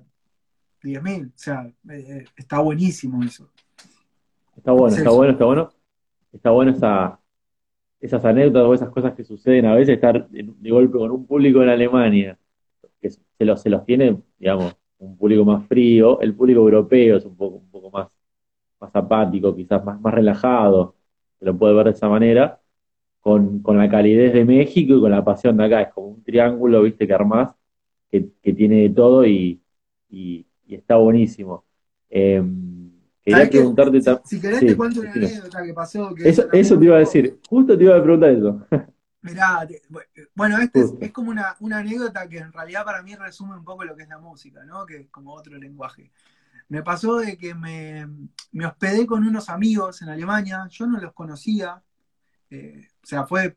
10.000, 0.82 1.28
o 1.28 1.32
sea, 1.34 1.66
eh, 1.88 2.06
eh, 2.08 2.24
está 2.36 2.58
buenísimo 2.58 3.22
eso. 3.22 3.48
Está 4.56 4.72
bueno, 4.72 4.96
está 4.96 5.11
bueno, 5.11 5.32
está 5.32 5.44
bueno. 5.44 5.72
Está 6.32 6.50
bueno 6.50 6.70
esa, 6.72 7.18
esas 8.00 8.24
anécdotas 8.24 8.62
o 8.62 8.74
esas 8.74 8.90
cosas 8.90 9.14
que 9.14 9.24
suceden 9.24 9.66
a 9.66 9.74
veces, 9.74 9.94
estar 9.94 10.28
de 10.28 10.70
golpe 10.70 10.98
con 10.98 11.11
un 11.11 11.26
público 11.26 11.62
en 11.62 11.70
Alemania, 11.70 12.38
que 13.00 13.11
se 13.11 13.44
los, 13.44 13.61
se 13.61 13.70
los 13.70 13.84
tiene, 13.84 14.20
digamos, 14.38 14.76
un 14.98 15.16
público 15.16 15.44
más 15.44 15.66
frío, 15.66 16.20
el 16.20 16.34
público 16.34 16.61
europeo 16.61 17.16
es 17.16 17.24
un 17.24 17.36
poco, 17.36 17.56
un 17.56 17.70
poco 17.70 17.90
más, 17.90 18.08
más 18.78 18.94
apático, 18.94 19.56
quizás 19.56 19.82
más, 19.84 20.00
más 20.00 20.14
relajado 20.14 20.94
se 21.41 21.47
lo 21.47 21.57
puede 21.57 21.74
ver 21.74 21.86
de 21.86 21.93
esa 21.93 22.09
manera, 22.09 22.61
con, 23.20 23.62
la 23.66 23.91
calidez 23.91 24.32
de 24.32 24.45
México 24.45 24.95
y 24.95 25.01
con 25.01 25.11
la 25.11 25.24
pasión 25.24 25.57
de 25.57 25.64
acá. 25.64 25.82
Es 25.82 25.93
como 25.93 26.09
un 26.09 26.22
triángulo, 26.22 26.82
viste, 26.82 27.07
que 27.07 27.14
armás, 27.14 27.55
que, 28.11 28.20
tiene 28.53 28.82
de 28.82 28.91
todo 28.91 29.26
y, 29.26 29.61
está 30.68 30.97
buenísimo. 30.97 31.64
Em, 32.11 32.91
quería 33.22 33.49
preguntarte 33.49 34.01
también. 34.01 34.26
Si, 34.26 34.41
querés, 34.41 34.61
te 34.61 34.76
cuento 34.76 35.01
una 35.01 35.12
anécdota 35.12 35.64
que 35.64 35.74
pasó. 35.74 36.14
eso, 36.16 36.78
te 36.78 36.84
iba 36.84 36.97
a 36.97 37.01
decir, 37.01 37.41
justo 37.49 37.76
te 37.76 37.84
iba 37.84 37.97
a 37.97 38.03
preguntar 38.03 38.30
eso. 38.30 38.66
Mirá, 39.22 39.68
bueno, 40.34 40.59
este 40.59 40.80
es, 41.01 41.12
como 41.12 41.30
una, 41.30 41.55
una, 41.61 41.78
anécdota 41.78 42.26
que 42.26 42.38
en 42.38 42.53
realidad 42.55 42.86
para 42.86 43.03
mí 43.03 43.14
resume 43.14 43.55
un 43.55 43.64
poco 43.64 43.84
lo 43.84 43.95
que 43.95 44.05
es 44.05 44.09
la 44.09 44.18
música, 44.18 44.64
¿no? 44.64 44.86
Que 44.86 44.97
es 44.97 45.09
como 45.11 45.34
otro 45.34 45.59
lenguaje. 45.59 46.11
Me 46.71 46.85
pasó 46.85 47.16
de 47.16 47.37
que 47.37 47.53
me, 47.53 48.07
hospedé 48.64 49.05
con 49.05 49.27
unos 49.27 49.49
amigos 49.51 50.03
en 50.03 50.09
Alemania, 50.09 50.68
yo 50.71 50.87
no 50.87 51.01
los 51.01 51.12
conocía, 51.12 51.83
eh, 52.49 52.89
o 53.03 53.07
sea, 53.07 53.27
fue 53.27 53.57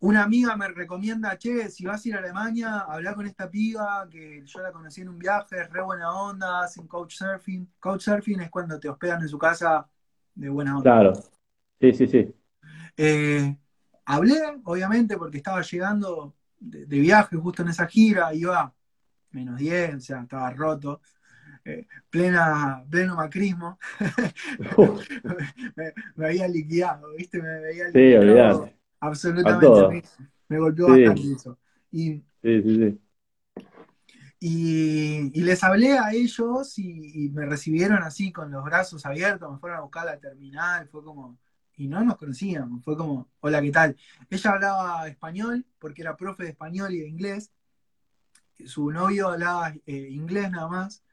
una 0.00 0.22
amiga 0.22 0.56
me 0.56 0.68
recomienda, 0.68 1.36
che, 1.36 1.68
si 1.68 1.84
vas 1.84 2.02
a 2.04 2.08
ir 2.08 2.14
a 2.14 2.18
Alemania, 2.20 2.80
habla 2.88 3.14
con 3.14 3.26
esta 3.26 3.50
piba, 3.50 4.08
que 4.10 4.42
yo 4.46 4.60
la 4.60 4.72
conocí 4.72 5.02
en 5.02 5.10
un 5.10 5.18
viaje, 5.18 5.60
es 5.60 5.70
re 5.70 5.82
buena 5.82 6.10
onda, 6.10 6.62
hacen 6.62 6.86
couchsurfing. 6.86 7.70
Couchsurfing 7.80 8.40
es 8.40 8.50
cuando 8.50 8.80
te 8.80 8.88
hospedan 8.88 9.20
en 9.20 9.28
su 9.28 9.38
casa 9.38 9.86
de 10.34 10.48
buena 10.48 10.78
onda. 10.78 10.90
Claro, 10.90 11.12
sí, 11.80 11.92
sí, 11.92 12.06
sí. 12.06 12.34
Eh, 12.96 13.56
hablé, 14.06 14.40
obviamente, 14.64 15.18
porque 15.18 15.36
estaba 15.36 15.60
llegando 15.60 16.34
de, 16.58 16.86
de, 16.86 16.98
viaje 16.98 17.36
justo 17.36 17.60
en 17.62 17.68
esa 17.68 17.86
gira, 17.86 18.32
iba 18.34 18.74
menos 19.32 19.58
10, 19.58 19.96
o 19.96 20.00
sea, 20.00 20.22
estaba 20.22 20.50
roto. 20.50 21.02
Eh, 21.66 21.86
plena, 22.10 22.84
pleno 22.90 23.16
macrismo, 23.16 23.78
me, 26.16 26.26
había 26.26 26.46
liquidado, 26.46 27.14
¿viste? 27.16 27.40
Me 27.40 27.60
veía 27.60 27.86
liquidado 27.86 28.70
absolutamente. 29.04 30.08
Me, 30.48 30.58
golpeó 30.58 30.88
bastante 30.88 31.32
eso. 31.32 31.58
Y, 31.90 32.22
Y, 34.40 35.40
les 35.40 35.64
hablé 35.64 35.98
a 35.98 36.12
ellos 36.12 36.78
y, 36.78 37.30
me 37.30 37.46
recibieron 37.46 38.02
así 38.02 38.32
con 38.32 38.50
los 38.50 38.64
brazos 38.64 39.06
abiertos, 39.06 39.50
me 39.50 39.58
fueron 39.58 39.78
a 39.78 39.82
buscar 39.82 40.06
la 40.06 40.18
terminal, 40.18 40.88
fue 40.88 41.02
como, 41.04 41.38
y 41.76 41.88
no 41.88 42.02
nos 42.04 42.16
conocíamos, 42.16 42.84
fue 42.84 42.96
como, 42.96 43.28
hola, 43.40 43.62
¿qué 43.62 43.70
tal? 43.70 43.96
Ella 44.28 44.50
hablaba 44.50 45.08
español 45.08 45.64
porque 45.78 46.02
era 46.02 46.16
profe 46.16 46.44
de 46.44 46.50
español 46.50 46.92
y 46.94 47.00
de 47.00 47.08
inglés, 47.08 47.52
su 48.66 48.90
novio 48.90 49.28
hablaba 49.28 49.72
eh, 49.86 50.08
inglés 50.10 50.50
nada 50.50 50.68
más, 50.68 51.03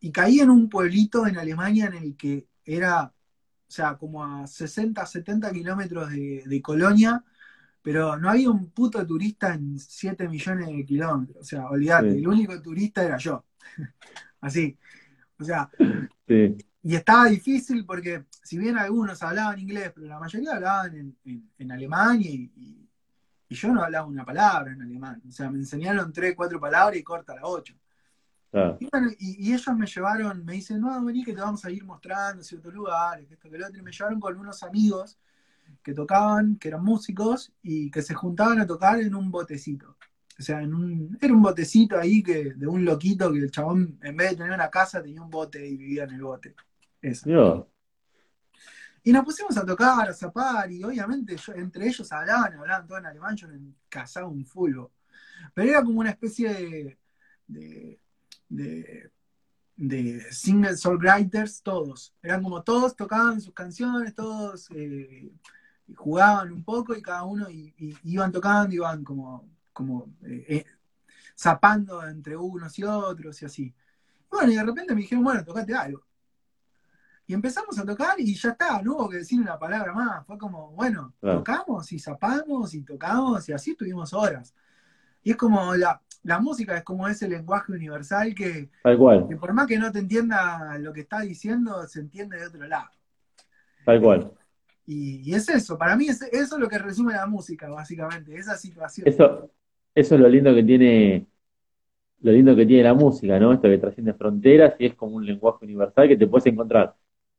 y 0.00 0.12
caí 0.12 0.40
en 0.40 0.50
un 0.50 0.68
pueblito 0.68 1.26
en 1.26 1.38
Alemania 1.38 1.86
en 1.86 1.94
el 1.94 2.16
que 2.16 2.46
era, 2.64 3.04
o 3.04 3.12
sea, 3.70 3.96
como 3.96 4.24
a 4.24 4.46
60, 4.46 5.04
70 5.04 5.52
kilómetros 5.52 6.10
de, 6.10 6.60
Colonia, 6.62 7.24
pero 7.82 8.16
no 8.16 8.30
había 8.30 8.50
un 8.50 8.70
puto 8.70 9.04
turista 9.06 9.54
en 9.54 9.78
7 9.78 10.28
millones 10.28 10.68
de 10.68 10.84
kilómetros. 10.84 11.38
O 11.40 11.44
sea, 11.44 11.66
olvídate, 11.68 12.10
el 12.10 12.28
único 12.28 12.60
turista 12.60 13.02
era 13.02 13.16
yo. 13.16 13.44
Así. 14.40 14.76
O 15.38 15.44
sea, 15.44 15.70
y 16.82 16.94
estaba 16.94 17.26
difícil 17.26 17.84
porque, 17.84 18.24
si 18.42 18.58
bien 18.58 18.76
algunos 18.78 19.22
hablaban 19.22 19.58
inglés, 19.58 19.92
pero 19.94 20.06
la 20.06 20.18
mayoría 20.18 20.54
hablaban 20.54 21.16
en, 21.24 21.72
alemán 21.72 22.20
y, 22.20 22.50
y, 22.56 22.88
yo 23.50 23.72
no 23.72 23.82
hablaba 23.82 24.06
una 24.06 24.24
palabra 24.24 24.72
en 24.72 24.82
alemán. 24.82 25.22
O 25.26 25.32
sea, 25.32 25.50
me 25.50 25.58
enseñaron 25.58 26.12
3, 26.12 26.34
4 26.36 26.60
palabras 26.60 26.98
y 26.98 27.02
corta 27.02 27.34
la 27.34 27.46
8. 28.52 28.78
Y, 29.18 29.52
ellos 29.52 29.76
me 29.76 29.86
llevaron, 29.86 30.44
me 30.44 30.54
dicen, 30.54 30.80
no, 30.80 31.04
vení 31.04 31.24
que 31.24 31.34
te 31.34 31.40
vamos 31.40 31.64
a 31.64 31.70
ir 31.70 31.84
mostrando 31.84 32.42
ciertos 32.42 32.72
lugares, 32.72 33.30
esto, 33.30 33.50
que 33.50 33.58
lo 33.58 33.66
otro, 33.66 33.78
y 33.78 33.82
me 33.82 33.92
llevaron 33.92 34.20
con 34.20 34.38
unos 34.38 34.62
amigos 34.62 35.18
que 35.82 35.92
tocaban, 35.92 36.56
que 36.56 36.68
eran 36.68 36.82
músicos, 36.82 37.52
y 37.62 37.90
que 37.90 38.02
se 38.02 38.14
juntaban 38.14 38.60
a 38.60 38.66
tocar 38.66 39.00
en 39.00 39.14
un 39.14 39.30
botecito. 39.30 39.96
O 40.38 40.42
sea, 40.42 40.62
en 40.62 40.72
un, 40.72 41.18
era 41.20 41.32
un 41.34 41.42
botecito 41.42 41.98
ahí 41.98 42.22
que, 42.22 42.54
de 42.54 42.66
un 42.66 42.84
loquito 42.84 43.32
que 43.32 43.38
el 43.38 43.50
chabón, 43.50 43.98
en 44.02 44.16
vez 44.16 44.30
de 44.30 44.36
tener 44.36 44.52
una 44.52 44.70
casa, 44.70 45.02
tenía 45.02 45.22
un 45.22 45.30
bote 45.30 45.66
y 45.66 45.76
vivía 45.76 46.04
en 46.04 46.10
el 46.10 46.22
bote. 46.22 46.54
Eso. 47.02 47.68
Y 49.02 49.12
nos 49.12 49.24
pusimos 49.24 49.56
a 49.56 49.64
tocar, 49.64 50.08
a 50.08 50.14
zapar, 50.14 50.70
y 50.70 50.82
obviamente 50.84 51.36
entre 51.54 51.86
ellos 51.86 52.10
hablaban, 52.12 52.54
hablaban 52.54 52.86
todo 52.86 52.98
en 52.98 53.06
alemán, 53.06 53.36
yo 53.36 53.48
cazaba 53.88 54.28
un 54.28 54.44
fulbo. 54.44 54.92
Pero 55.54 55.70
era 55.70 55.82
como 55.82 56.00
una 56.00 56.10
especie 56.10 56.52
de 56.52 56.98
de, 57.48 57.98
de 59.78 60.32
single 60.32 60.76
songwriters, 60.76 61.62
todos. 61.62 62.12
Eran 62.20 62.42
como 62.42 62.62
todos 62.62 62.96
tocaban 62.96 63.40
sus 63.40 63.54
canciones, 63.54 64.12
todos 64.14 64.68
eh, 64.74 65.30
jugaban 65.94 66.52
un 66.52 66.64
poco 66.64 66.96
y 66.96 67.00
cada 67.00 67.22
uno 67.22 67.48
y, 67.48 67.72
iban 68.02 68.32
tocando, 68.32 68.74
iban 68.74 69.04
como, 69.04 69.48
como 69.72 70.12
eh, 70.24 70.44
eh, 70.48 70.64
zapando 71.38 72.04
entre 72.04 72.36
unos 72.36 72.76
y 72.78 72.82
otros 72.82 73.40
y 73.40 73.44
así. 73.44 73.74
Bueno, 74.28 74.50
y 74.50 74.56
de 74.56 74.64
repente 74.64 74.94
me 74.94 75.00
dijeron, 75.00 75.22
bueno, 75.22 75.44
tocate 75.44 75.72
algo. 75.74 76.04
Y 77.28 77.34
empezamos 77.34 77.78
a 77.78 77.84
tocar 77.84 78.18
y 78.18 78.34
ya 78.34 78.50
está, 78.50 78.82
no 78.82 78.96
hubo 78.96 79.08
que 79.08 79.18
decir 79.18 79.40
una 79.40 79.58
palabra 79.58 79.92
más. 79.92 80.26
Fue 80.26 80.36
como, 80.38 80.72
bueno, 80.72 81.14
tocamos 81.20 81.92
y 81.92 82.00
zapamos 82.00 82.74
y 82.74 82.82
tocamos 82.82 83.48
y 83.48 83.52
así 83.52 83.72
estuvimos 83.72 84.12
horas. 84.12 84.54
Y 85.22 85.30
es 85.32 85.36
como 85.36 85.74
la, 85.76 86.02
la 86.22 86.40
música 86.40 86.76
es 86.76 86.84
como 86.84 87.08
ese 87.08 87.28
lenguaje 87.28 87.72
universal 87.72 88.34
que, 88.34 88.68
Tal 88.82 88.98
cual. 88.98 89.28
por 89.38 89.52
más 89.52 89.66
que 89.66 89.78
no 89.78 89.90
te 89.92 90.00
entienda 90.00 90.76
lo 90.78 90.92
que 90.92 91.00
está 91.00 91.20
diciendo, 91.20 91.86
se 91.86 92.00
entiende 92.00 92.38
de 92.38 92.46
otro 92.46 92.66
lado. 92.66 92.88
Tal 93.84 94.00
cual. 94.00 94.32
Y, 94.86 95.34
es 95.34 95.48
eso, 95.48 95.76
para 95.76 95.96
mí 95.96 96.08
es, 96.08 96.22
eso 96.22 96.54
es 96.54 96.60
lo 96.60 96.68
que 96.68 96.78
resume 96.78 97.12
la 97.12 97.26
música, 97.26 97.68
básicamente, 97.68 98.34
esa 98.36 98.56
situación. 98.56 99.06
Eso, 99.06 99.50
eso 99.94 100.14
es 100.14 100.20
lo 100.20 100.28
lindo 100.28 100.54
que 100.54 100.62
tiene, 100.62 101.26
lo 102.20 102.32
lindo 102.32 102.56
que 102.56 102.66
tiene 102.66 102.84
la 102.84 102.94
música, 102.94 103.38
¿no? 103.38 103.52
Esto 103.52 103.68
que 103.68 103.78
trasciende 103.78 104.14
fronteras 104.14 104.74
y 104.78 104.86
es 104.86 104.94
como 104.94 105.16
un 105.16 105.26
lenguaje 105.26 105.64
universal 105.64 106.08
que 106.08 106.16
te 106.16 106.26
puedes 106.26 106.46
encontrar 106.46 106.94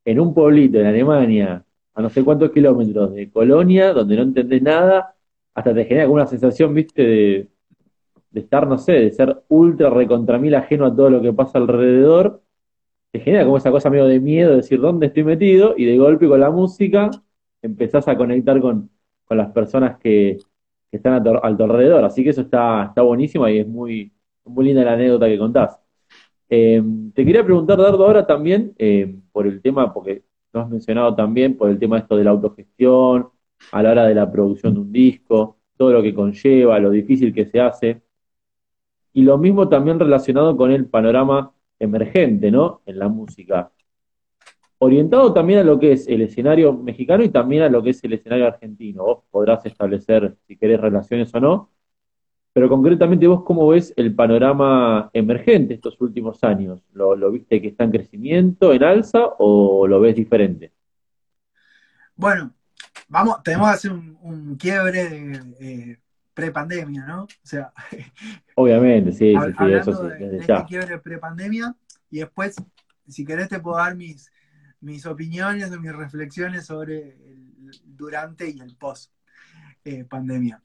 en 0.06 0.20
un 0.20 0.34
pueblito 0.34 0.80
en 0.80 0.86
Alemania, 0.86 1.66
a 1.94 2.02
no 2.02 2.10
sé 2.10 2.24
cuántos 2.24 2.52
kilómetros 2.52 3.14
de 3.14 3.30
Colonia, 3.32 3.94
donde 3.94 4.16
no 4.16 4.24
entendés 4.24 4.62
nada, 4.62 5.16
hasta 5.54 5.74
te 5.74 5.86
genera 5.86 6.06
como 6.06 6.16
una 6.16 6.28
sensación, 6.28 6.74
viste, 6.74 7.02
de 7.02 7.50
de 8.32 8.42
estar, 8.42 8.68
no 8.68 8.78
sé, 8.78 8.94
de 8.94 9.12
ser 9.12 9.44
ultra 9.48 9.90
recontra 9.90 10.38
mil 10.38 10.56
ajeno 10.56 10.86
a 10.86 10.96
todo 10.96 11.10
lo 11.10 11.22
que 11.22 11.34
pasa 11.34 11.58
alrededor, 11.58 12.44
te 13.12 13.20
genera 13.20 13.46
como 13.46 13.58
esa 13.58 13.72
cosa 13.72 13.90
medio 13.90 14.06
de 14.06 14.20
miedo, 14.20 14.52
de 14.52 14.58
decir 14.58 14.80
dónde 14.80 15.08
estoy 15.08 15.24
metido, 15.24 15.76
y 15.78 15.86
de 15.86 15.98
golpe 15.98 16.28
con 16.28 16.40
la 16.40 16.52
música 16.52 17.10
empezás 17.62 18.08
a 18.08 18.18
conectar 18.18 18.60
con, 18.62 18.90
las 19.30 19.52
personas 19.52 20.00
que, 20.00 20.38
están 20.92 21.14
a 21.14 21.24
tu, 21.24 21.30
alrededor. 21.64 22.04
Así 22.04 22.24
que 22.24 22.32
eso 22.32 22.42
está, 22.42 22.86
está 22.86 23.02
buenísimo 23.04 23.48
y 23.48 23.60
es 23.60 23.68
muy, 23.68 24.12
muy 24.46 24.66
linda 24.66 24.84
la 24.84 24.94
anécdota 24.94 25.28
que 25.28 25.38
contás. 25.38 25.80
Em, 26.50 27.12
te 27.12 27.26
quería 27.26 27.44
preguntar, 27.44 27.78
Dardo, 27.78 28.06
ahora 28.06 28.26
también, 28.26 28.74
em, 28.78 29.22
por 29.32 29.46
el 29.48 29.62
tema, 29.62 29.94
porque 29.94 30.24
lo 30.52 30.62
has 30.62 30.70
mencionado 30.70 31.16
también, 31.16 31.56
por 31.58 31.70
el 31.70 31.78
tema 31.80 32.00
esto 32.00 32.18
de 32.18 32.24
la 32.24 32.32
autogestión, 32.32 33.30
a 33.72 33.84
la 33.84 33.92
hora 33.92 34.06
de 34.08 34.16
la 34.16 34.32
producción 34.32 34.74
de 34.74 34.80
un 34.80 34.92
disco, 34.92 35.58
todo 35.78 35.92
lo 35.94 36.02
que 36.02 36.14
conlleva, 36.14 36.80
lo 36.80 36.90
difícil 36.92 37.34
que 37.34 37.46
se 37.46 37.60
hace. 37.60 38.02
Y 39.14 39.24
lo 39.24 39.38
mismo 39.38 39.70
también 39.70 40.00
relacionado 40.00 40.56
con 40.56 40.72
el 40.72 40.86
panorama 40.88 41.52
emergente, 41.80 42.52
¿no? 42.52 42.82
En 42.86 43.00
la 43.00 43.08
música. 43.08 43.72
Orientado 44.80 45.34
también 45.34 45.60
a 45.60 45.64
lo 45.64 45.78
que 45.80 45.92
es 45.92 46.08
el 46.08 46.22
escenario 46.22 46.74
mexicano 46.74 47.24
y 47.24 47.30
también 47.30 47.64
a 47.64 47.70
lo 47.70 47.84
que 47.84 47.90
es 47.90 48.04
el 48.04 48.14
escenario 48.14 48.48
argentino. 48.48 49.04
Vos 49.04 49.24
podrás 49.30 49.66
establecer, 49.66 50.38
si 50.48 50.56
querés, 50.58 50.80
relaciones 50.80 51.34
o 51.36 51.40
no, 51.40 51.70
pero 52.54 52.70
concretamente 52.70 53.28
vos 53.28 53.44
cómo 53.44 53.68
ves 53.68 53.94
el 53.96 54.16
panorama 54.16 55.10
emergente 55.14 55.76
estos 55.76 56.00
últimos 56.02 56.44
años. 56.44 56.82
¿Lo, 56.94 57.32
viste 57.32 57.62
que 57.62 57.70
está 57.70 57.84
en 57.84 57.92
crecimiento, 57.92 58.74
en 58.74 58.84
alza 58.84 59.20
o 59.38 59.88
lo 59.88 60.00
ves 60.00 60.16
diferente? 60.16 60.72
Bueno, 62.16 62.54
vamos, 63.08 63.44
tenemos 63.44 63.68
que 63.68 63.74
hacer 63.74 63.92
un, 63.92 64.58
quiebre 64.58 65.52
eh, 65.60 65.98
pre-pandemia, 66.40 67.06
¿no? 67.06 67.24
O 67.24 67.28
sea, 67.44 67.72
obviamente, 68.56 69.12
sí, 69.12 69.34
sí, 69.34 69.54
sí 69.58 69.74
eso 69.74 69.96
sí, 69.96 70.26
de, 70.26 70.38
este 70.38 70.66
quiebre 70.68 71.00
pre-pandemia 71.00 71.76
y 72.10 72.20
después, 72.20 72.56
si 73.08 73.26
querés, 73.26 73.50
te 73.50 73.60
puedo 73.60 73.78
dar 73.78 73.96
mis, 73.96 74.32
mis 74.82 75.06
opiniones 75.06 75.72
o 75.72 75.80
mis 75.80 75.94
reflexiones 75.94 76.66
sobre 76.66 77.10
el 77.10 77.40
durante 77.84 78.50
y 78.50 78.60
el 78.60 78.76
post 78.76 79.12
eh, 79.84 80.04
pandemia. 80.06 80.62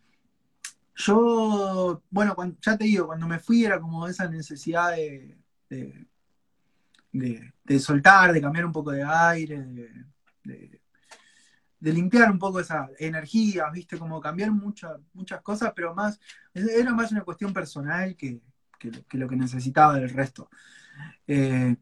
Yo, 0.97 2.03
bueno, 2.11 2.37
ya 2.61 2.77
te 2.77 2.85
digo, 2.85 3.07
cuando 3.07 3.27
me 3.27 3.41
fui 3.41 3.65
era 3.65 3.81
como 3.81 4.07
esa 4.07 4.29
necesidad 4.29 4.95
de, 4.95 5.37
de, 7.13 7.81
soltar, 7.81 8.33
de 8.33 8.41
cambiar 8.41 8.67
un 8.67 8.73
poco 8.73 8.93
de 8.93 9.03
aire, 9.03 9.61
de, 10.45 10.81
limpiar 11.93 12.31
un 12.31 12.39
poco 12.39 12.61
esa 12.61 12.89
energía, 12.99 13.69
viste, 13.71 13.99
como 13.99 14.21
cambiar 14.21 14.51
muchas 14.53 14.99
muchas 15.13 15.43
cosas, 15.43 15.73
pero 15.75 15.95
más, 15.95 16.19
era 16.55 16.93
más 16.95 17.13
una 17.13 17.23
cuestión 17.23 17.53
personal 17.53 18.17
que, 18.17 18.41
lo 19.13 19.29
que 19.29 19.37
necesitaba 19.37 19.95
del 19.95 20.11
resto. 20.11 20.49
Eh, 21.27 21.77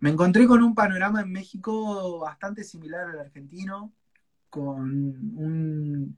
me 0.00 0.10
encontré 0.10 0.46
con 0.46 0.62
un 0.62 0.74
panorama 0.74 1.20
en 1.22 1.32
México 1.32 2.20
bastante 2.20 2.64
similar 2.64 3.08
al 3.08 3.18
argentino, 3.20 3.92
con 4.48 4.82
un 5.36 6.16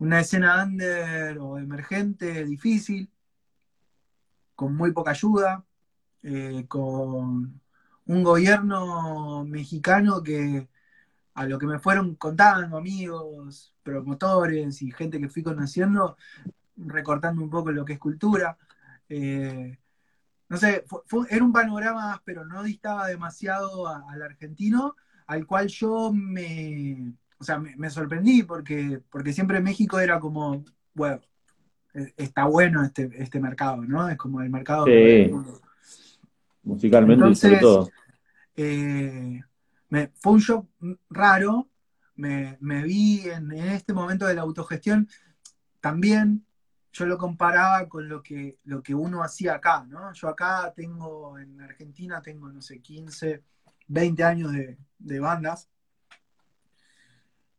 una 0.00 0.20
escena 0.20 0.64
under 0.64 1.38
o 1.38 1.58
emergente 1.58 2.44
difícil, 2.44 3.10
con 4.54 4.74
muy 4.74 4.92
poca 4.92 5.10
ayuda, 5.12 5.64
eh, 6.22 6.64
con 6.68 7.60
un 8.06 8.24
gobierno 8.24 9.44
mexicano 9.44 10.22
que 10.22 10.68
a 11.40 11.46
lo 11.46 11.58
que 11.58 11.66
me 11.66 11.78
fueron 11.78 12.16
contando 12.16 12.76
amigos, 12.76 13.72
promotores 13.82 14.82
y 14.82 14.92
gente 14.92 15.18
que 15.18 15.30
fui 15.30 15.42
conociendo, 15.42 16.18
recortando 16.76 17.42
un 17.42 17.48
poco 17.48 17.72
lo 17.72 17.82
que 17.82 17.94
es 17.94 17.98
cultura. 17.98 18.58
Eh, 19.08 19.78
no 20.50 20.56
sé, 20.58 20.84
era 21.30 21.42
un 21.42 21.52
panorama, 21.54 22.20
pero 22.26 22.44
no 22.44 22.62
distaba 22.62 23.06
demasiado 23.06 23.88
al 23.88 24.20
argentino, 24.20 24.96
al 25.28 25.46
cual 25.46 25.68
yo 25.68 26.12
me, 26.12 27.14
o 27.38 27.44
sea, 27.44 27.58
me, 27.58 27.88
sorprendí 27.88 28.42
porque, 28.42 29.00
porque 29.10 29.32
siempre 29.32 29.62
México 29.62 29.98
era 29.98 30.20
como, 30.20 30.62
bueno, 30.92 31.22
e, 31.94 32.12
está 32.18 32.44
bueno 32.44 32.84
este, 32.84 33.08
este 33.14 33.40
mercado, 33.40 33.82
¿no? 33.82 34.10
Es 34.10 34.18
como 34.18 34.42
el 34.42 34.50
mercado. 34.50 34.84
Sí. 34.84 35.30
Musicalmente 36.64 37.14
Entonces, 37.14 37.60
todo. 37.60 37.88
Eh, 38.56 39.40
fue 40.14 40.32
un 40.32 40.38
shock 40.38 40.68
raro. 41.08 41.70
Me, 42.16 42.58
vi 42.60 43.28
en, 43.28 43.52
este 43.52 43.92
momento 43.92 44.26
de 44.26 44.34
la 44.34 44.42
autogestión. 44.42 45.08
También 45.80 46.44
yo 46.92 47.06
lo 47.06 47.16
comparaba 47.16 47.88
con 47.88 48.08
lo 48.08 48.22
que, 48.22 48.58
lo 48.64 48.82
que 48.82 48.94
uno 48.94 49.22
hacía 49.22 49.54
acá, 49.54 49.84
¿no? 49.88 50.12
Yo 50.12 50.28
acá 50.28 50.72
tengo, 50.74 51.38
en 51.38 51.60
Argentina 51.60 52.20
tengo, 52.20 52.48
no 52.50 52.60
sé, 52.60 52.80
15, 52.80 53.42
20 53.86 54.24
años 54.24 54.52
de, 54.52 54.76
de 54.98 55.20
bandas. 55.20 55.68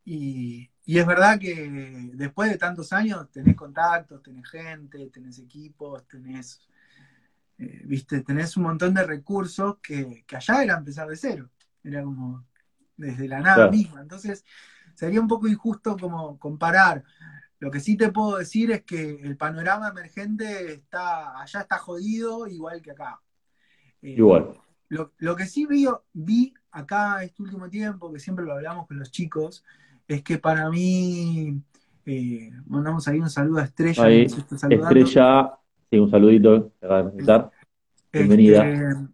Y, 0.04 0.70
es 0.86 1.06
verdad 1.06 1.38
que 1.38 2.10
después 2.14 2.50
de 2.50 2.58
tantos 2.58 2.92
años 2.92 3.30
tenés 3.30 3.56
contactos, 3.56 4.22
tenés 4.22 4.48
gente, 4.50 5.06
tenés 5.10 5.38
equipos, 5.38 6.06
tenés, 6.08 6.60
eh, 7.58 7.82
viste, 7.84 8.20
tenés 8.22 8.56
un 8.56 8.64
montón 8.64 8.94
de 8.94 9.04
recursos 9.04 9.76
que, 9.80 10.24
allá 10.32 10.64
era 10.64 10.76
empezar 10.76 11.08
de 11.08 11.16
cero. 11.16 11.50
Era 11.84 12.02
como 12.02 12.44
desde 12.96 13.28
la 13.28 13.40
nada 13.40 13.70
misma. 13.70 14.00
Entonces, 14.00 14.44
sería 14.94 15.20
un 15.20 15.28
poco 15.28 15.48
injusto 15.48 15.96
como 15.96 16.38
comparar. 16.38 17.04
Lo 17.58 17.70
que 17.70 17.80
sí 17.80 17.96
te 17.96 18.10
puedo 18.10 18.38
decir 18.38 18.70
es 18.72 18.82
que 18.82 19.20
el 19.22 19.36
panorama 19.36 19.88
emergente 19.88 20.72
está, 20.72 21.40
allá 21.40 21.60
está 21.60 21.78
jodido 21.78 22.46
igual 22.46 22.82
que 22.82 22.90
acá. 22.90 23.20
Eh, 24.02 24.14
igual. 24.18 24.54
Lo, 24.88 25.12
lo, 25.18 25.36
que 25.36 25.46
sí 25.46 25.66
vi, 25.66 25.86
vi 26.12 26.52
acá 26.70 27.22
este 27.22 27.42
último 27.42 27.70
tiempo, 27.70 28.12
que 28.12 28.18
siempre 28.18 28.44
lo 28.44 28.52
hablamos 28.54 28.86
con 28.86 28.98
los 28.98 29.10
chicos, 29.10 29.64
es 30.08 30.22
que 30.22 30.38
para 30.38 30.68
mí, 30.70 31.62
eh, 32.04 32.50
mandamos 32.66 33.06
ahí 33.08 33.20
un 33.20 33.30
saludo 33.30 33.60
a 33.60 33.64
Estrella. 33.64 34.08
Estrella, 34.10 35.52
sí, 35.88 35.98
un 35.98 36.10
saludito, 36.10 36.72
este, 36.80 37.50
Bienvenida. 38.12 39.08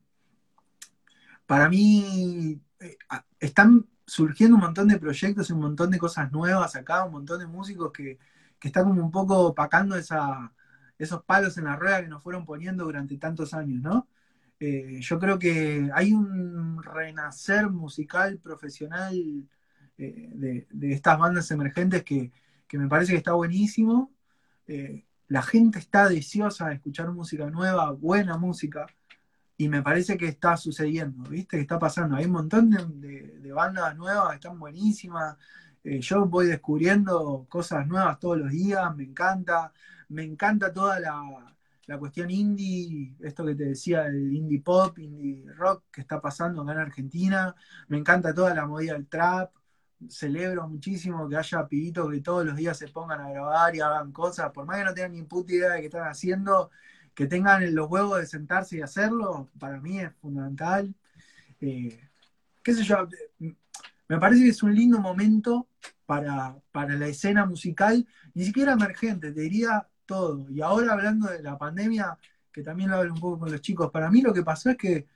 Para 1.49 1.70
mí, 1.70 2.61
eh, 2.78 2.99
están 3.40 3.86
surgiendo 4.07 4.57
un 4.57 4.61
montón 4.61 4.88
de 4.88 4.99
proyectos 4.99 5.49
y 5.49 5.55
un 5.55 5.61
montón 5.61 5.90
de 5.90 5.99
cosas 5.99 6.30
nuevas 6.30 6.76
acá, 6.76 7.05
un 7.07 7.12
montón 7.12 7.40
de 7.40 7.46
músicos 7.46 7.90
que, 7.90 8.18
están 8.62 8.84
como 8.84 9.03
un 9.03 9.11
poco 9.11 9.46
opacando 9.46 9.96
esa, 9.96 10.53
esos 10.99 11.24
palos 11.24 11.57
en 11.57 11.64
la 11.64 11.76
rueda 11.76 12.03
que 12.03 12.09
nos 12.09 12.22
fueron 12.22 12.44
poniendo 12.44 12.84
durante 12.84 13.16
tantos 13.16 13.55
años, 13.55 13.80
¿no? 13.80 14.09
Eh, 14.61 14.99
yo 15.01 15.18
creo 15.18 15.38
que 15.38 15.90
hay 15.94 16.12
un 16.12 16.82
renacer 16.82 17.70
musical 17.70 18.38
profesional 18.38 19.49
de, 19.96 20.66
estas 20.82 21.18
bandas 21.18 21.51
emergentes 21.51 22.05
que, 22.05 22.30
me 22.72 22.88
parece 22.88 23.12
que 23.12 23.18
está 23.18 23.32
buenísimo. 23.32 24.12
Eh, 24.66 25.07
la 25.28 25.40
gente 25.42 25.78
está 25.78 26.09
deseosa 26.11 26.68
de 26.68 26.74
escuchar 26.74 27.11
música 27.12 27.49
nueva, 27.49 27.90
buena 27.92 28.36
música, 28.36 28.86
y 29.59 29.68
me 29.68 29.82
parece 29.82 30.16
que 30.16 30.26
está 30.28 30.56
sucediendo, 30.56 31.28
¿viste? 31.28 31.56
Que 31.56 31.62
está 31.62 31.78
pasando. 31.78 32.16
Hay 32.16 32.26
un 32.26 32.32
montón 32.32 32.70
de, 32.70 33.52
bandas 33.52 33.96
nuevas 33.96 34.34
están 34.34 34.59
buenísimas. 34.59 35.36
Eh, 35.84 36.00
yo 36.00 36.26
voy 36.26 36.46
descubriendo 36.46 37.46
cosas 37.48 37.86
nuevas 37.86 38.18
todos 38.20 38.38
los 38.38 38.50
días, 38.50 38.94
me 38.96 39.04
encanta. 39.04 39.72
Me 40.11 40.22
encanta 40.22 40.72
toda 40.72 41.00
la, 41.00 41.56
la 41.86 41.98
cuestión 41.98 42.30
indie, 42.30 43.16
esto 43.20 43.44
que 43.44 43.54
te 43.56 43.64
decía, 43.64 44.06
el 44.06 44.32
indie 44.32 44.61
pop, 44.62 44.98
indie 44.98 45.44
rock 45.56 45.84
que 45.90 46.00
está 46.02 46.20
pasando 46.20 46.62
acá 46.62 46.72
en 46.72 46.78
Argentina. 46.78 47.54
Me 47.88 47.98
encanta 47.98 48.32
toda 48.32 48.54
la 48.54 48.66
movida 48.66 48.94
del 48.94 49.09
trap 49.09 49.50
celebro 50.09 50.68
muchísimo 50.68 51.28
que 51.28 51.36
haya 51.36 51.66
pibitos 51.66 52.11
que 52.11 52.20
todos 52.20 52.44
los 52.44 52.56
días 52.56 52.78
se 52.78 52.88
pongan 52.88 53.20
a 53.20 53.30
grabar 53.30 53.74
y 53.74 53.80
hagan 53.80 54.12
cosas, 54.12 54.50
por 54.52 54.64
más 54.64 54.78
que 54.78 54.84
no 54.84 54.94
tengan 54.94 55.12
ni 55.12 55.22
puta 55.22 55.52
idea 55.52 55.72
de 55.72 55.80
qué 55.80 55.86
están 55.86 56.06
haciendo, 56.06 56.70
que 57.18 57.26
tengan 57.26 57.74
los 57.74 57.90
huevos 57.90 58.20
de 58.20 58.26
sentarse 58.26 58.76
y 58.76 58.80
hacerlo, 58.80 59.48
para 59.58 59.80
mí 59.80 59.98
es 59.98 60.14
fundamental. 60.20 60.94
Eh, 61.60 62.00
qué 62.62 62.72
sé 62.72 62.84
yo, 62.84 63.08
me 63.40 64.18
parece 64.20 64.44
que 64.44 64.50
es 64.50 64.62
un 64.62 64.72
lindo 64.72 65.00
momento 65.00 65.66
para, 66.06 66.54
para 66.70 66.94
la 66.94 67.08
escena 67.08 67.44
musical, 67.44 68.06
ni 68.34 68.44
siquiera 68.44 68.74
emergente, 68.74 69.32
te 69.32 69.40
diría 69.40 69.88
todo. 70.06 70.48
Y 70.48 70.60
ahora 70.60 70.92
hablando 70.92 71.28
de 71.28 71.42
la 71.42 71.58
pandemia, 71.58 72.16
que 72.52 72.62
también 72.62 72.90
lo 72.90 72.98
hablo 72.98 73.14
un 73.14 73.20
poco 73.20 73.40
con 73.40 73.50
los 73.50 73.62
chicos, 73.62 73.90
para 73.90 74.12
mí 74.12 74.22
lo 74.22 74.32
que 74.32 74.44
pasó 74.44 74.70
es 74.70 74.76
que 74.76 75.08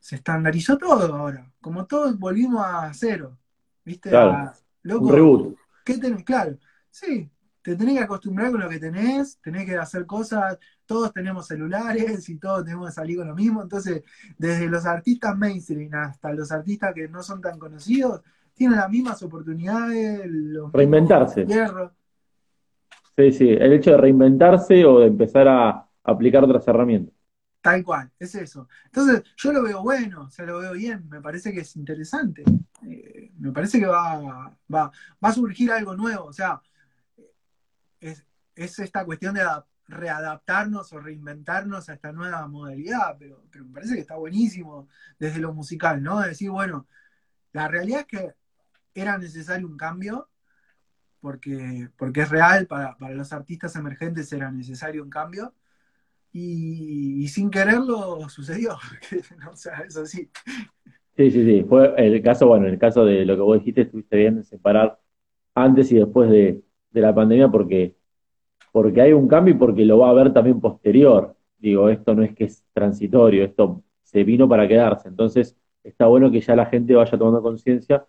se 0.00 0.16
estandarizó 0.16 0.78
todo 0.78 1.14
ahora, 1.14 1.52
como 1.60 1.84
todos 1.84 2.18
volvimos 2.18 2.64
a 2.64 2.90
cero. 2.94 3.36
¿Viste? 3.84 4.08
Claro. 4.08 4.54
un 4.84 5.12
reboot. 5.12 5.58
¿qué 5.84 5.98
tenés? 5.98 6.24
Claro, 6.24 6.56
sí, 6.90 7.30
te 7.62 7.76
tenés 7.76 7.98
que 7.98 8.04
acostumbrar 8.04 8.50
con 8.50 8.60
lo 8.60 8.68
que 8.68 8.78
tenés, 8.78 9.38
tenés 9.40 9.66
que 9.66 9.76
hacer 9.76 10.06
cosas, 10.06 10.58
todos 10.86 11.12
tenemos 11.12 11.46
celulares 11.46 12.28
y 12.28 12.36
todos 12.36 12.64
tenemos 12.64 12.88
que 12.88 12.94
salir 12.94 13.18
con 13.18 13.28
lo 13.28 13.34
mismo, 13.34 13.62
entonces 13.62 14.02
desde 14.36 14.68
los 14.68 14.86
artistas 14.86 15.36
mainstream 15.36 15.92
hasta 15.94 16.32
los 16.32 16.50
artistas 16.52 16.94
que 16.94 17.08
no 17.08 17.22
son 17.22 17.40
tan 17.40 17.58
conocidos, 17.58 18.22
tienen 18.54 18.76
las 18.76 18.90
mismas 18.90 19.22
oportunidades, 19.22 20.22
los 20.26 20.72
reinventarse. 20.72 21.46
Sí, 23.16 23.32
sí, 23.32 23.48
el 23.48 23.72
hecho 23.72 23.92
de 23.92 23.96
reinventarse 23.96 24.84
o 24.84 25.00
de 25.00 25.06
empezar 25.06 25.48
a 25.48 25.88
aplicar 26.04 26.44
otras 26.44 26.66
herramientas. 26.68 27.14
Tal 27.60 27.82
cual, 27.84 28.10
es 28.18 28.34
eso. 28.36 28.68
Entonces, 28.86 29.24
yo 29.36 29.52
lo 29.52 29.62
veo 29.62 29.82
bueno, 29.82 30.22
o 30.22 30.30
sea, 30.30 30.46
lo 30.46 30.60
veo 30.60 30.72
bien, 30.72 31.08
me 31.08 31.20
parece 31.20 31.52
que 31.52 31.60
es 31.60 31.76
interesante. 31.76 32.44
Eh, 32.86 33.32
me 33.38 33.52
parece 33.52 33.80
que 33.80 33.86
va, 33.86 34.52
va, 34.72 34.92
a 35.20 35.32
surgir 35.32 35.72
algo 35.72 35.96
nuevo, 35.96 36.26
o 36.26 36.32
sea, 36.32 36.60
es, 38.00 38.24
esta 38.54 39.04
cuestión 39.04 39.34
de 39.34 39.44
readaptarnos 39.86 40.92
o 40.92 41.00
reinventarnos 41.00 41.88
a 41.88 41.94
esta 41.94 42.12
nueva 42.12 42.46
modalidad, 42.46 43.16
pero, 43.18 43.42
me 43.64 43.72
parece 43.72 43.94
que 43.94 44.00
está 44.00 44.16
buenísimo 44.16 44.88
desde 45.18 45.40
lo 45.40 45.52
musical, 45.52 46.02
¿no? 46.02 46.20
decir, 46.20 46.50
bueno, 46.50 46.86
la 47.52 47.68
realidad 47.68 48.00
es 48.00 48.06
que 48.06 48.34
era 48.94 49.16
necesario 49.16 49.66
un 49.66 49.76
cambio, 49.76 50.28
porque, 51.20 51.88
porque 51.96 52.22
es 52.22 52.28
real, 52.28 52.66
para, 52.66 52.96
para 52.96 53.14
los 53.14 53.32
artistas 53.32 53.74
emergentes 53.76 54.32
era 54.32 54.50
necesario 54.50 55.02
un 55.02 55.10
cambio 55.10 55.54
y, 56.32 57.26
sin 57.28 57.50
quererlo 57.50 58.28
sucedió. 58.28 58.76
o 59.52 59.56
sea, 59.56 59.80
eso 59.86 60.06
sí. 60.06 60.30
Sí, 61.16 61.30
sí, 61.30 61.44
sí. 61.44 61.64
Fue 61.68 61.94
el 61.96 62.22
caso, 62.22 62.46
bueno, 62.46 62.66
en 62.66 62.74
el 62.74 62.78
caso 62.78 63.04
de 63.04 63.24
lo 63.24 63.34
que 63.34 63.42
vos 63.42 63.58
dijiste, 63.58 63.82
estuviste 63.82 64.16
bien 64.16 64.38
en 64.38 64.44
separar 64.44 65.00
antes 65.54 65.90
y 65.90 65.96
después 65.96 66.30
de, 66.30 66.62
la 66.92 67.14
pandemia 67.14 67.48
porque, 67.48 67.96
porque 68.72 69.00
hay 69.02 69.12
un 69.12 69.28
cambio 69.28 69.54
y 69.54 69.58
porque 69.58 69.84
lo 69.84 69.98
va 69.98 70.08
a 70.08 70.10
haber 70.10 70.32
también 70.32 70.60
posterior. 70.60 71.36
Digo, 71.58 71.88
esto 71.88 72.14
no 72.14 72.22
es 72.22 72.34
que 72.34 72.44
es 72.44 72.64
transitorio, 72.72 73.44
esto 73.44 73.82
se 74.02 74.24
vino 74.24 74.48
para 74.48 74.68
quedarse. 74.68 75.08
Entonces, 75.08 75.56
está 75.84 76.06
bueno 76.06 76.30
que 76.30 76.40
ya 76.40 76.56
la 76.56 76.66
gente 76.66 76.94
vaya 76.94 77.18
tomando 77.18 77.42
conciencia, 77.42 78.06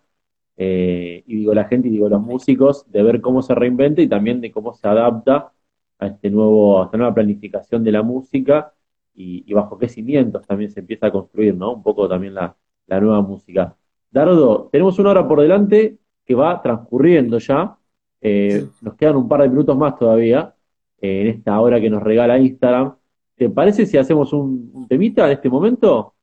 eh, 0.56 1.24
y 1.26 1.36
digo 1.36 1.54
la 1.54 1.64
gente 1.64 1.88
y 1.88 1.92
digo 1.92 2.08
los 2.08 2.20
músicos, 2.20 2.90
de 2.90 3.02
ver 3.02 3.20
cómo 3.20 3.42
se 3.42 3.54
reinventa 3.54 4.02
y 4.02 4.08
también 4.08 4.40
de 4.40 4.52
cómo 4.52 4.74
se 4.74 4.86
adapta 4.88 5.52
a 5.98 6.06
este 6.06 6.30
nuevo, 6.30 6.82
a 6.82 6.84
esta 6.86 6.96
nueva 6.98 7.14
planificación 7.14 7.84
de 7.84 7.92
la 7.92 8.02
música 8.02 8.74
y, 9.14 9.52
bajo 9.52 9.78
qué 9.78 9.88
cimientos 9.88 10.46
también 10.46 10.70
se 10.70 10.80
empieza 10.80 11.06
a 11.08 11.12
construir, 11.12 11.54
¿no? 11.54 11.72
Un 11.74 11.82
poco 11.82 12.08
también 12.08 12.34
la, 12.34 12.56
nueva 12.88 13.22
música. 13.22 13.76
Dardo, 14.10 14.68
tenemos 14.72 14.98
una 14.98 15.10
hora 15.10 15.28
por 15.28 15.40
delante 15.40 15.98
que 16.24 16.34
va 16.34 16.60
transcurriendo 16.60 17.38
ya. 17.38 17.76
Eh, 18.20 18.66
nos 18.82 18.94
quedan 18.94 19.16
un 19.16 19.28
par 19.28 19.42
de 19.42 19.48
minutos 19.48 19.76
más 19.76 19.98
todavía 19.98 20.54
eh, 21.00 21.22
en 21.22 21.26
esta 21.28 21.58
hora 21.60 21.80
que 21.80 21.90
nos 21.90 22.02
regala 22.02 22.38
Instagram. 22.38 22.94
¿Te 23.36 23.48
parece 23.48 23.86
si 23.86 23.96
hacemos 23.96 24.32
un, 24.32 24.86
temita 24.88 25.26
en 25.26 25.32
este 25.32 25.48
momento? 25.48 26.14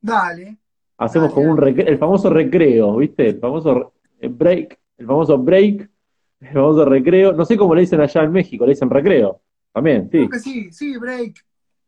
Dale. 0.00 0.56
Hacemos 0.96 1.32
como 1.32 1.52
un 1.52 1.62
el 1.62 1.98
famoso 1.98 2.30
recreo, 2.30 2.96
¿viste? 2.96 3.28
El 3.28 3.38
famoso 3.38 3.92
break, 4.20 4.78
el 4.98 5.06
famoso 5.06 5.38
break 5.38 5.90
el 6.42 6.48
famoso 6.52 6.84
recreo. 6.84 7.32
No 7.32 7.44
sé 7.44 7.56
cómo 7.56 7.74
le 7.74 7.82
dicen 7.82 8.00
allá 8.00 8.22
en 8.22 8.32
México, 8.32 8.64
le 8.64 8.72
dicen 8.72 8.90
recreo. 8.90 9.40
También, 9.72 10.04
sí. 10.10 10.18
Creo 10.18 10.28
que 10.28 10.38
sí, 10.38 10.72
sí, 10.72 10.96
break. 10.98 11.34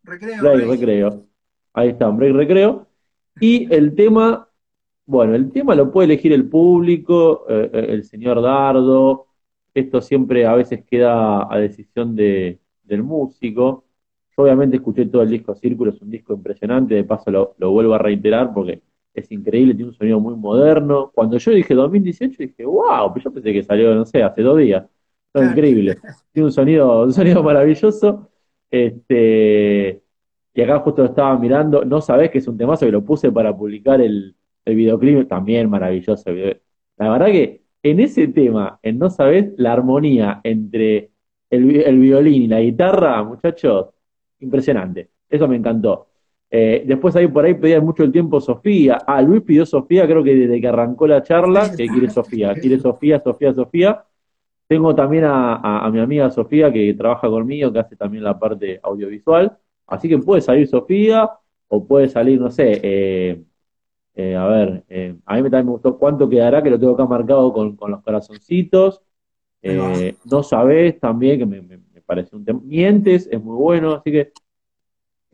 Recreo. 0.04 0.42
Break, 0.42 0.68
recreo. 0.68 1.26
Ahí 1.72 1.90
está, 1.90 2.08
un 2.08 2.16
break, 2.16 2.34
recreo. 2.34 2.86
Y 3.40 3.72
el 3.74 3.94
tema, 3.94 4.48
bueno, 5.06 5.34
el 5.34 5.50
tema 5.50 5.74
lo 5.74 5.90
puede 5.90 6.06
elegir 6.06 6.32
el 6.32 6.48
público, 6.48 7.46
eh, 7.48 7.70
el 7.72 8.04
señor 8.04 8.40
Dardo. 8.42 9.23
Esto 9.74 10.00
siempre 10.00 10.46
a 10.46 10.54
veces 10.54 10.84
queda 10.84 11.52
a 11.52 11.58
decisión 11.58 12.14
de, 12.16 12.60
del 12.84 13.02
músico. 13.02 13.84
Yo 14.36 14.42
obviamente 14.44 14.76
escuché 14.76 15.06
todo 15.06 15.22
el 15.22 15.30
disco 15.30 15.54
Círculo, 15.54 15.90
es 15.92 16.00
un 16.00 16.10
disco 16.10 16.34
impresionante, 16.34 16.94
de 16.94 17.04
paso 17.04 17.30
lo, 17.30 17.54
lo 17.58 17.70
vuelvo 17.70 17.94
a 17.94 17.98
reiterar 17.98 18.52
porque 18.54 18.82
es 19.14 19.30
increíble, 19.30 19.74
tiene 19.74 19.90
un 19.90 19.94
sonido 19.96 20.20
muy 20.20 20.34
moderno. 20.36 21.10
Cuando 21.14 21.38
yo 21.38 21.50
dije 21.52 21.74
2018, 21.74 22.36
dije, 22.42 22.64
wow, 22.64 23.12
pero 23.12 23.24
yo 23.24 23.32
pensé 23.32 23.52
que 23.52 23.62
salió, 23.62 23.94
no 23.94 24.04
sé, 24.04 24.22
hace 24.22 24.42
dos 24.42 24.58
días. 24.58 24.84
Es 25.34 25.42
increíble. 25.44 26.02
Tiene 26.32 26.46
un 26.46 26.52
sonido, 26.52 27.04
un 27.04 27.12
sonido 27.12 27.42
maravilloso. 27.42 28.30
Este, 28.70 30.02
y 30.54 30.62
acá 30.62 30.80
justo 30.80 31.02
lo 31.02 31.08
estaba 31.08 31.38
mirando, 31.38 31.84
no 31.84 32.00
sabés 32.00 32.30
que 32.30 32.38
es 32.38 32.48
un 32.48 32.56
temazo 32.58 32.86
que 32.86 32.92
lo 32.92 33.04
puse 33.04 33.30
para 33.32 33.56
publicar 33.56 34.00
el, 34.00 34.36
el 34.64 34.74
videoclip, 34.76 35.28
también 35.28 35.68
maravilloso. 35.70 36.30
La 36.96 37.10
verdad 37.10 37.26
que 37.26 37.63
en 37.84 38.00
ese 38.00 38.28
tema, 38.28 38.80
en 38.82 38.98
no 38.98 39.10
sabés, 39.10 39.52
la 39.58 39.74
armonía 39.74 40.40
entre 40.42 41.10
el, 41.50 41.76
el 41.82 41.98
violín 42.00 42.42
y 42.42 42.48
la 42.48 42.60
guitarra, 42.60 43.22
muchachos, 43.22 43.90
impresionante. 44.40 45.10
Eso 45.28 45.46
me 45.46 45.56
encantó. 45.56 46.08
Eh, 46.50 46.84
después 46.86 47.14
ahí 47.16 47.26
por 47.26 47.44
ahí 47.44 47.54
pedían 47.54 47.84
mucho 47.84 48.02
el 48.02 48.10
tiempo 48.12 48.40
Sofía. 48.40 48.98
Ah, 49.06 49.20
Luis 49.20 49.42
pidió 49.42 49.66
Sofía, 49.66 50.06
creo 50.06 50.24
que 50.24 50.34
desde 50.34 50.60
que 50.60 50.68
arrancó 50.68 51.06
la 51.06 51.22
charla, 51.22 51.70
que 51.76 51.86
quiere 51.86 52.08
Sofía, 52.08 52.54
quiere 52.54 52.78
Sofía, 52.78 53.20
Sofía, 53.20 53.52
Sofía. 53.52 54.04
Tengo 54.66 54.94
también 54.94 55.24
a, 55.26 55.90
mi 55.92 56.00
amiga 56.00 56.30
Sofía 56.30 56.72
que 56.72 56.94
trabaja 56.94 57.28
conmigo, 57.28 57.70
que 57.70 57.80
hace 57.80 57.96
también 57.96 58.24
la 58.24 58.38
parte 58.38 58.80
audiovisual. 58.82 59.58
Así 59.86 60.08
que 60.08 60.16
puede 60.18 60.40
salir 60.40 60.66
Sofía 60.68 61.28
o 61.68 61.86
puede 61.86 62.08
salir, 62.08 62.40
no 62.40 62.50
sé, 62.50 62.80
eh, 62.82 63.42
eh, 64.14 64.36
a 64.36 64.46
ver, 64.46 64.84
a 65.26 65.34
mí 65.34 65.42
también 65.42 65.66
me 65.66 65.72
gustó 65.72 65.98
cuánto 65.98 66.28
quedará, 66.28 66.62
que 66.62 66.70
lo 66.70 66.78
tengo 66.78 66.94
acá 66.94 67.06
marcado 67.06 67.52
con, 67.52 67.76
los 67.90 68.02
corazoncitos. 68.02 69.02
no 69.62 70.42
sabés 70.42 70.98
también, 71.00 71.38
que 71.38 71.46
me, 71.46 71.60
me 71.60 72.00
parece 72.04 72.36
un 72.36 72.44
tema. 72.44 72.60
Mientes, 72.62 73.28
es 73.30 73.42
muy 73.42 73.56
bueno, 73.56 73.92
así 73.92 74.12
que 74.12 74.32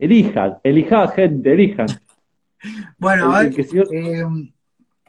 Elijan, 0.01 0.57
elijan, 0.63 1.09
gente, 1.09 1.53
elijan. 1.53 1.87
Bueno, 2.99 3.33
a 3.35 3.41
ver, 3.41 3.55
eh, 3.91 4.23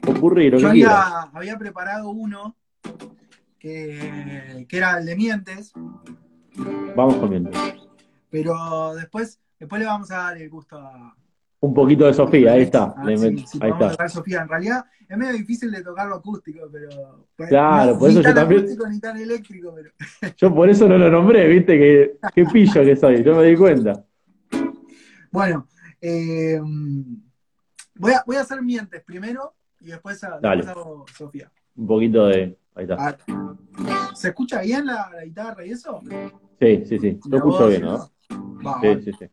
ocurrir, 0.06 0.56
yo 0.56 0.68
había, 0.70 1.20
había, 1.34 1.58
preparado 1.58 2.08
uno 2.08 2.56
que, 3.58 4.64
que, 4.66 4.76
era 4.78 4.96
el 4.96 5.04
de 5.04 5.16
mientes. 5.16 5.74
Vamos 6.96 7.16
comiendo. 7.16 7.50
Pero 8.30 8.94
después, 8.94 9.38
después 9.60 9.80
le 9.80 9.86
vamos 9.86 10.10
a 10.10 10.16
dar 10.16 10.38
el 10.38 10.48
gusto 10.48 10.78
a. 10.78 11.14
Un 11.62 11.72
poquito 11.72 12.06
de 12.06 12.12
Sofía, 12.12 12.54
ahí 12.54 12.62
está. 12.62 12.92
Ah, 12.96 13.04
sí, 13.16 13.44
ahí 13.60 13.70
está. 13.70 13.92
Tocar 13.92 14.10
Sofía. 14.10 14.42
En 14.42 14.48
realidad 14.48 14.84
es 15.08 15.16
medio 15.16 15.32
difícil 15.32 15.70
de 15.70 15.80
tocarlo 15.80 16.16
acústico, 16.16 16.68
pero. 16.72 17.28
Claro, 17.48 17.96
por 17.96 18.10
eso 18.10 18.20
yo 18.20 18.34
también. 18.34 18.62
Acústico, 18.62 18.88
ni 18.88 18.98
tan 18.98 19.16
eléctrico, 19.16 19.72
pero... 19.72 19.90
Yo 20.36 20.52
por 20.52 20.68
eso 20.68 20.88
no 20.88 20.98
lo 20.98 21.08
nombré, 21.08 21.46
viste, 21.46 21.78
que 21.78 22.18
qué 22.34 22.44
pillo 22.46 22.82
que 22.82 22.96
soy, 22.96 23.22
yo 23.22 23.36
me 23.36 23.44
di 23.44 23.56
cuenta. 23.56 24.04
Bueno, 25.30 25.68
eh, 26.00 26.60
voy, 27.94 28.12
a, 28.12 28.24
voy 28.26 28.36
a 28.36 28.40
hacer 28.40 28.60
mientes 28.60 29.00
primero 29.04 29.54
y 29.80 29.86
después, 29.86 30.22
hago 30.24 31.06
Sofía. 31.16 31.48
Un 31.76 31.86
poquito 31.86 32.26
de. 32.26 32.58
Ahí 32.74 32.86
está. 32.90 33.16
¿Se 34.14 34.28
escucha 34.28 34.62
bien 34.62 34.86
la, 34.86 35.12
guitarra 35.24 35.64
y 35.64 35.70
eso? 35.70 36.00
Sí, 36.58 36.84
sí, 36.86 36.98
sí. 36.98 37.20
Lo 37.28 37.36
escucho 37.36 37.68
bien, 37.68 37.82
¿no? 37.82 38.10
sí, 38.80 39.04
sí, 39.04 39.12
sí. 39.16 39.26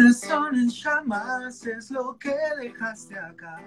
Corazón 0.00 0.54
en 0.54 0.68
llamas 0.68 1.66
es 1.66 1.90
lo 1.90 2.16
que 2.18 2.36
dejaste 2.60 3.18
acá 3.18 3.60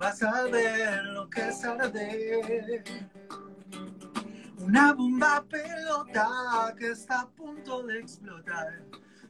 vas 0.00 0.22
a 0.22 0.44
ver 0.44 1.04
lo 1.04 1.28
que 1.28 1.48
es 1.48 1.62
arder. 1.62 2.82
Una 4.58 4.94
bomba 4.94 5.44
pelota 5.48 6.74
que 6.78 6.92
está 6.92 7.20
a 7.20 7.28
punto 7.28 7.82
de 7.82 7.98
explotar. 8.00 8.82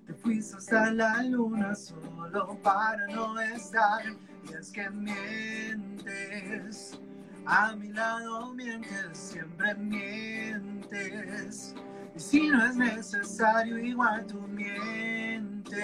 Te 0.06 0.14
fuiste 0.14 0.56
hasta 0.56 0.92
la 0.92 1.24
luna 1.24 1.74
solo 1.74 2.56
para 2.62 3.04
no 3.08 3.40
estar. 3.40 4.04
Y 4.48 4.52
es 4.54 4.70
que 4.70 4.88
mientes. 4.90 7.00
A 7.46 7.74
mi 7.74 7.88
lado 7.88 8.54
mientes, 8.54 9.18
siempre 9.18 9.74
mientes. 9.74 11.74
Y 12.14 12.20
si 12.20 12.48
no 12.48 12.64
es 12.64 12.76
necesario, 12.76 13.78
igual 13.78 14.26
tú 14.26 14.40
mientes. 14.48 15.76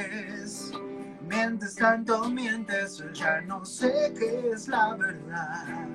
Mientes 1.29 1.75
tanto, 1.75 2.29
mientes, 2.31 3.03
ya 3.13 3.41
no 3.41 3.65
sé 3.65 4.15
qué 4.17 4.51
es 4.53 4.69
la 4.69 4.95
verdad. 4.95 5.89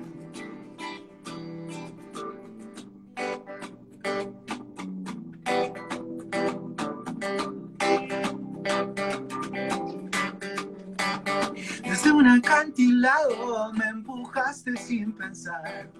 Desde 11.82 12.12
un 12.12 12.26
acantilado 12.26 13.72
me 13.72 13.86
empujaste 13.86 14.76
sin 14.76 15.12
pensar, 15.12 15.90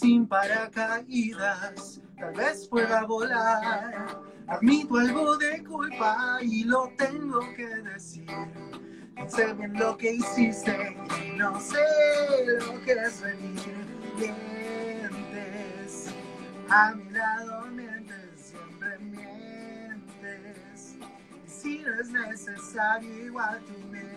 sin 0.00 0.26
paracaídas, 0.26 2.00
tal 2.18 2.34
vez 2.34 2.68
pueda 2.68 3.04
volar 3.04 4.26
Admito 4.48 4.96
algo 4.96 5.36
de 5.38 5.64
culpa 5.64 6.38
y 6.40 6.64
lo 6.64 6.88
tengo 6.96 7.40
que 7.56 7.66
decir. 7.66 8.30
No 9.16 9.28
sé 9.28 9.52
bien 9.54 9.72
lo 9.74 9.96
que 9.96 10.12
hiciste 10.12 10.96
no 11.36 11.60
sé 11.60 11.78
lo 12.58 12.80
que 12.84 12.92
es 12.92 13.22
venir. 13.22 13.86
Mientes, 14.16 16.14
a 16.68 16.94
mi 16.94 17.10
lado 17.10 17.66
mientes, 17.66 18.52
siempre 18.52 18.98
mientes. 18.98 20.94
Y 21.44 21.50
si 21.50 21.78
no 21.78 22.00
es 22.00 22.08
necesario, 22.10 23.26
igual 23.26 23.60
tú 23.66 23.72
mientes. 23.88 24.15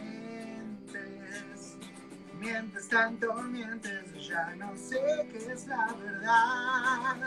Mientes 2.40 2.88
tanto, 2.88 3.34
mientes, 3.44 4.28
ya 4.28 4.56
no 4.56 4.76
sé 4.78 5.28
qué 5.30 5.52
es 5.52 5.68
la 5.68 5.94
verdad. 5.94 6.24
Ah, 6.26 7.18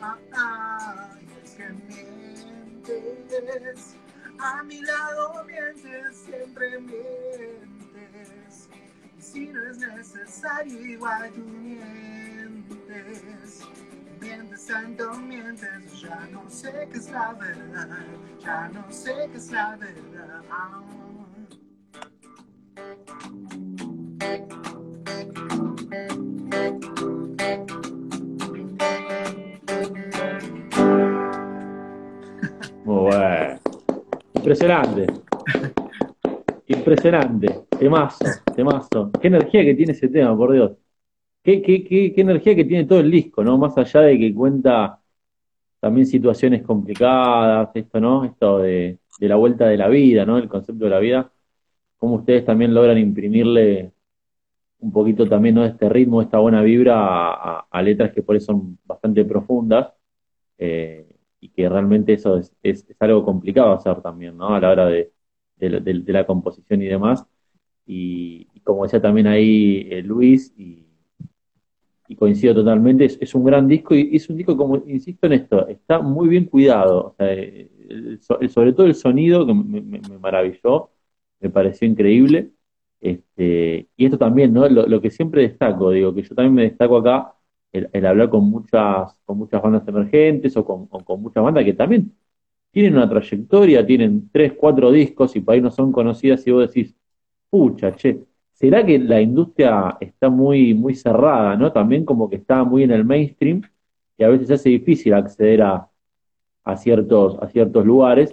ah, 0.00 0.18
ah 0.34 1.10
que 1.54 1.68
mientes. 1.68 2.94
A 4.38 4.62
mi 4.62 4.80
lado 4.80 5.44
mientes, 5.44 6.16
siempre 6.16 6.80
mientes. 6.80 8.70
Y 9.18 9.22
si 9.22 9.48
no 9.48 9.70
es 9.70 9.76
necesario, 9.78 10.80
igual 10.80 11.30
tú 11.32 11.42
mientes. 11.42 13.68
Mientes 14.18 14.66
tanto, 14.66 15.12
mientes, 15.14 16.00
ya 16.00 16.26
no 16.30 16.48
sé 16.48 16.88
qué 16.90 16.96
es 16.96 17.10
la 17.10 17.34
verdad. 17.34 17.98
Ya 18.40 18.68
no 18.68 18.90
sé 18.90 19.28
qué 19.30 19.36
es 19.36 19.50
la 19.50 19.76
verdad. 19.76 20.42
Impresionante. 34.52 35.06
Impresionante. 36.66 37.60
Temazo, 37.78 38.24
temazo. 38.54 39.10
Qué 39.18 39.28
energía 39.28 39.64
que 39.64 39.74
tiene 39.74 39.92
ese 39.92 40.08
tema, 40.08 40.36
por 40.36 40.52
Dios. 40.52 40.72
Qué, 41.42 41.62
qué, 41.62 41.82
qué, 41.82 42.12
qué 42.12 42.20
energía 42.20 42.54
que 42.54 42.66
tiene 42.66 42.84
todo 42.84 43.00
el 43.00 43.10
disco, 43.10 43.42
¿no? 43.42 43.56
Más 43.56 43.76
allá 43.78 44.02
de 44.02 44.18
que 44.18 44.34
cuenta 44.34 45.00
también 45.80 46.06
situaciones 46.06 46.62
complicadas, 46.62 47.70
esto, 47.74 47.98
¿no? 47.98 48.24
Esto 48.24 48.58
de, 48.58 48.98
la 49.20 49.36
vuelta 49.36 49.66
de 49.66 49.78
la 49.78 49.88
vida, 49.88 50.26
¿no? 50.26 50.36
El 50.36 50.48
concepto 50.48 50.84
de 50.84 50.90
la 50.90 50.98
vida. 50.98 51.32
Cómo 51.96 52.16
ustedes 52.16 52.44
también 52.44 52.74
logran 52.74 52.98
imprimirle 52.98 53.92
un 54.80 54.92
poquito 54.92 55.26
también, 55.26 55.54
¿no? 55.54 55.64
Este 55.64 55.88
ritmo, 55.88 56.20
esta 56.20 56.38
buena 56.38 56.60
vibra 56.62 56.96
a, 56.98 57.66
a 57.70 57.82
letras 57.82 58.12
que 58.12 58.22
por 58.22 58.36
eso 58.36 58.46
son 58.52 58.78
bastante 58.84 59.24
profundas. 59.24 59.94
Eh, 60.58 61.11
y 61.42 61.48
que 61.50 61.68
realmente 61.68 62.14
eso 62.14 62.38
es, 62.38 62.54
es, 62.62 62.86
algo 63.00 63.24
complicado 63.24 63.72
hacer 63.72 64.00
también, 64.00 64.36
¿no? 64.36 64.54
A 64.54 64.60
la 64.60 64.70
hora 64.70 64.86
de, 64.86 65.12
de, 65.56 66.12
la 66.12 66.24
composición 66.26 66.82
y 66.82 66.86
demás. 66.86 67.26
Y, 67.86 68.46
como 68.64 68.84
decía 68.84 69.02
también 69.02 69.26
ahí 69.26 69.88
eh, 69.90 70.02
Luis, 70.02 70.54
y, 70.56 70.86
coincido 72.16 72.54
totalmente, 72.54 73.06
es, 73.06 73.34
un 73.34 73.44
gran 73.44 73.66
disco 73.66 73.94
y 73.94 74.14
es 74.14 74.28
un 74.28 74.36
disco, 74.36 74.56
como 74.56 74.76
insisto 74.86 75.26
en 75.26 75.32
esto, 75.32 75.66
está 75.68 76.00
muy 76.00 76.28
bien 76.28 76.44
cuidado. 76.44 77.16
El, 77.18 78.20
sobre 78.22 78.72
todo 78.74 78.86
el 78.86 78.94
sonido 78.94 79.46
que 79.46 79.54
me, 79.54 80.00
maravilló, 80.20 80.90
me 81.40 81.50
pareció 81.50 81.88
increíble. 81.88 82.52
Este, 83.00 83.88
y 83.96 84.04
esto 84.04 84.18
también, 84.18 84.52
¿no? 84.52 84.68
Lo, 84.68 85.00
que 85.00 85.10
siempre 85.10 85.42
destaco, 85.42 85.90
digo, 85.90 86.14
que 86.14 86.22
yo 86.22 86.34
también 86.34 86.54
me 86.54 86.62
destaco 86.62 86.98
acá, 86.98 87.34
el, 87.72 88.06
hablar 88.06 88.28
con 88.30 88.44
muchas, 88.44 89.14
con 89.24 89.38
muchas 89.38 89.62
bandas 89.62 89.86
emergentes 89.88 90.56
o 90.56 90.64
con, 90.64 90.88
o 90.90 91.04
con 91.04 91.22
muchas 91.22 91.42
bandas 91.42 91.64
que 91.64 91.72
también 91.74 92.12
tienen 92.70 92.96
una 92.96 93.08
trayectoria, 93.08 93.86
tienen 93.86 94.30
tres, 94.32 94.54
cuatro 94.54 94.90
discos 94.90 95.36
y 95.36 95.40
por 95.40 95.54
ahí 95.54 95.60
no 95.60 95.70
son 95.70 95.92
conocidas 95.92 96.46
y 96.46 96.50
vos 96.52 96.68
decís, 96.68 96.96
pucha, 97.50 97.94
che, 97.96 98.24
¿será 98.52 98.84
que 98.84 98.98
la 98.98 99.20
industria 99.20 99.96
está 100.00 100.30
muy, 100.30 100.74
muy 100.74 100.94
cerrada, 100.94 101.56
¿no? 101.56 101.72
También 101.72 102.04
como 102.04 102.30
que 102.30 102.36
está 102.36 102.64
muy 102.64 102.84
en 102.84 102.92
el 102.92 103.04
mainstream 103.04 103.62
y 104.16 104.24
a 104.24 104.28
veces 104.28 104.50
hace 104.50 104.70
difícil 104.70 105.14
acceder 105.14 105.62
a, 105.62 105.90
a, 106.64 106.76
ciertos, 106.76 107.38
a 107.42 107.48
ciertos 107.48 107.84
lugares. 107.84 108.32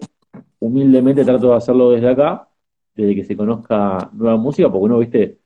Humildemente 0.60 1.26
trato 1.26 1.50
de 1.50 1.56
hacerlo 1.56 1.92
desde 1.92 2.10
acá, 2.10 2.50
desde 2.96 3.16
que 3.16 3.24
se 3.26 3.36
conozca 3.38 4.10
nueva 4.14 4.38
música, 4.38 4.70
porque 4.72 4.86
uno, 4.86 5.00
viste, 5.00 5.39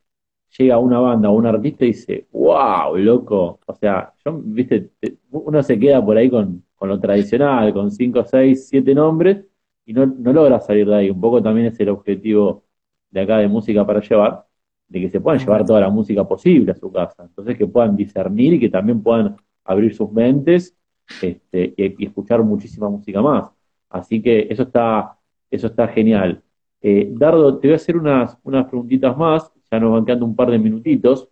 llega 0.57 0.77
una 0.77 0.99
banda 0.99 1.29
o 1.29 1.33
un 1.33 1.45
artista 1.45 1.85
y 1.85 1.89
dice, 1.89 2.27
wow, 2.31 2.95
loco. 2.97 3.59
O 3.65 3.75
sea, 3.75 4.13
yo, 4.23 4.39
viste, 4.43 4.91
uno 5.31 5.63
se 5.63 5.79
queda 5.79 6.03
por 6.03 6.17
ahí 6.17 6.29
con, 6.29 6.63
con 6.75 6.89
lo 6.89 6.99
tradicional, 6.99 7.73
con 7.73 7.91
5, 7.91 8.23
6, 8.25 8.67
7 8.69 8.93
nombres, 8.95 9.45
y 9.85 9.93
no, 9.93 10.05
no 10.05 10.33
logra 10.33 10.59
salir 10.59 10.87
de 10.87 10.95
ahí. 10.95 11.09
Un 11.09 11.21
poco 11.21 11.41
también 11.41 11.67
es 11.67 11.79
el 11.79 11.89
objetivo 11.89 12.63
de 13.11 13.21
acá 13.21 13.37
de 13.37 13.47
música 13.47 13.85
para 13.85 14.01
llevar, 14.01 14.45
de 14.87 15.01
que 15.01 15.09
se 15.09 15.19
puedan 15.21 15.39
llevar 15.39 15.65
toda 15.65 15.81
la 15.81 15.89
música 15.89 16.27
posible 16.27 16.71
a 16.71 16.75
su 16.75 16.91
casa. 16.91 17.23
Entonces 17.23 17.57
que 17.57 17.67
puedan 17.67 17.95
discernir 17.95 18.53
y 18.53 18.59
que 18.59 18.69
también 18.69 19.01
puedan 19.01 19.35
abrir 19.63 19.95
sus 19.95 20.11
mentes 20.11 20.75
este, 21.21 21.73
y, 21.77 22.03
y 22.03 22.05
escuchar 22.07 22.43
muchísima 22.43 22.89
música 22.89 23.21
más. 23.21 23.51
Así 23.89 24.21
que 24.21 24.47
eso 24.49 24.63
está, 24.63 25.17
eso 25.51 25.67
está 25.67 25.87
genial. 25.87 26.41
Eh, 26.81 27.07
Dardo, 27.13 27.59
te 27.59 27.67
voy 27.67 27.73
a 27.73 27.75
hacer 27.77 27.95
unas, 27.95 28.37
unas 28.43 28.65
preguntitas 28.67 29.15
más, 29.17 29.51
ya 29.73 29.79
nos 29.79 29.91
van 29.91 30.05
quedando 30.05 30.25
un 30.25 30.35
par 30.35 30.51
de 30.51 30.59
minutitos. 30.59 31.29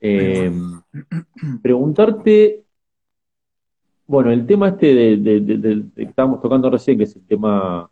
Eh, 0.00 0.52
preguntarte, 1.62 2.64
bueno, 4.06 4.30
el 4.30 4.46
tema 4.46 4.68
este 4.68 4.94
de, 4.94 5.16
de, 5.16 5.40
de, 5.40 5.56
de, 5.56 5.84
que 5.94 6.02
estábamos 6.02 6.42
tocando 6.42 6.68
recién, 6.68 6.98
que 6.98 7.04
es 7.04 7.16
el 7.16 7.26
tema, 7.26 7.90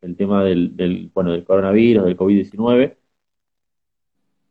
el 0.00 0.16
tema 0.16 0.42
del, 0.42 0.76
del 0.76 1.10
bueno, 1.14 1.30
del 1.30 1.44
coronavirus, 1.44 2.04
del 2.04 2.16
COVID-19, 2.16 2.96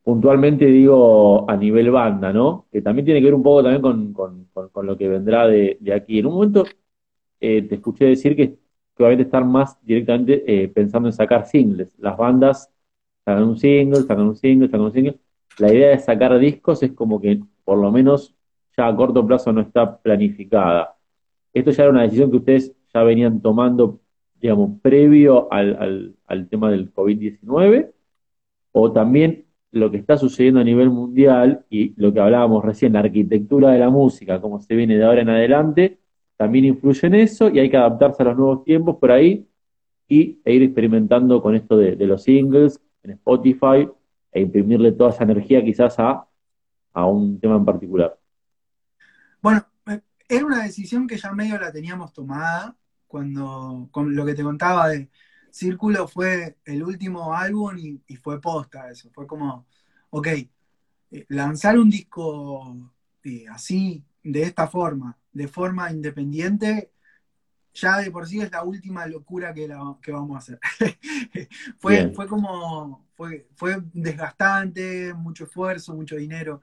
puntualmente 0.03 0.65
digo 0.67 1.49
a 1.49 1.57
nivel 1.57 1.91
banda, 1.91 2.31
¿no? 2.31 2.67
Que 2.71 2.81
también 2.81 3.05
tiene 3.05 3.19
que 3.19 3.25
ver 3.25 3.33
un 3.33 3.43
poco 3.43 3.63
también 3.63 3.81
con, 3.81 4.13
con, 4.13 4.45
con, 4.53 4.69
con 4.69 4.85
lo 4.85 4.97
que 4.97 5.09
vendrá 5.09 5.45
de, 5.47 5.77
aquí. 5.93 6.19
En 6.19 6.27
un 6.27 6.35
momento 6.35 6.63
eh, 7.41 7.63
te 7.63 7.75
escuché 7.75 8.05
decir 8.05 8.33
que, 8.35 8.51
que 8.95 9.03
obviamente 9.03 9.23
estar 9.23 9.43
más 9.43 9.77
directamente 9.85 10.43
eh, 10.47 10.69
pensando 10.69 11.09
en 11.09 11.13
sacar 11.13 11.45
singles. 11.45 11.93
Las 11.99 12.15
bandas 12.17 12.71
sacan 13.25 13.43
un 13.43 13.57
single, 13.57 14.01
sacan 14.03 14.27
un 14.27 14.35
single, 14.35 14.67
sacan 14.67 14.85
un 14.85 14.93
single. 14.93 15.19
La 15.57 15.73
idea 15.73 15.89
de 15.89 15.99
sacar 15.99 16.37
discos 16.37 16.83
es 16.83 16.91
como 16.93 17.19
que 17.19 17.41
por 17.63 17.79
lo 17.79 17.91
menos 17.91 18.35
ya 18.77 18.87
a 18.87 18.95
corto 18.95 19.25
plazo 19.25 19.51
no 19.51 19.61
está 19.61 19.97
planificada. 20.01 20.95
Esto 21.53 21.71
ya 21.71 21.83
era 21.83 21.91
una 21.91 22.03
decisión 22.03 22.29
que 22.29 22.37
ustedes 22.37 22.73
ya 22.93 23.03
venían 23.03 23.41
tomando, 23.41 24.01
digamos, 24.35 24.79
previo 24.81 25.51
al, 25.51 26.15
al, 26.27 26.49
tema 26.49 26.69
del 26.69 26.93
COVID-19, 26.93 27.91
o 28.73 28.91
también 28.91 29.45
lo 29.71 29.91
que 29.91 29.97
está 29.97 30.17
sucediendo 30.17 30.59
a 30.59 30.63
nivel 30.63 30.89
mundial 30.89 31.65
y 31.69 31.93
lo 32.01 32.13
que 32.13 32.19
hablábamos 32.19 32.63
recién, 32.63 32.93
la 32.93 32.99
arquitectura 32.99 33.71
de 33.71 33.79
la 33.79 33.89
música, 33.89 34.41
cómo 34.41 34.59
se 34.61 34.75
viene 34.75 34.97
de 34.97 35.05
ahora 35.05 35.21
en 35.21 35.29
adelante, 35.29 35.99
también 36.37 36.65
influye 36.65 37.07
en 37.07 37.15
eso 37.15 37.49
y 37.49 37.59
hay 37.59 37.69
que 37.69 37.77
adaptarse 37.77 38.23
a 38.23 38.27
los 38.27 38.37
nuevos 38.37 38.63
tiempos 38.65 38.97
por 38.97 39.11
ahí 39.11 39.47
y, 40.07 40.39
e 40.45 40.53
ir 40.53 40.63
experimentando 40.63 41.41
con 41.41 41.55
esto 41.55 41.77
de 41.77 41.95
los 42.05 42.23
singles 42.23 42.81
en 43.05 43.11
Spotify 43.11 43.87
e 44.31 44.41
imprimirle 44.41 44.91
toda 44.91 45.11
esa 45.11 45.23
energía 45.23 45.63
quizás 45.63 45.97
a, 45.99 46.27
a 46.93 47.05
un 47.05 47.39
tema 47.39 47.55
en 47.55 47.65
particular. 47.65 48.19
Bueno, 49.41 49.65
era 50.27 50.45
una 50.45 50.63
decisión 50.63 51.07
que 51.07 51.17
ya 51.17 51.31
medio 51.31 51.57
la 51.59 51.71
teníamos 51.71 52.11
tomada 52.11 52.75
cuando, 53.07 53.87
con 53.91 54.15
lo 54.15 54.25
que 54.25 54.33
te 54.33 54.43
contaba 54.43 54.89
de 54.89 55.09
Círculo 55.51 56.05
fue 56.07 56.57
el 56.65 56.83
último 56.83 57.33
álbum 57.33 57.77
y, 57.77 58.01
y 58.07 58.17
fue 58.17 58.41
posta 58.41 58.89
eso, 58.89 59.09
fue 59.13 59.25
como, 59.25 59.65
ok, 60.09 60.27
eh, 60.27 61.25
lanzar 61.29 61.79
un 61.79 61.89
disco 61.89 62.91
eh, 63.23 63.45
así, 63.49 64.03
de 64.21 64.43
esta 64.43 64.67
forma, 64.67 65.17
de 65.31 65.47
forma 65.47 65.89
independiente, 65.91 66.91
ya 67.75 67.97
de 67.99 68.09
por 68.09 68.25
sí 68.25 68.39
es 68.41 68.51
la 68.51 68.63
última 68.63 69.05
locura 69.05 69.53
que, 69.53 69.67
la, 69.67 69.97
que 70.01 70.11
vamos 70.11 70.35
a 70.35 70.39
hacer. 70.39 70.59
fue, 71.77 72.09
fue 72.11 72.27
como, 72.27 73.05
fue, 73.13 73.47
fue 73.53 73.77
desgastante, 73.93 75.13
mucho 75.13 75.43
esfuerzo, 75.43 75.93
mucho 75.93 76.15
dinero. 76.15 76.61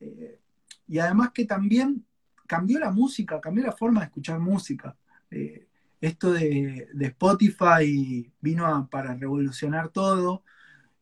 Eh, 0.00 0.40
y 0.88 0.98
además 0.98 1.30
que 1.32 1.44
también 1.44 2.04
cambió 2.46 2.80
la 2.80 2.90
música, 2.90 3.40
cambió 3.40 3.64
la 3.64 3.72
forma 3.72 4.00
de 4.00 4.06
escuchar 4.06 4.40
música. 4.40 4.96
Eh, 5.30 5.68
esto 6.00 6.32
de, 6.32 6.88
de, 6.92 7.06
Spotify 7.06 8.32
vino 8.40 8.66
a, 8.66 8.86
para 8.88 9.14
revolucionar 9.14 9.88
todo 9.88 10.42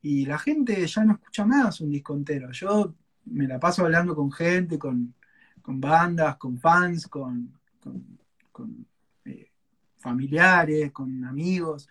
y 0.02 0.26
la 0.26 0.38
gente 0.38 0.86
ya 0.86 1.04
no 1.04 1.14
escucha 1.14 1.46
más 1.46 1.80
un 1.80 1.90
disco 1.90 2.14
entero. 2.14 2.50
Yo 2.52 2.94
me 3.24 3.46
la 3.46 3.58
paso 3.58 3.84
hablando 3.84 4.14
con 4.14 4.30
gente, 4.30 4.78
con, 4.78 5.14
con 5.62 5.80
bandas, 5.80 6.36
con 6.36 6.58
fans, 6.58 7.06
con, 7.06 7.58
con, 7.80 8.18
con 8.52 8.86
familiares, 10.06 10.92
con 10.92 11.24
amigos. 11.24 11.88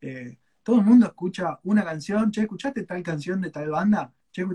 Eh, 0.00 0.38
todo 0.62 0.76
el 0.78 0.86
mundo 0.86 1.06
escucha 1.06 1.60
una 1.64 1.84
canción, 1.84 2.30
che, 2.30 2.42
¿escuchaste 2.42 2.84
tal 2.84 3.02
canción 3.02 3.40
de 3.42 3.50
tal 3.50 3.68
banda? 3.68 4.10
Che, 4.30 4.46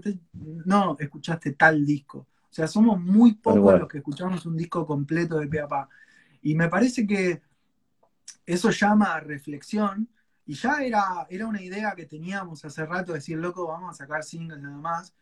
no, 0.65 0.95
escuchaste 0.99 1.51
tal 1.53 1.85
disco. 1.85 2.27
O 2.49 2.53
sea, 2.57 2.67
somos 2.67 2.99
muy 2.99 3.35
pocos 3.35 3.61
bueno. 3.61 3.79
los 3.79 3.87
que 3.87 3.99
escuchamos 3.99 4.45
un 4.47 4.57
disco 4.57 4.85
completo 4.85 5.37
de 5.37 5.47
Peapa. 5.47 5.87
Y 6.41 6.55
me 6.55 6.69
parece 6.69 7.05
que 7.05 7.43
eso 8.45 8.71
llama 8.71 9.13
a 9.13 9.19
reflexión. 9.19 10.09
Y 10.45 10.53
ya 10.55 10.81
era, 10.81 11.27
era 11.29 11.45
una 11.45 11.61
idea 11.61 11.93
que 11.93 12.05
teníamos 12.05 12.65
hace 12.65 12.85
rato, 12.85 13.13
decir, 13.13 13.37
loco, 13.37 13.67
vamos 13.67 13.91
a 13.91 13.97
sacar 13.97 14.23
singles 14.23 14.59
nada 14.59 14.77
más. 14.77 15.13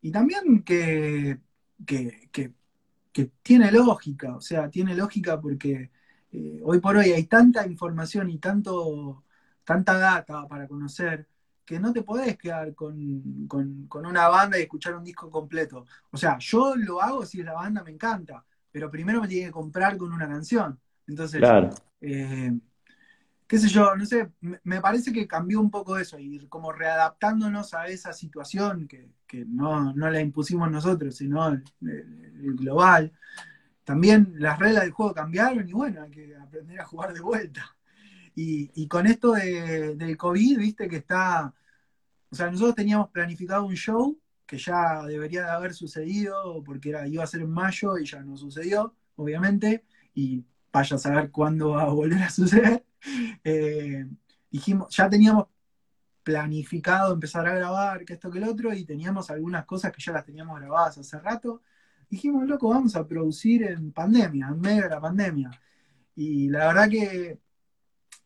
Y 0.00 0.10
también 0.10 0.62
que, 0.62 1.38
que, 1.84 2.30
que, 2.32 2.54
que 3.12 3.32
tiene 3.42 3.70
lógica, 3.72 4.36
o 4.36 4.40
sea, 4.40 4.70
tiene 4.70 4.94
lógica 4.94 5.38
porque 5.38 5.90
eh, 6.32 6.60
hoy 6.64 6.80
por 6.80 6.96
hoy 6.96 7.12
hay 7.12 7.24
tanta 7.24 7.66
información 7.66 8.30
y 8.30 8.38
tanto, 8.38 9.24
tanta 9.64 9.98
data 9.98 10.46
para 10.46 10.68
conocer 10.68 11.26
que 11.64 11.78
no 11.78 11.92
te 11.92 12.02
podés 12.02 12.36
quedar 12.36 12.74
con, 12.74 13.46
con, 13.46 13.86
con, 13.86 14.04
una 14.04 14.28
banda 14.28 14.58
y 14.58 14.62
escuchar 14.62 14.96
un 14.96 15.04
disco 15.04 15.30
completo. 15.30 15.86
O 16.10 16.16
sea, 16.16 16.36
yo 16.40 16.74
lo 16.74 17.00
hago 17.00 17.24
si 17.24 17.40
es 17.40 17.46
la 17.46 17.52
banda, 17.52 17.84
me 17.84 17.92
encanta, 17.92 18.44
pero 18.72 18.90
primero 18.90 19.20
me 19.20 19.28
tiene 19.28 19.46
que 19.46 19.52
comprar 19.52 19.96
con 19.96 20.12
una 20.12 20.26
canción. 20.26 20.78
Entonces, 21.06 21.38
claro. 21.38 21.70
eh, 22.00 22.52
qué 23.46 23.58
sé 23.58 23.68
yo, 23.68 23.94
no 23.96 24.06
sé, 24.06 24.30
me, 24.40 24.60
me, 24.64 24.80
parece 24.80 25.12
que 25.12 25.26
cambió 25.26 25.60
un 25.60 25.70
poco 25.70 25.98
eso, 25.98 26.18
y 26.18 26.46
como 26.48 26.72
readaptándonos 26.72 27.74
a 27.74 27.86
esa 27.86 28.12
situación 28.12 28.86
que, 28.86 29.08
que 29.26 29.44
no, 29.44 29.92
no, 29.92 30.10
la 30.10 30.20
impusimos 30.20 30.70
nosotros, 30.70 31.16
sino 31.16 31.48
el, 31.48 31.64
el, 31.82 32.54
global. 32.54 33.12
También 33.90 34.34
las 34.38 34.56
reglas 34.56 34.84
del 34.84 34.92
juego 34.92 35.12
cambiaron 35.12 35.68
y 35.68 35.72
bueno, 35.72 36.02
hay 36.02 36.12
que 36.12 36.36
aprender 36.36 36.80
a 36.80 36.84
jugar 36.84 37.12
de 37.12 37.18
vuelta. 37.18 37.76
Y, 38.36 38.86
con 38.86 39.08
esto 39.08 39.32
de, 39.32 39.96
del 39.96 40.16
COVID, 40.16 40.58
viste 40.58 40.88
que 40.88 40.98
está, 40.98 41.52
o 42.30 42.36
sea, 42.36 42.48
nosotros 42.52 42.76
teníamos 42.76 43.08
planificado 43.08 43.64
un 43.64 43.74
show 43.74 44.16
que 44.46 44.58
ya 44.58 45.02
debería 45.02 45.44
de 45.44 45.50
haber 45.50 45.74
sucedido 45.74 46.62
porque 46.62 46.94
iba 47.08 47.24
a 47.24 47.26
ser 47.26 47.40
en 47.40 47.50
mayo 47.50 47.98
y 47.98 48.06
ya 48.06 48.20
no 48.22 48.36
sucedió, 48.36 48.94
obviamente, 49.16 49.84
y 50.14 50.44
vaya 50.72 50.94
a 50.94 51.00
saber 51.00 51.32
cuándo 51.32 51.70
va 51.70 51.82
a 51.82 51.88
volver 51.88 52.22
a 52.22 52.30
suceder. 52.30 52.84
Eh, 53.42 54.06
dijimos, 54.52 54.94
ya 54.94 55.08
teníamos 55.10 55.46
planificado 56.22 57.12
empezar 57.12 57.44
a 57.48 57.54
grabar, 57.54 58.04
que 58.04 58.12
esto 58.12 58.30
que 58.30 58.38
el 58.38 58.44
otro, 58.44 58.72
y 58.72 58.84
teníamos 58.84 59.30
algunas 59.30 59.64
cosas 59.64 59.90
que 59.90 60.00
ya 60.00 60.12
las 60.12 60.24
teníamos 60.24 60.60
grabadas 60.60 60.98
hace 60.98 61.18
rato. 61.18 61.62
Dijimos, 62.10 62.46
loco, 62.46 62.68
vamos 62.68 62.96
a 62.96 63.06
producir 63.06 63.62
en 63.62 63.92
pandemia, 63.92 64.48
en 64.48 64.60
medio 64.60 64.82
de 64.82 64.88
la 64.90 65.00
pandemia. 65.00 65.50
Y 66.16 66.48
la 66.48 66.66
verdad 66.66 66.88
que, 66.90 67.38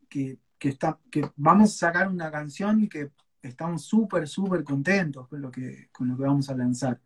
que, 0.09 0.39
está, 0.68 0.99
que 1.11 1.30
vamos 1.37 1.74
a 1.74 1.87
sacar 1.87 2.09
una 2.09 2.30
canción 2.30 2.89
que 2.89 3.11
estamos 3.43 3.85
súper, 3.85 4.26
súper 4.26 4.64
contentos 4.64 5.28
con 5.28 5.43
lo, 5.43 5.51
que, 5.51 5.89
con 5.93 6.09
lo 6.09 6.16
que 6.16 6.22
vamos 6.22 6.49
a 6.49 6.57
lanzar. 6.57 7.01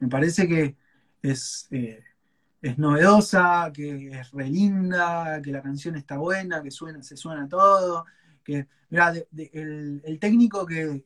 Me 0.00 0.08
parece 0.08 0.48
que 0.48 0.76
es, 1.22 1.68
eh, 1.70 2.02
es 2.60 2.76
novedosa, 2.76 3.70
que 3.72 4.08
es 4.08 4.30
re 4.32 4.48
linda, 4.48 5.40
que 5.40 5.52
la 5.52 5.62
canción 5.62 5.94
está 5.94 6.18
buena, 6.18 6.62
que 6.62 6.72
suena, 6.72 7.02
se 7.02 7.16
suena 7.16 7.48
todo 7.48 8.04
que, 8.46 8.66
el, 8.90 10.18
técnico 10.20 10.64
que, 10.66 11.04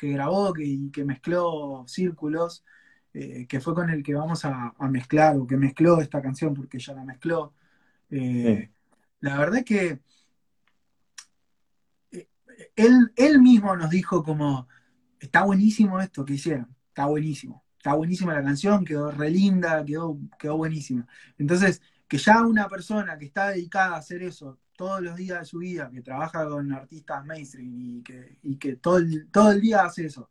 grabó 0.00 0.52
que, 0.52 0.64
y 0.64 0.90
que 0.90 1.04
mezcló 1.04 1.84
Círculos, 1.86 2.64
eh, 3.14 3.46
que 3.46 3.60
fue 3.60 3.74
con 3.74 3.90
el 3.90 4.02
que 4.02 4.14
vamos 4.14 4.44
a, 4.44 4.74
mezclar, 4.88 5.36
o 5.36 5.46
que 5.46 5.56
mezcló 5.56 6.00
esta 6.00 6.22
canción 6.22 6.54
porque 6.54 6.78
ya 6.78 6.94
la 6.94 7.04
mezcló, 7.04 7.54
eh, 8.10 8.70
la 9.20 9.38
verdad 9.38 9.58
es 9.58 9.64
que 9.64 10.00
eh, 12.10 12.28
él, 12.76 13.12
él 13.16 13.40
mismo 13.40 13.76
nos 13.76 13.90
dijo 13.90 14.22
como, 14.22 14.66
está 15.20 15.44
buenísimo 15.44 16.00
esto 16.00 16.24
que 16.24 16.34
hicieron, 16.34 16.74
está 16.88 17.06
buenísimo, 17.06 17.64
está 17.76 17.94
buenísima 17.94 18.34
la 18.34 18.42
canción, 18.42 18.84
quedó 18.84 19.10
re 19.10 19.30
linda, 19.30 19.84
quedó, 19.84 20.18
quedó 20.38 20.56
buenísima. 20.56 21.06
Entonces, 21.38 21.82
que 22.08 22.18
ya 22.18 22.42
una 22.46 22.68
persona 22.68 23.18
que 23.18 23.26
está 23.26 23.48
dedicada 23.48 23.94
a 23.94 23.98
hacer 23.98 24.22
eso 24.22 24.58
todos 24.76 25.00
los 25.00 25.16
días 25.16 25.40
de 25.40 25.44
su 25.46 25.58
vida, 25.58 25.90
que 25.92 26.02
trabaja 26.02 26.48
con 26.48 26.72
artistas 26.72 27.24
mainstream 27.24 27.80
y 27.80 28.02
que, 28.02 28.38
y 28.42 28.56
que 28.56 28.76
todo, 28.76 28.98
el, 28.98 29.28
todo 29.30 29.52
el 29.52 29.60
día 29.60 29.84
hace 29.84 30.06
eso, 30.06 30.30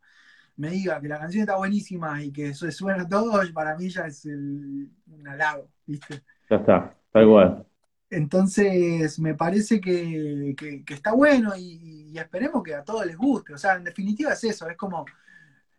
me 0.56 0.70
diga 0.70 1.00
que 1.00 1.08
la 1.08 1.18
canción 1.18 1.42
está 1.42 1.56
buenísima 1.56 2.22
y 2.22 2.32
que 2.32 2.48
eso 2.48 2.70
suena 2.70 3.08
todo, 3.08 3.40
para 3.52 3.76
mí 3.76 3.88
ya 3.88 4.06
es 4.06 4.24
un 4.26 5.26
halago, 5.26 5.68
¿viste? 5.86 6.22
Ya 6.50 6.56
está, 6.56 6.94
está 7.06 7.22
igual. 7.22 7.66
Entonces, 8.10 9.18
me 9.18 9.34
parece 9.34 9.80
que, 9.80 10.54
está 10.88 11.12
bueno 11.12 11.52
y, 11.56 12.12
esperemos 12.16 12.62
que 12.62 12.74
a 12.74 12.84
todos 12.84 13.06
les 13.06 13.16
guste. 13.16 13.54
O 13.54 13.58
sea, 13.58 13.76
en 13.76 13.84
definitiva 13.84 14.32
es 14.32 14.44
eso, 14.44 14.68
es 14.68 14.76
como, 14.76 15.04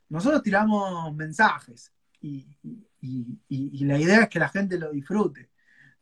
nosotros 0.10 0.42
tiramos 0.42 1.14
mensajes 1.16 1.94
y, 2.22 2.48
y 3.02 3.86
la 3.86 4.00
idea 4.00 4.24
es 4.24 4.30
que 4.30 4.40
la 4.40 4.50
gente 4.50 4.80
lo 4.80 4.92
disfrute 4.92 5.50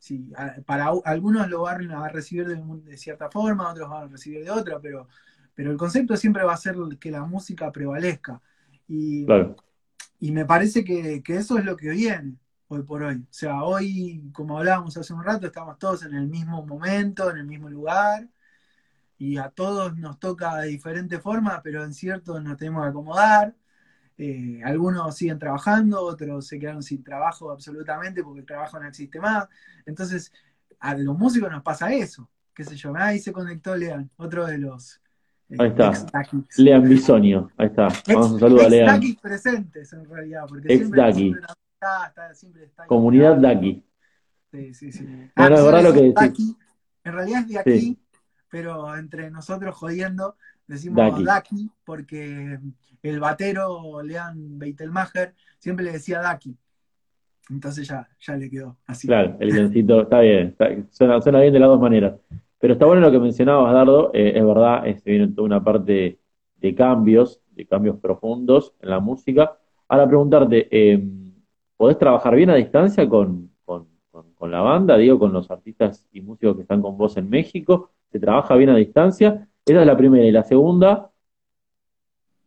sí, 0.01 0.33
para 0.65 0.91
algunos 1.05 1.47
lo 1.47 1.61
van 1.61 1.91
a 1.91 2.09
recibir 2.09 2.47
de, 2.47 2.97
cierta 2.97 3.29
forma, 3.29 3.69
otros 3.69 3.87
van 3.87 4.05
a 4.05 4.07
recibir 4.07 4.43
de 4.43 4.49
otra, 4.49 4.79
pero, 4.79 5.07
pero 5.53 5.71
el 5.71 5.77
concepto 5.77 6.17
siempre 6.17 6.43
va 6.43 6.53
a 6.53 6.57
ser 6.57 6.75
que 6.99 7.11
la 7.11 7.23
música 7.23 7.71
prevalezca. 7.71 8.41
Y, 8.93 9.25
y 10.19 10.31
me 10.33 10.45
parece 10.45 10.83
que, 10.83 11.23
eso 11.25 11.57
es 11.57 11.63
lo 11.63 11.77
que 11.77 11.91
viene 11.91 12.35
hoy 12.67 12.83
por 12.83 13.03
hoy. 13.03 13.15
O 13.15 13.33
sea, 13.33 13.63
hoy, 13.63 14.29
como 14.33 14.57
hablábamos 14.57 14.97
hace 14.97 15.13
un 15.13 15.23
rato, 15.23 15.47
estamos 15.47 15.79
todos 15.79 16.03
en 16.03 16.13
el 16.13 16.27
mismo 16.27 16.65
momento, 16.65 17.31
en 17.31 17.37
el 17.37 17.45
mismo 17.45 17.69
lugar, 17.69 18.27
y 19.17 19.37
a 19.37 19.47
todos 19.49 19.95
nos 19.97 20.19
toca 20.19 20.57
de 20.57 20.67
diferente 20.67 21.19
forma, 21.19 21.61
pero 21.63 21.85
en 21.85 21.93
cierto 21.93 22.41
nos 22.41 22.57
tenemos 22.57 22.83
que 22.83 22.89
acomodar. 22.89 23.55
Eh, 24.17 24.61
algunos 24.65 25.15
siguen 25.15 25.39
trabajando, 25.39 26.01
otros 26.01 26.47
se 26.47 26.59
quedaron 26.59 26.83
sin 26.83 27.01
trabajo 27.01 27.49
absolutamente 27.49 28.23
porque 28.23 28.41
el 28.41 28.45
trabajo 28.45 28.77
no 28.77 28.87
existe 28.89 29.21
más. 29.21 29.47
Entonces, 29.85 30.33
a 30.79 30.95
los 30.95 31.17
músicos 31.17 31.49
nos 31.49 31.63
pasa 31.63 31.93
eso. 31.93 32.29
Qué 32.53 32.65
sé 32.65 32.75
yo, 32.75 32.93
ahí 32.97 33.19
se 33.19 33.31
conectó 33.31 33.73
Lean, 33.77 34.11
otro 34.17 34.45
de 34.47 34.57
los. 34.57 35.01
Ahí 35.57 35.67
está. 35.69 35.91
Lean 36.57 36.87
Bisonio, 36.87 37.51
ahí 37.57 37.67
está. 37.67 37.89
Vamos 38.07 38.35
a 38.35 38.39
saludar 38.39 38.65
a 38.65 38.69
Lean. 38.69 39.01
presentes 39.21 39.91
en 39.93 40.05
realidad, 40.05 40.45
porque 40.47 40.73
ex 40.73 40.79
siempre, 40.79 41.13
siempre, 41.13 41.41
está, 41.73 42.33
siempre 42.33 42.63
está 42.65 42.85
Comunidad 42.85 43.37
Daki. 43.37 43.83
Sí, 44.51 44.73
sí, 44.73 44.91
sí. 44.91 45.05
es 45.05 45.35
verdad 45.35 45.83
lo 45.83 45.93
que 45.93 46.13
En 47.03 47.13
realidad 47.13 47.41
es 47.41 47.47
de 47.47 47.59
aquí, 47.59 47.99
pero 48.49 48.95
entre 48.95 49.31
nosotros 49.31 49.75
jodiendo 49.75 50.35
decimos 50.67 51.23
Daki 51.23 51.69
porque 51.83 52.59
el 53.03 53.19
batero 53.19 54.01
Lean 54.03 54.57
Beitelmacher 54.57 55.33
siempre 55.57 55.85
le 55.85 55.93
decía 55.93 56.19
Daki. 56.21 56.55
Entonces 57.49 57.87
ya, 57.87 58.07
ya 58.19 58.35
le 58.37 58.49
quedó 58.49 58.77
así. 58.85 59.07
Claro, 59.07 59.35
el 59.39 59.51
guioncito 59.51 60.03
está 60.03 60.21
bien, 60.21 60.55
suena, 60.91 61.39
bien 61.39 61.53
de 61.53 61.59
las 61.59 61.69
dos 61.69 61.81
maneras. 61.81 62.13
Pero 62.61 62.73
está 62.73 62.85
bueno 62.85 63.01
lo 63.01 63.11
que 63.11 63.19
mencionabas, 63.19 63.73
Dardo, 63.73 64.11
eh, 64.13 64.33
es 64.35 64.45
verdad, 64.45 64.83
se 64.83 65.09
viene 65.09 65.27
toda 65.29 65.47
una 65.47 65.63
parte 65.63 66.19
de 66.57 66.75
cambios, 66.75 67.41
de 67.49 67.65
cambios 67.65 67.97
profundos 67.97 68.73
en 68.81 68.91
la 68.91 68.99
música. 68.99 69.57
Ahora 69.87 70.07
preguntarte, 70.07 70.67
eh, 70.69 71.03
¿podés 71.75 71.97
trabajar 71.97 72.35
bien 72.35 72.51
a 72.51 72.55
distancia 72.55 73.09
con, 73.09 73.49
con, 73.65 73.87
con, 74.11 74.51
la 74.51 74.61
banda, 74.61 74.95
digo, 74.95 75.17
con 75.17 75.33
los 75.33 75.49
artistas 75.49 76.07
y 76.11 76.21
músicos 76.21 76.55
que 76.55 76.61
están 76.61 76.83
con 76.83 76.97
vos 76.99 77.17
en 77.17 77.29
México? 77.31 77.89
¿Se 78.11 78.19
trabaja 78.19 78.55
bien 78.55 78.69
a 78.69 78.75
distancia? 78.75 79.47
Esa 79.65 79.81
es 79.81 79.87
la 79.87 79.97
primera. 79.97 80.23
Y 80.23 80.31
la 80.31 80.43
segunda, 80.43 81.09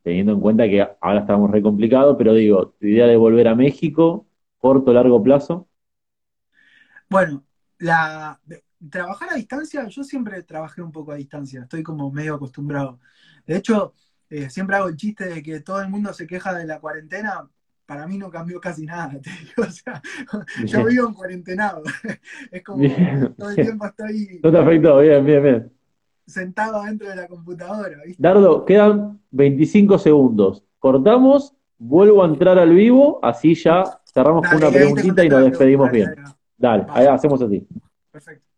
teniendo 0.03 0.33
en 0.33 0.41
cuenta 0.41 0.69
que 0.69 0.87
ahora 1.01 1.21
estamos 1.21 1.51
re 1.51 1.61
complicados, 1.61 2.15
pero 2.17 2.35
digo, 2.35 2.69
tu 2.79 2.87
idea 2.87 3.09
de 3.09 3.17
volver 3.17 3.49
a 3.49 3.57
México, 3.57 4.27
corto, 4.59 4.93
largo 4.93 5.21
plazo. 5.21 5.67
Bueno, 7.11 7.43
la, 7.79 8.39
trabajar 8.91 9.31
a 9.33 9.37
distancia, 9.37 9.87
yo 9.89 10.05
siempre 10.05 10.43
trabajé 10.43 10.83
un 10.83 10.93
poco 10.93 11.13
a 11.13 11.17
distancia, 11.17 11.63
estoy 11.63 11.83
como 11.83 12.11
medio 12.11 12.35
acostumbrado. 12.35 13.01
De 13.47 13.57
hecho, 13.57 13.95
eh, 14.31 14.51
siempre 14.51 14.77
hago 14.77 14.89
el 14.89 14.97
chiste 14.97 15.27
de 15.27 15.43
que 15.43 15.61
todo 15.61 15.81
el 15.81 15.89
mundo 15.89 16.13
se 16.13 16.27
queja 16.27 16.55
de 16.55 16.67
la 16.67 16.81
cuarentena, 16.81 17.49
para 17.87 18.07
mí 18.07 18.17
no 18.17 18.31
cambió 18.31 18.61
casi 18.61 18.87
nada, 18.87 19.11
te 19.23 19.31
digo, 19.31 19.69
o 19.69 19.71
sea, 19.71 20.03
yo 20.65 20.85
vivo 20.85 21.09
en 21.09 21.15
cuarentenado, 21.15 21.83
es 22.51 22.63
como 22.63 22.85
todo 23.37 23.51
el 23.51 23.57
tiempo 23.57 23.87
estoy... 23.87 24.41
No 24.43 24.53
te 24.53 24.59
afectó, 24.59 24.99
bien, 24.99 25.25
bien, 25.25 25.43
bien 25.43 25.75
sentado 26.27 26.83
dentro 26.83 27.09
de 27.09 27.17
la 27.17 27.29
computadora. 27.29 27.99
Dardo, 28.19 28.65
quedan 28.65 29.21
25 29.31 29.99
segundos. 29.99 30.65
Cortamos, 30.79 31.55
vuelvo 31.79 32.23
a 32.23 32.27
entrar 32.27 32.59
al 32.59 32.75
vivo, 32.75 33.19
así 33.23 33.55
ya 33.55 33.85
cerramos 34.05 34.47
con 34.47 34.59
una 34.59 34.71
preguntita 34.71 35.25
y 35.25 35.29
nos 35.29 35.45
despedimos 35.45 35.91
bien. 35.91 36.15
Dale, 36.57 36.87
ahí 36.89 37.07
hacemos 37.07 37.41
así. 37.43 37.67
Perfecto. 38.11 38.54